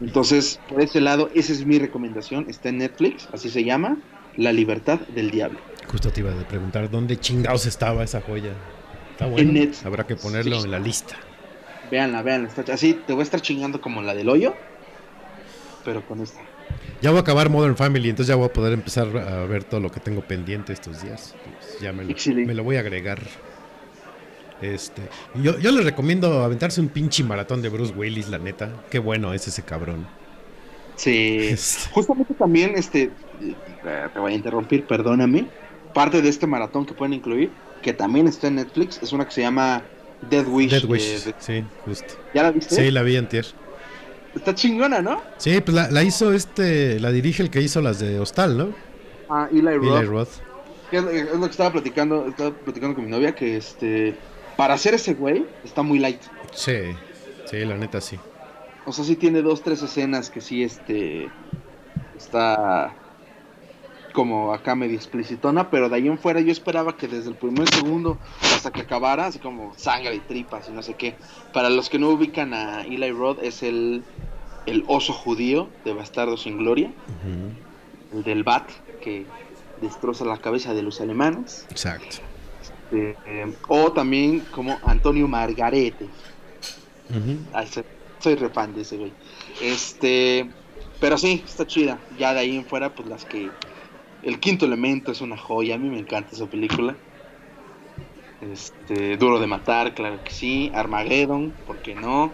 [0.00, 2.46] Entonces, por ese lado, esa es mi recomendación.
[2.48, 3.98] Está en Netflix, así se llama,
[4.36, 5.58] La Libertad del Diablo.
[5.88, 8.52] Justo te iba a preguntar dónde chingados estaba esa joya.
[9.14, 9.48] Está bueno.
[9.48, 9.86] En Netflix.
[9.86, 10.64] Habrá que ponerlo Sí.
[10.66, 11.16] en la lista.
[11.90, 12.20] Véanla.
[12.46, 14.54] Está, así te voy a estar chingando como la del hoyo,
[15.84, 16.40] pero con esta.
[17.00, 19.80] Ya voy a acabar Modern Family, entonces ya voy a poder empezar a ver todo
[19.80, 21.34] lo que tengo pendiente estos días.
[21.60, 22.46] Pues ya me lo, Excelente.
[22.46, 23.20] me lo voy a agregar.
[24.62, 25.02] Este,
[25.34, 28.70] yo, yo les recomiendo aventarse un pinche maratón de Bruce Willis, la neta.
[28.90, 30.06] Qué bueno es ese cabrón.
[30.96, 31.38] Sí.
[31.50, 31.90] Este.
[31.90, 33.10] Justamente también, este,
[33.42, 35.46] eh, te voy a interrumpir, perdóname.
[35.92, 37.50] Parte de este maratón que pueden incluir,
[37.84, 39.82] que también está en Netflix, es una que se llama
[40.28, 40.70] Dead Wish.
[40.70, 42.14] Dead de- Wish, de- sí, justo.
[42.34, 42.74] ¿Ya la viste?
[42.74, 43.46] Sí, la vi antier.
[44.34, 45.20] Está chingona, ¿no?
[45.36, 48.70] Sí, pues la, la hizo este, la dirige el que hizo las de Hostal, ¿no?
[49.28, 49.96] Ah, Eli Roth.
[49.98, 50.28] Eli Roth.
[50.90, 51.02] Es
[51.34, 54.16] lo que estaba platicando, estaba platicando con mi novia, que este,
[54.56, 56.20] para hacer ese güey, está muy light.
[56.52, 56.76] Sí,
[57.44, 58.18] sí, la neta sí.
[58.86, 61.28] O sea, sí tiene dos, tres escenas que sí, este,
[62.16, 62.94] está
[64.14, 67.68] como acá medio explicitona, pero de ahí en fuera yo esperaba que desde el primer
[67.68, 68.16] segundo
[68.54, 71.16] hasta que acabara, así como sangre y tripas y no sé qué.
[71.52, 74.04] Para los que no ubican a Eli Roth, es el,
[74.66, 76.92] el oso judío de Bastardo sin Gloria,
[78.12, 78.70] el del Bat,
[79.02, 79.26] que
[79.82, 81.66] destroza la cabeza de los alemanes.
[81.68, 82.18] Exacto.
[82.92, 86.04] Eh, eh, o también como Antonio Margarete.
[87.10, 87.38] Ujú.
[87.52, 87.82] Ay, soy,
[88.20, 89.12] soy re fan de ese güey.
[89.60, 90.48] Este,
[91.00, 91.98] pero sí, está chida.
[92.16, 93.50] Ya de ahí en fuera, pues las que
[94.24, 96.96] El quinto elemento es una joya, a mí me encanta esa película.
[98.40, 100.70] Este, Duro de matar, claro que sí.
[100.74, 102.32] Armageddon, ¿por qué no?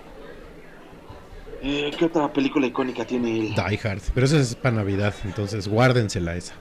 [1.62, 3.54] Eh, ¿Qué otra película icónica tiene él?
[3.54, 4.02] Die Hard.
[4.14, 6.54] Pero esa es para Navidad, entonces guárdensela esa.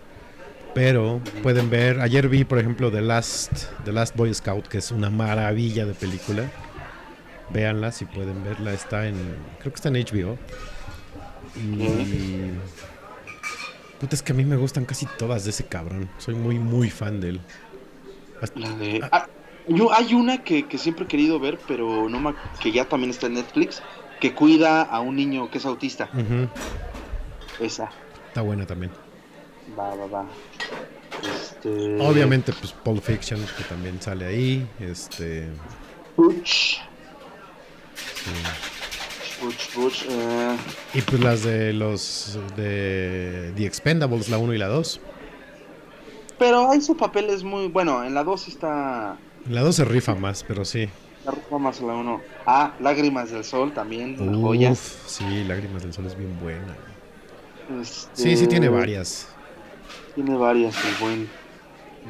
[0.74, 4.92] Pero pueden ver, ayer vi por ejemplo The Last, The Last Boy Scout, que es
[4.92, 6.50] una maravilla de película.
[7.52, 9.16] Véanla si pueden verla, está en,
[9.60, 10.38] creo que está en HBO.
[11.56, 12.52] Y...
[14.00, 16.10] Puta, es que a mí me gustan casi todas de ese cabrón.
[16.18, 17.42] Soy muy, muy fan de él.
[18.42, 19.28] Hasta- La de- ah,
[19.68, 23.10] yo, hay una que, que siempre he querido ver, pero no me- que ya también
[23.12, 23.82] está en Netflix,
[24.22, 26.10] que cuida a un niño que es autista.
[27.60, 27.90] Esa.
[28.28, 28.92] Está buena también.
[29.78, 30.26] Va, va, va.
[31.22, 31.98] Este...
[32.02, 34.68] Obviamente, pues Pulp Fiction, que también sale ahí.
[34.80, 35.50] Este.
[36.16, 36.78] Butch.
[39.42, 40.06] Butch, Butch.
[40.10, 40.56] eh,
[40.94, 45.00] Y pues las de los de The Expendables, la 1 y la 2.
[46.38, 48.04] pero ahí su papel es muy bueno.
[48.04, 49.18] En la 2 está.
[49.50, 50.90] La 2 se rifa más, pero sí.
[51.26, 52.22] La ropa más la 1.
[52.46, 54.16] Ah, Lágrimas del Sol también.
[54.20, 54.72] Una joya.
[54.72, 56.76] Uf, sí, Lágrimas del Sol es bien buena.
[57.82, 59.28] Este, Sí, sí tiene varias.
[60.16, 61.30] Tiene varias, el buen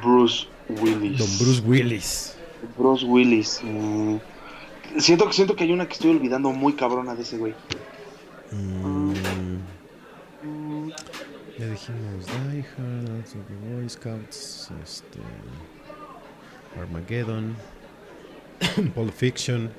[0.01, 1.18] Bruce Willis.
[1.19, 2.35] Don Bruce Willis.
[2.77, 3.60] Bruce Willis.
[3.64, 4.15] mm,
[4.97, 7.53] siento, que- siento que hay una que estoy olvidando muy cabrona de ese güey.
[8.51, 9.13] Mm,
[11.57, 15.19] ya dijimos Die Hard, Super Boy Scouts, este,
[16.79, 17.55] Armageddon,
[18.95, 19.69] Pulp Fiction.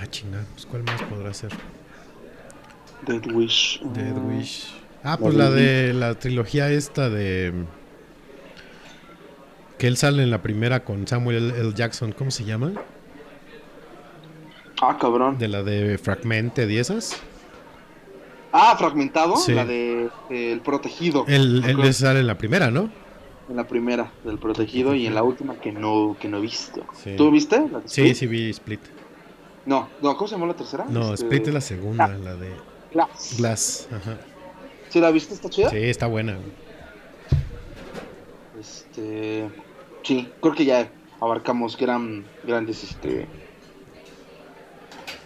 [0.00, 1.52] Ah, chingada, pues ¿cuál más podrá ser?
[3.06, 3.80] Dead Wish.
[3.94, 4.74] Dead mm, Wish.
[5.04, 7.52] Ah, pues la de la trilogía esta de.
[9.78, 11.72] Que él sale en la primera con Samuel L.
[11.74, 12.72] Jackson, ¿cómo se llama?
[14.80, 15.38] Ah, cabrón.
[15.38, 17.20] De la de Fragmented y esas.
[18.52, 19.36] Ah, fragmentado.
[19.36, 19.52] Sí.
[19.52, 21.24] La de eh, El Protegido.
[21.26, 22.90] Me él sale en la primera, ¿no?
[23.48, 26.84] En la primera, del Protegido, y en la última que no, que no he visto.
[26.94, 27.14] Sí.
[27.16, 27.68] ¿Tú viste?
[27.70, 28.80] la de Sí, sí vi Split.
[29.66, 30.86] No, no, ¿cómo se llamó la tercera?
[30.88, 32.50] No, Este, Split es la segunda, la de
[32.92, 33.34] Glass.
[33.38, 33.88] Glass.
[33.90, 34.18] Ajá.
[34.88, 35.34] ¿Sí la viste?
[35.34, 35.70] ¿Está chida?
[35.70, 36.38] Sí, está buena.
[38.60, 39.48] Este.
[40.02, 40.88] Sí, creo que ya
[41.20, 43.26] abarcamos gran, grandes este.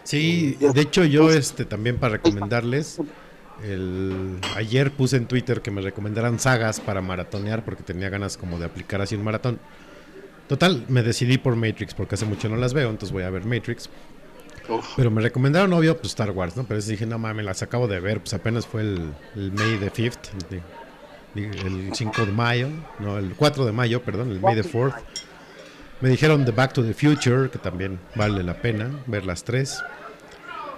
[0.08, 2.98] Sí, de hecho yo este también para recomendarles
[3.62, 8.58] el ayer puse en Twitter que me recomendaran sagas para maratonear porque tenía ganas como
[8.58, 9.58] de aplicar así un maratón.
[10.48, 13.44] Total, me decidí por Matrix porque hace mucho no las veo, entonces voy a ver
[13.44, 13.90] Matrix.
[14.70, 16.64] Uf, Pero me recomendaron, obvio, pues Star Wars, ¿no?
[16.64, 19.92] Pero dije, no mames, las acabo de ver, pues apenas fue el, el May the
[19.92, 20.62] 5th,
[21.34, 22.68] el, el 5 de mayo,
[22.98, 24.94] no, el 4 de mayo, perdón, el May the 4th.
[26.00, 29.82] Me dijeron The Back to the Future, que también vale la pena ver las tres.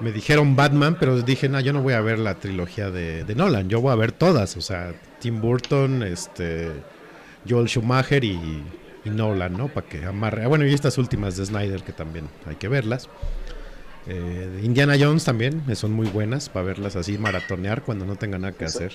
[0.01, 3.34] Me dijeron Batman, pero dije, no, yo no voy a ver la trilogía de, de
[3.34, 6.70] Nolan, yo voy a ver todas, o sea, Tim Burton, este,
[7.47, 8.64] Joel Schumacher y,
[9.05, 9.68] y Nolan, ¿no?
[9.68, 10.47] Para que amarre.
[10.47, 13.10] Bueno, y estas últimas de Snyder, que también hay que verlas.
[14.06, 18.55] Eh, Indiana Jones también, son muy buenas para verlas así, maratonear cuando no tenga nada
[18.55, 18.92] que hacer.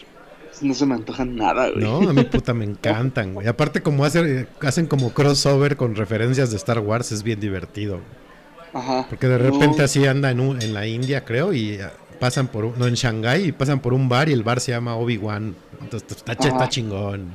[0.62, 1.84] No se me antojan nada, güey.
[1.84, 3.48] No, a mí puta me encantan, güey.
[3.48, 8.00] Aparte como hace- hacen como crossover con referencias de Star Wars, es bien divertido.
[8.74, 9.06] Ajá.
[9.10, 12.48] Porque de repente No, así anda en, un- en la India, creo, y ah, pasan
[12.48, 14.96] por, un- no, en Shanghái, y pasan por un bar y el bar se llama
[14.96, 15.56] Obi-Wan.
[15.82, 17.30] Entonces está, chingón.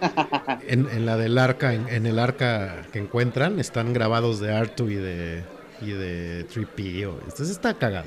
[0.68, 4.88] En, en la del arca, en, en el arca que encuentran, están grabados de Artu
[4.88, 5.42] y de,
[5.80, 7.14] y de 3PO.
[7.24, 8.06] Entonces está cagado.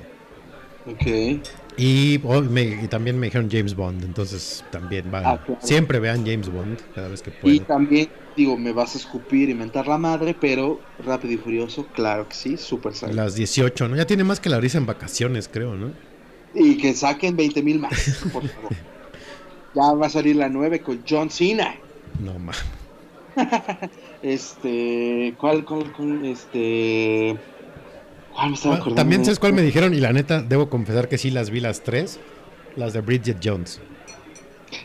[0.88, 1.42] Ok.
[1.78, 5.24] Y, oh, me- y también me dijeron James Bond, entonces también van.
[5.26, 5.60] Ah, claro.
[5.62, 7.66] Siempre vean James Bond cada vez que Y puedan.
[7.66, 12.28] también, digo, me vas a escupir y mentar la madre, pero Rápido y Furioso, claro
[12.28, 13.14] que sí, súper sano.
[13.14, 13.96] Las 18, ¿no?
[13.96, 15.92] Ya tiene más que la risa en vacaciones, creo, ¿no?
[16.54, 18.72] Y que saquen 20 mil más, por favor.
[19.74, 21.76] ya va a salir la 9 con John Cena.
[22.20, 22.64] No más.
[24.22, 27.44] Este, ¿cuál, cuál, cuál, este,
[28.34, 28.96] cuál me estaba acordando?
[29.02, 31.60] Ah, También sabes cuál me dijeron y la neta, debo confesar que sí las vi
[31.60, 32.20] las tres.
[32.76, 33.82] Las de Bridget Jones.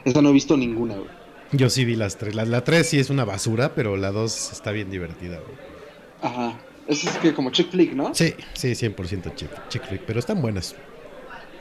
[0.04, 1.08] Esa no he visto ninguna, güey.
[1.52, 2.34] Yo sí vi las tres.
[2.34, 5.38] La, la tres sí es una basura, pero la dos está bien divertida.
[5.38, 5.56] güey.
[6.20, 6.58] Ajá.
[6.88, 8.14] Esa es que como chick flick, ¿no?
[8.14, 10.74] Sí, sí, 100% chick, chick flick, pero están buenas.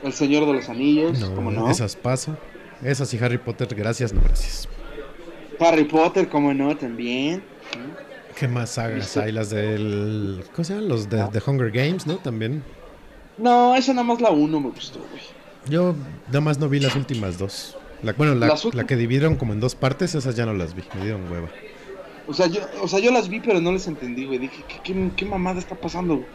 [0.02, 1.68] El Señor de los Anillos, No, ¿cómo no?
[1.70, 2.36] esas paso.
[2.82, 4.68] Esas y Harry Potter, gracias, no gracias.
[5.60, 6.76] Harry Potter, ¿cómo no?
[6.76, 7.42] También.
[8.36, 9.32] ¿Qué más sagas hay?
[9.32, 10.44] Las del.
[10.52, 10.88] ¿Cómo se llaman?
[10.88, 12.16] Los de, de Hunger Games, ¿no?
[12.18, 12.62] También.
[13.38, 15.22] No, esa nada más la uno me gustó, güey.
[15.68, 15.94] Yo
[16.28, 17.76] nada más no vi las últimas dos.
[18.02, 20.82] La, bueno, la, que dividieron como en dos partes, esas ya no las vi.
[20.94, 21.48] Me dieron hueva.
[22.28, 24.38] O sea, yo, o sea, yo las vi, pero no les entendí, güey.
[24.38, 26.16] Dije, ¿qué, qué, qué mamada está pasando?
[26.16, 26.26] güey?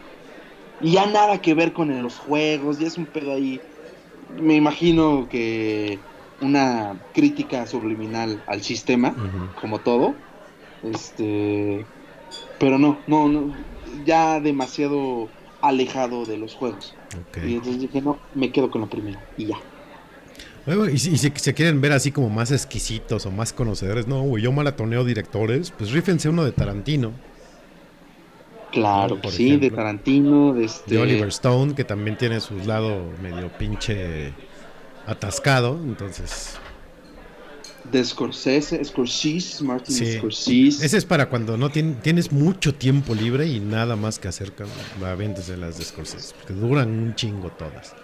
[0.80, 3.60] Y ya nada que ver con los juegos, ya es un pedo ahí.
[4.40, 5.98] Me imagino que
[6.40, 9.14] una crítica subliminal al sistema,
[9.60, 10.14] como todo.
[10.82, 11.84] Este,
[12.58, 13.54] pero no, no, no,
[14.04, 15.28] ya demasiado
[15.60, 16.94] alejado de los juegos.
[17.46, 19.56] Y entonces dije, no, me quedo con la primera y ya.
[20.92, 24.52] Y si, se quieren ver así como más exquisitos o más conocedores, no, güey, yo
[24.52, 27.12] maratoneo directores, pues rífense uno de Tarantino,
[28.72, 29.70] Claro, que sí, de.
[29.70, 30.94] Tarantino, de este.
[30.94, 34.32] de Oliver Stone, que también tiene su lado medio pinche
[35.06, 36.58] atascado, entonces...
[37.92, 40.12] De Scorsese, Scorsese, Martin Sí.
[40.18, 40.84] Scorsese.
[40.86, 44.50] Ese es para cuando no tien- tienes mucho tiempo libre y nada más que hacer,
[45.18, 47.94] véntese las de Scorsese, porque duran un chingo todas.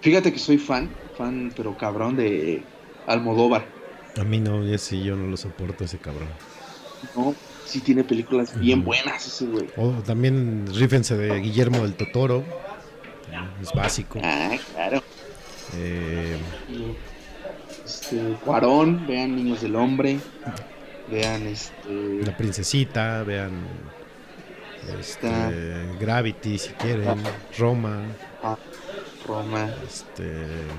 [0.00, 2.62] Fíjate que soy fan, fan, pero cabrón, de
[3.06, 3.66] Almodóvar.
[4.20, 6.28] A mí no, ese yo no lo soporto, ese cabrón.
[7.14, 7.34] ¿no?
[7.66, 9.66] Sí tiene películas bien buenas ese güey.
[9.76, 12.42] O también rífense de Guillermo del Totoro,
[13.62, 14.18] es básico.
[14.24, 15.02] Ah, claro.
[15.76, 16.36] Eh,
[17.88, 20.18] Este, Cuarón, vean Niños del Hombre.
[21.10, 22.20] Vean este.
[22.22, 23.52] La Princesita, vean
[25.00, 25.30] este.
[25.98, 27.16] Gravity si quieren,
[27.58, 28.02] Roma,
[28.42, 28.58] ah,
[29.26, 29.70] Roma.
[29.86, 30.22] este,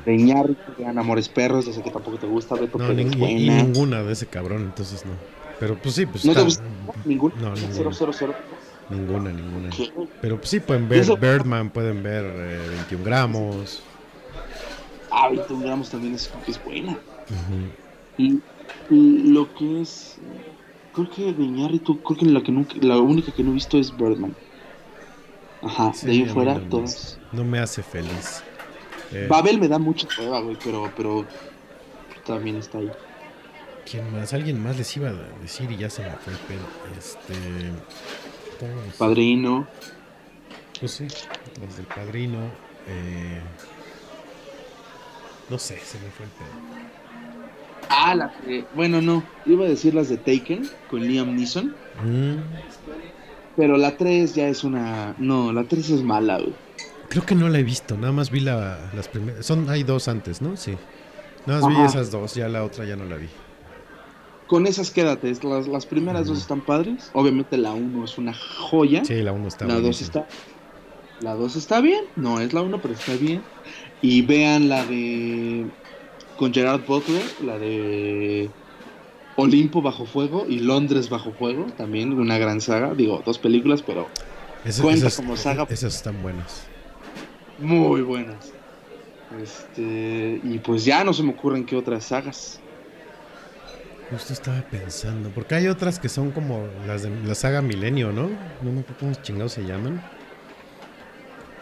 [0.06, 3.64] De Iñárritu, vean Amores Perros, ya sé que tampoco te gusta, Beto, no, y, buena.
[3.64, 5.14] ninguna de ese cabrón, entonces no.
[5.60, 6.64] Pero pues sí, pues ¿No te está- gusta
[7.06, 7.36] ninguna?
[7.41, 7.73] No, ninguna.
[7.73, 8.36] Cero, cero, cero.
[8.91, 9.69] ninguna, ninguna.
[9.72, 9.91] ¿Qué?
[10.22, 13.81] Pero pues sí pueden ver Eso- Birdman, pueden ver eh, 21 gramos.
[15.28, 16.98] 21 gramos también es, es buena.
[18.18, 18.40] Y,
[18.90, 20.18] y lo que es.
[20.94, 23.78] Creo que de Iñárritu, creo que la, que nunca, la única que no he visto
[23.78, 24.36] es Birdman.
[25.62, 27.20] Ajá, Sí, de ahí fuera, no todas.
[27.32, 28.44] No me hace feliz.
[29.12, 31.26] Eh, Babel me da mucha prueba, güey, pero, pero
[32.26, 32.90] también está ahí.
[33.90, 34.34] ¿Quién más?
[34.34, 36.62] Alguien más les iba a decir y ya se me fue el pelo.
[36.98, 37.34] Este.
[38.98, 39.68] Padrino.
[40.80, 41.08] Pues sí,
[41.62, 42.40] las del padrino.
[42.88, 43.41] eh,
[45.49, 46.49] no sé, se me fue el pelo.
[47.89, 48.65] Ah, la que.
[48.76, 49.23] Bueno, no.
[49.45, 51.76] Iba a decir las de Taken con Liam Neeson.
[52.03, 52.35] Mm,
[53.55, 55.15] Pero la 3 ya es una.
[55.17, 56.53] No, la 3 es mala, güey.
[57.09, 59.45] creo que no la he visto, nada más vi la, las primeras.
[59.45, 60.55] Son, hay dos antes, ¿no?
[60.55, 60.76] Sí.
[61.47, 63.27] Nada más vi esas dos, ya la otra ya no la vi.
[64.45, 65.34] Con esas quédate.
[65.43, 67.09] Las, las primeras dos están padres.
[67.13, 69.03] Obviamente la 1 es una joya.
[69.05, 70.05] Sí, la uno está la 2 buenísima.
[70.07, 70.27] está.
[71.21, 72.05] La 2 está bien.
[72.15, 73.41] No es la 1, pero está bien.
[74.01, 75.65] Y vean la de.
[76.38, 78.49] Con Gerard Butler, la de.
[79.35, 84.07] Olimpo bajo fuego y Londres bajo fuego, también una gran saga, digo, dos películas, pero
[84.65, 85.65] Esas- cuenta esas- como saga.
[85.69, 86.63] Esas están buenas.
[87.57, 88.51] muy buenas.
[89.41, 92.59] Este, y pues ya no se me ocurren qué otras sagas.
[94.11, 98.23] Justo estaba pensando, porque hay otras que son como las de la saga Milenio, ¿no?
[98.63, 100.01] No me acuerdo cómo chingados se llaman.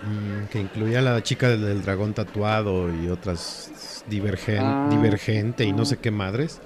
[0.04, 4.88] Mm, que incluía a la chica del, del dragón tatuado y otras divergen, Ah.
[4.92, 6.62] divergente y no sé qué madres.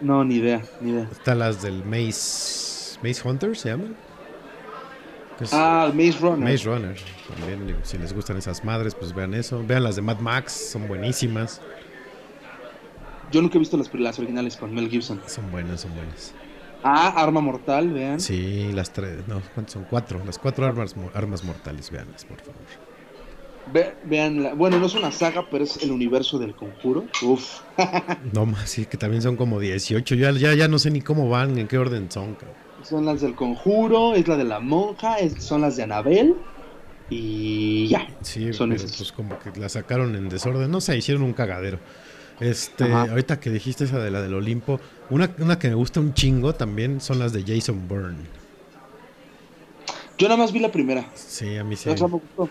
[0.00, 1.08] No, ni idea, ni idea.
[1.10, 3.96] Está las del Maze, Maze Hunter, ¿se llaman?
[5.52, 6.50] Ah, Maze Runner.
[6.50, 6.96] Maze Runner.
[7.28, 9.62] También, si les gustan esas madres, pues vean eso.
[9.66, 11.60] Vean las de Mad Max, son buenísimas.
[13.32, 15.20] Yo nunca he visto las, las originales con Mel Gibson.
[15.26, 16.32] Son buenas, son buenas.
[16.82, 18.20] Ah, Arma Mortal, vean.
[18.20, 19.84] Sí, las tres, no, ¿cuántas son?
[19.84, 20.20] Cuatro.
[20.24, 22.54] Las cuatro armas, armas mortales, veanlas, por favor.
[23.72, 27.04] Ve- vean, la- bueno, no es una saga, pero es el universo del conjuro.
[27.22, 27.60] Uf.
[28.32, 30.14] No más, sí, que también son como 18.
[30.14, 32.56] Ya, ya, ya no sé ni cómo van, en qué orden son, cabrón.
[32.82, 36.34] Son las del conjuro, es la de la monja, es- son las de Anabel.
[37.10, 38.06] Y ya.
[38.22, 38.96] Sí, Son pero esas.
[38.96, 40.70] pues como que la sacaron en desorden.
[40.70, 41.78] No sé, hicieron un cagadero.
[42.40, 43.02] Este, Ajá.
[43.10, 44.80] ahorita que dijiste esa de la del Olimpo,
[45.10, 48.24] una, una que me gusta un chingo también son las de Jason Bourne.
[50.18, 51.06] Yo nada más vi la primera.
[51.14, 51.88] Sí, a mí sí.
[51.88, 52.48] La otra me gustó.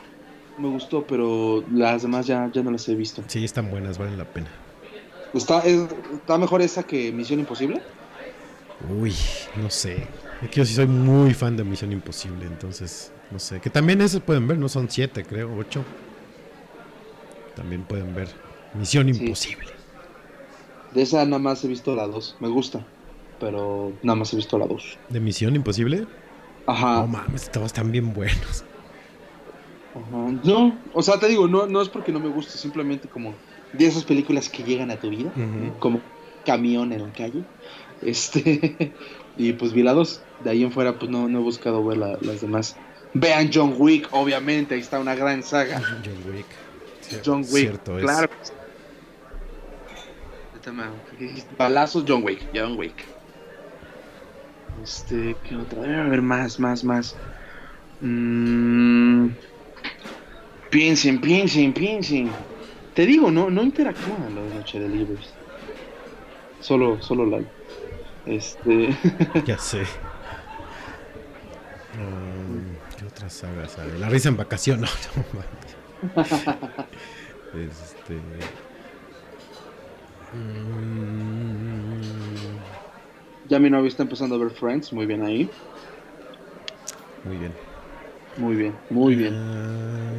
[0.57, 3.23] Me gustó, pero las demás ya, ya no las he visto.
[3.27, 4.47] Sí, están buenas, valen la pena.
[5.33, 7.81] ¿Está, es- ¿Está mejor esa que Misión Imposible?
[8.89, 9.13] Uy,
[9.55, 10.07] no sé.
[10.41, 13.59] Es que yo sí soy muy fan de Misión Imposible, entonces, no sé.
[13.59, 15.83] Que también esas pueden ver, no son siete, creo, ocho.
[17.55, 18.29] También pueden ver
[18.73, 19.21] Misión Sí.
[19.23, 19.67] Imposible.
[20.93, 22.37] De esa nada más he visto la 2.
[22.39, 22.85] Me gusta.
[23.39, 24.97] Pero nada más he visto la 2.
[25.09, 26.05] ¿De Misión Imposible?
[26.65, 27.01] Ajá.
[27.01, 28.63] No mames, todos están bien buenos.
[29.95, 30.39] Ajá.
[30.43, 33.33] No, o sea, te digo, no, no es porque no me guste, simplemente como
[33.73, 35.31] de esas películas que llegan a tu vida,
[35.79, 35.99] como
[36.45, 37.43] camión en la calle.
[38.01, 38.93] Este,
[39.37, 40.21] y pues vi la 2.
[40.43, 42.75] De ahí en fuera, pues no, no he buscado ver la- las demás.
[43.13, 45.81] Vean John Wick, obviamente, ahí está una gran saga.
[46.05, 46.45] John Wick.
[47.25, 48.03] John Wick, Cierto es.
[48.03, 48.29] claro.
[48.29, 48.58] Ahorita me- ¿qué dijiste?
[51.57, 53.05] Balazos, John Wick, John Wick.
[54.83, 55.81] Este, ¿qué otra?
[55.81, 57.15] Debe haber más, más, más.
[58.01, 59.29] Mm,
[60.69, 62.31] piensen, piensen, piensen.
[62.93, 65.33] Te digo, no, no interactúan los Noche de Libres.
[66.61, 67.49] Solo, solo like.
[68.25, 68.95] Este.
[69.45, 69.81] Ya sé.
[71.97, 73.77] Um, ¿Qué otras sagas?
[73.99, 74.81] La risa en vacación.
[76.05, 76.23] No, no.
[77.53, 78.21] Este.
[83.47, 85.49] Ya mi novio está empezando a ver Friends, muy bien ahí.
[87.23, 87.53] muy bien.
[88.37, 89.33] Muy bien, muy bien.
[89.35, 90.13] Ah,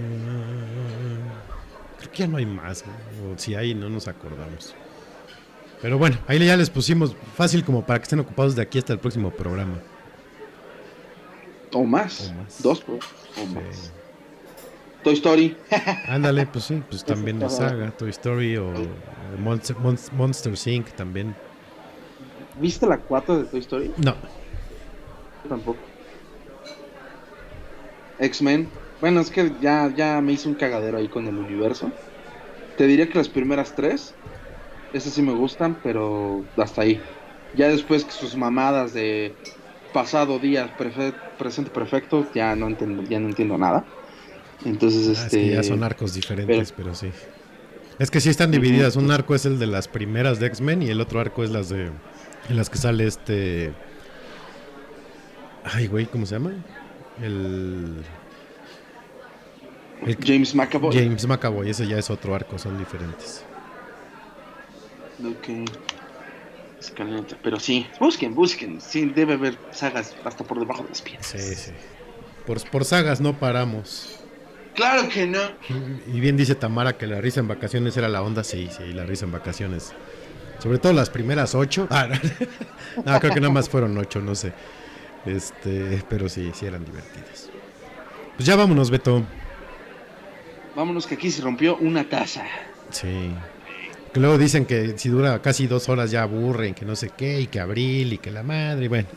[1.99, 2.85] creo que ya no hay más.
[2.87, 3.32] ¿no?
[3.32, 4.74] O si hay, no nos acordamos.
[5.81, 8.93] Pero bueno, ahí ya les pusimos fácil como para que estén ocupados de aquí hasta
[8.93, 9.78] el próximo programa.
[11.73, 12.31] O más.
[12.31, 12.62] O más.
[12.62, 12.85] Dos.
[12.89, 12.99] O
[13.73, 13.91] Sí.
[15.02, 15.62] Toy Story.
[16.02, 19.02] Ándale, pues sí, pues también la saga, Toy Story o
[19.36, 20.93] Monster, Monst- Monster Inc.
[20.94, 21.39] también.
[22.55, 23.97] ¿Viste la 4 de Toy Story?
[23.97, 24.20] No,
[25.48, 25.90] Tampoco.
[28.18, 28.78] X-Men.
[29.01, 31.98] Bueno, es que ya, ya me hice un cagadero ahí con el universo.
[32.77, 34.20] Te diría que las primeras tres,
[34.93, 37.12] esas sí me gustan, pero hasta ahí.
[37.52, 39.40] Ya después que sus mamadas de
[39.93, 43.90] pasado, día, prefe- presente perfecto, ya no entiendo, ya no entiendo nada.
[44.65, 45.43] Entonces, Ah, este.
[45.43, 47.11] es que ya son arcos diferentes, pero, sí.
[47.99, 48.97] Es que sí están divididas.
[48.97, 51.69] Un arco es el de las primeras de X-Men y el otro arco es las
[51.69, 51.91] de.
[52.49, 53.73] En las que sale este.
[55.65, 56.53] Ay, güey, ¿cómo se llama?
[57.23, 58.03] El.
[60.07, 60.95] el- James McAvoy.
[60.97, 63.45] James McAvoy, ese ya es otro arco, son diferentes.
[65.23, 65.69] Ok.
[66.81, 68.81] Escaleta, Pero sí, busquen, busquen.
[68.81, 71.27] Sí, debe haber sagas hasta por debajo de las piedras.
[71.27, 71.73] Sí, sí.
[72.47, 74.19] Por, por sagas no paramos.
[74.75, 75.41] Claro que no.
[76.13, 78.45] Y bien dice Tamara que la risa en vacaciones era la onda.
[78.45, 79.93] Sí, sí, la risa en vacaciones.
[80.59, 81.87] Sobre todo las primeras ocho.
[81.91, 82.15] Ah, no,
[83.13, 84.53] No, creo que nada más fueron ocho, no sé.
[85.27, 87.51] Este, pero sí, sí eran divertidas.
[88.37, 89.23] Pues ya vámonos, Beto.
[90.77, 92.45] Vámonos que aquí se rompió una taza.
[92.91, 93.33] Sí.
[94.13, 97.41] Que luego dicen que si dura casi dos horas ya aburren, que no sé qué,
[97.41, 99.09] y que abril, y que la madre, y bueno.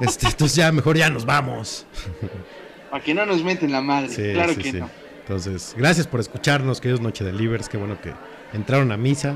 [0.00, 1.86] Este, entonces ya mejor ya nos vamos.
[2.90, 4.08] Para que no nos meten la madre.
[4.08, 4.78] Sí, claro sí, que sí.
[4.80, 4.88] no.
[5.20, 7.68] Entonces, gracias por escucharnos, queridos Noche de Libres.
[7.68, 8.12] Qué bueno que
[8.54, 9.34] entraron a misa.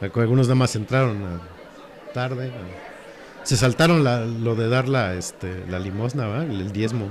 [0.00, 2.48] Algunos nada más entraron a- tarde.
[2.50, 6.42] a- Se saltaron la- lo de dar la, este, la limosna, ¿va?
[6.44, 7.08] El, diezmo.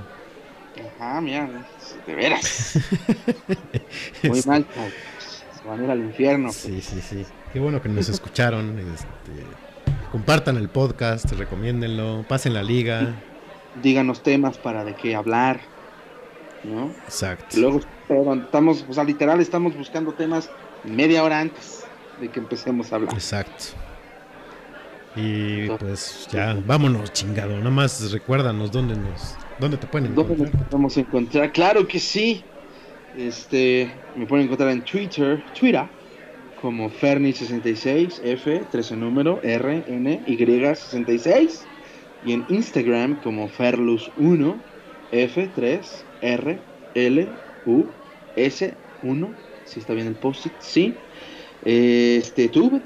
[0.99, 1.49] Ajá, mira,
[2.07, 2.76] de veras.
[4.23, 4.65] Muy Este, mal.
[4.73, 4.94] pues,
[5.61, 6.52] Se van a ir al infierno.
[6.53, 7.26] Sí, sí, sí.
[7.52, 8.80] Qué bueno que nos escucharon.
[8.80, 9.07] Este,
[10.11, 13.14] compartan el podcast, recomiéndenlo, pasen la liga.
[13.81, 15.60] Díganos temas para de qué hablar.
[16.64, 16.91] ¿No?
[17.06, 17.57] Exacto.
[17.57, 17.81] Luego,
[18.43, 20.49] estamos, o sea, literal, estamos buscando temas
[20.84, 21.85] media hora antes
[22.19, 23.14] de que empecemos a hablar.
[23.14, 23.65] Exacto.
[25.15, 27.57] Y pues ya, vámonos, chingado.
[27.57, 30.69] Nada más recuérdanos dónde nos, dónde te pueden ¿Dónde nos encontrar.
[30.69, 31.52] podemos encontrar?
[31.52, 32.43] Claro que sí.
[33.18, 35.84] Este, me pueden encontrar en Twitter, Twitter,
[36.61, 41.65] como Ferni66, F, 13 número, R, N, Y, 66.
[42.26, 44.56] Y en Instagram como Ferlus1,
[45.11, 46.60] F, 3, R,
[47.65, 47.85] U,
[48.35, 48.73] S,
[49.03, 49.34] 1.
[49.65, 50.95] Si está bien el post-it, sí.
[51.64, 52.81] Este, tú?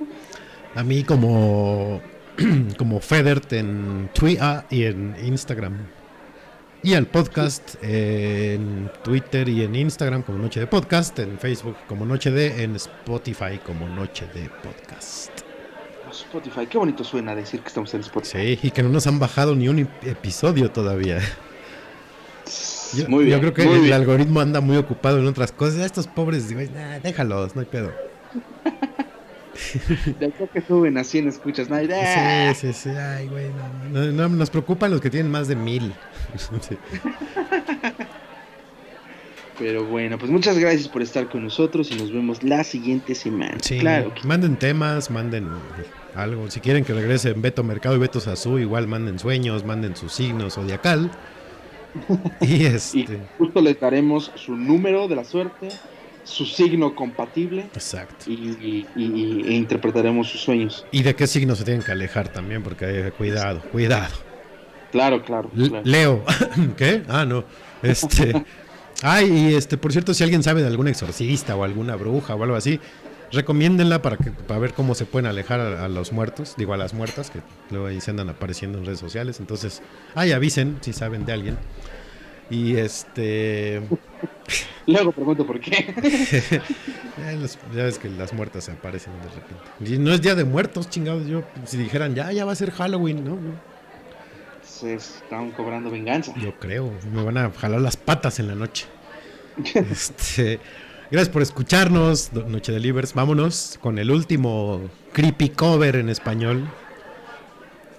[0.76, 2.02] A mí como
[2.78, 3.00] como
[3.52, 5.88] en Twitter y en Instagram.
[6.84, 12.06] Y al podcast en Twitter y en Instagram como Noche de Podcast, en Facebook como
[12.06, 15.45] Noche de, en Spotify como Noche de Podcast.
[16.12, 18.56] Spotify, qué bonito suena decir que estamos en Spotify.
[18.58, 21.20] Sí, y que no nos han bajado ni un ep- episodio todavía.
[22.94, 23.38] Yo, muy bien.
[23.38, 23.94] yo creo que el bien.
[23.94, 25.80] algoritmo anda muy ocupado en otras cosas.
[25.80, 27.92] Estos pobres, "Nah, déjalos, no hay pedo.
[30.20, 31.78] De acá que suben a 100 escuchas, ¿no?
[31.80, 31.86] Sí,
[32.56, 32.90] sí, sí.
[32.90, 33.48] Ay, güey,
[33.90, 35.94] no, no, no, nos preocupan los que tienen más de mil.
[36.62, 36.78] Sí.
[39.58, 43.56] Pero bueno, pues muchas gracias por estar con nosotros y nos vemos la siguiente semana.
[43.62, 45.48] Sí, Claro que manden temas, manden
[46.14, 46.50] algo.
[46.52, 50.56] Si quieren que regresen Beto Mercado y Beto Sazú, igual manden sueños, manden sus signos
[50.56, 51.10] zodiacal.
[52.42, 53.20] Y Y este.
[53.38, 55.70] justo les daremos su número de la suerte,
[56.26, 58.26] su signo compatible Exacto.
[58.30, 60.86] y, y- y- e interpretaremos sus sueños.
[60.92, 64.14] Y de qué signo se tienen que alejar también, porque eh, cuidado, cuidado.
[64.92, 65.50] Claro, claro.
[65.56, 65.82] Claro.
[65.86, 66.24] Leo.
[66.78, 67.04] ¿Qué?
[67.08, 67.46] Ah, no.
[67.82, 68.44] Este.
[69.02, 72.44] Ay, y este, por cierto, si alguien sabe de algún exorcista o alguna bruja o
[72.44, 72.80] algo así,
[73.32, 76.78] recomiéndenla para que para ver cómo se pueden alejar a, a los muertos, digo a
[76.78, 77.40] las muertas, que
[77.72, 79.40] luego ahí se andan apareciendo en redes sociales.
[79.40, 79.82] Entonces,
[80.16, 81.58] ay, avisen si saben de alguien.
[82.50, 83.82] Y este.
[84.88, 85.94] Luego pregunto por qué.
[87.76, 89.96] ya ves que las muertas se aparecen de repente.
[89.96, 91.26] Y no es día de muertos, chingados.
[91.26, 93.32] Yo, si dijeran, ya, ya va a ser Halloween, ¿no?
[93.32, 93.75] no
[94.86, 96.32] Se están cobrando venganza.
[96.38, 98.86] Yo creo, me van a jalar las patas en la noche.
[99.74, 100.60] Este,
[101.10, 103.16] Gracias por escucharnos, Noche de Libres.
[103.16, 104.82] Vámonos con el último
[105.12, 106.68] creepy cover en español.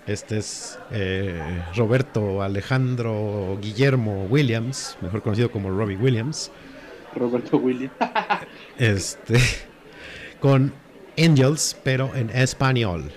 [0.06, 6.52] Este es eh, Roberto Alejandro Guillermo Williams, mejor conocido como Robbie Williams.
[7.16, 7.94] Roberto Williams.
[8.78, 9.40] Este,
[10.40, 10.72] con
[11.18, 13.10] Angels, pero en español.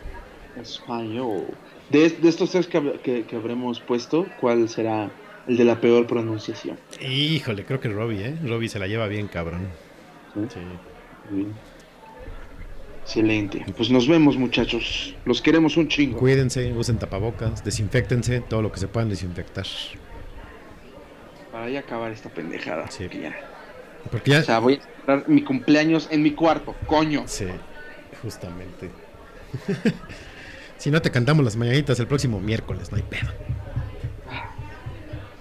[0.60, 1.46] Español.
[1.90, 5.10] De, de estos tres que, que- que habremos puesto, ¿cuál será
[5.48, 6.78] el de la peor pronunciación?
[7.02, 8.36] Híjole, creo que Robbie, ¿eh?
[8.46, 9.68] Robbie se la lleva bien, cabrón.
[10.34, 10.40] ¿Sí?
[10.54, 10.60] Sí.
[11.32, 11.54] Bien.
[13.04, 13.66] Excelente.
[13.76, 15.16] Pues nos vemos, muchachos.
[15.26, 16.20] Los queremos un chingo.
[16.20, 19.66] Cuídense, usen tapabocas, desinfectense, todo lo que se puedan desinfectar.
[21.52, 22.90] Para ya acabar esta pendejada.
[22.92, 23.06] Sí.
[23.06, 23.36] porque ya-
[24.12, 24.40] Porque ya...
[24.40, 27.24] O sea, voy a celebrar mi cumpleaños en mi cuarto, coño.
[27.26, 27.46] Sí,
[28.22, 28.92] justamente.
[30.80, 33.30] si no te cantamos las mañanitas el próximo miércoles, no hay pedo.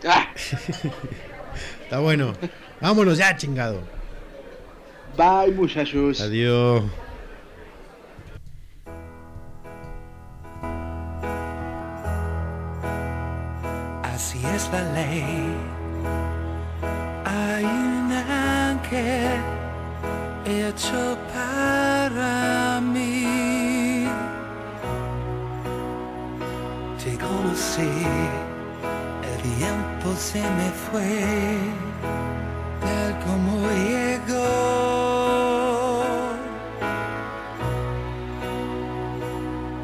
[0.06, 0.28] Ah,
[1.84, 2.34] Está bueno.
[2.80, 3.80] Vámonos ya, chingado.
[5.16, 6.20] bye, muchachos.
[6.20, 6.84] Adiós.
[14.02, 15.54] Así es la ley.
[17.24, 19.40] Hay un ángel
[20.44, 23.37] hecho para mí.
[27.08, 27.90] Te conocí,
[29.24, 31.56] el tiempo se me fue,
[32.82, 34.44] tal como llegó.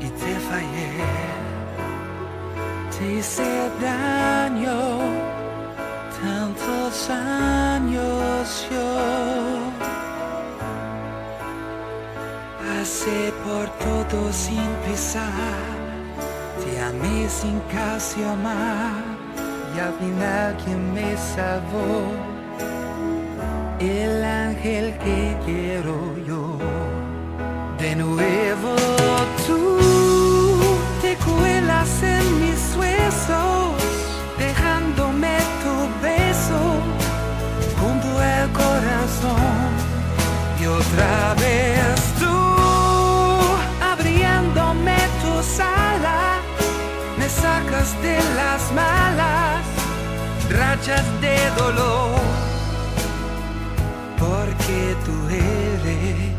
[0.01, 0.91] Y te fallé
[2.99, 4.81] te hice daño
[6.23, 8.91] tantos años yo
[12.59, 15.74] pasé por todo sin pisar
[16.65, 19.03] te amé sin casi amar
[19.75, 21.95] y al final quien me salvó
[23.81, 25.97] el ángel que quiero
[26.27, 26.59] yo.
[27.79, 28.75] De nuevo
[29.47, 29.79] tú
[31.03, 33.75] te cuelas en mis huesos,
[34.39, 35.75] dejándome tu
[36.07, 36.61] beso
[37.81, 39.71] junto al corazón.
[40.61, 41.74] Y otra vez
[47.85, 49.63] de las malas
[50.49, 52.19] rachas de dolor.
[54.19, 56.33] Porque tú eres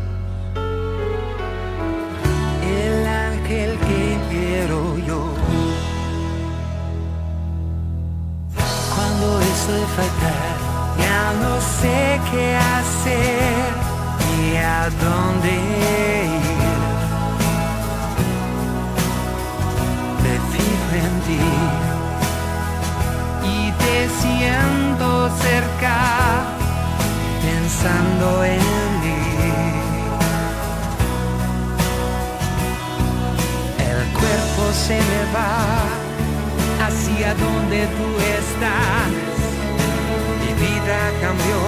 [2.80, 5.22] el ángel que quiero yo.
[8.92, 10.56] Cuando estoy fatal,
[10.98, 13.70] ya no sé qué hacer
[14.40, 16.55] ni a dónde ir.
[21.28, 21.30] y
[23.72, 25.96] te siento cerca
[27.42, 28.60] pensando en
[29.02, 29.16] mí.
[33.78, 35.56] El cuerpo se me va
[36.86, 38.08] hacia donde tú
[38.38, 39.10] estás.
[40.40, 41.60] Mi vida cambió.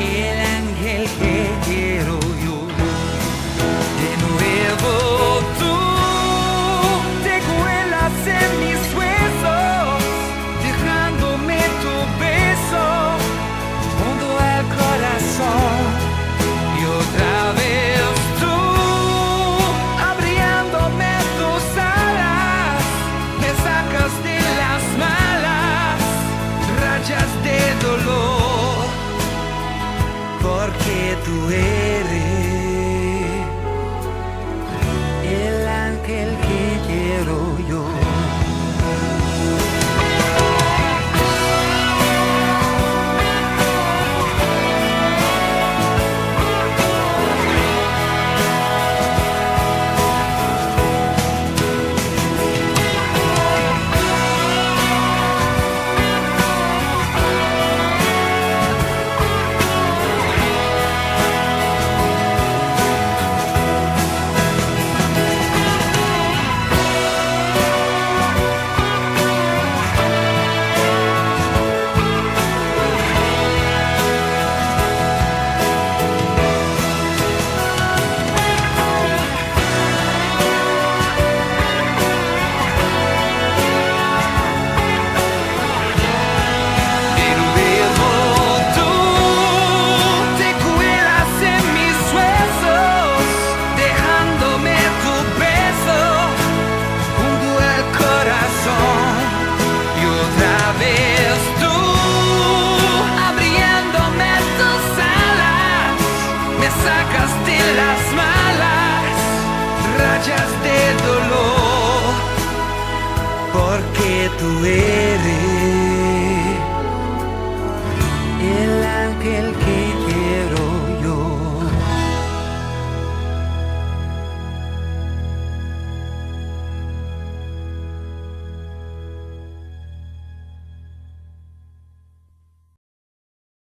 [0.00, 2.56] El ángel que quiero yo
[4.00, 4.92] de nuevo.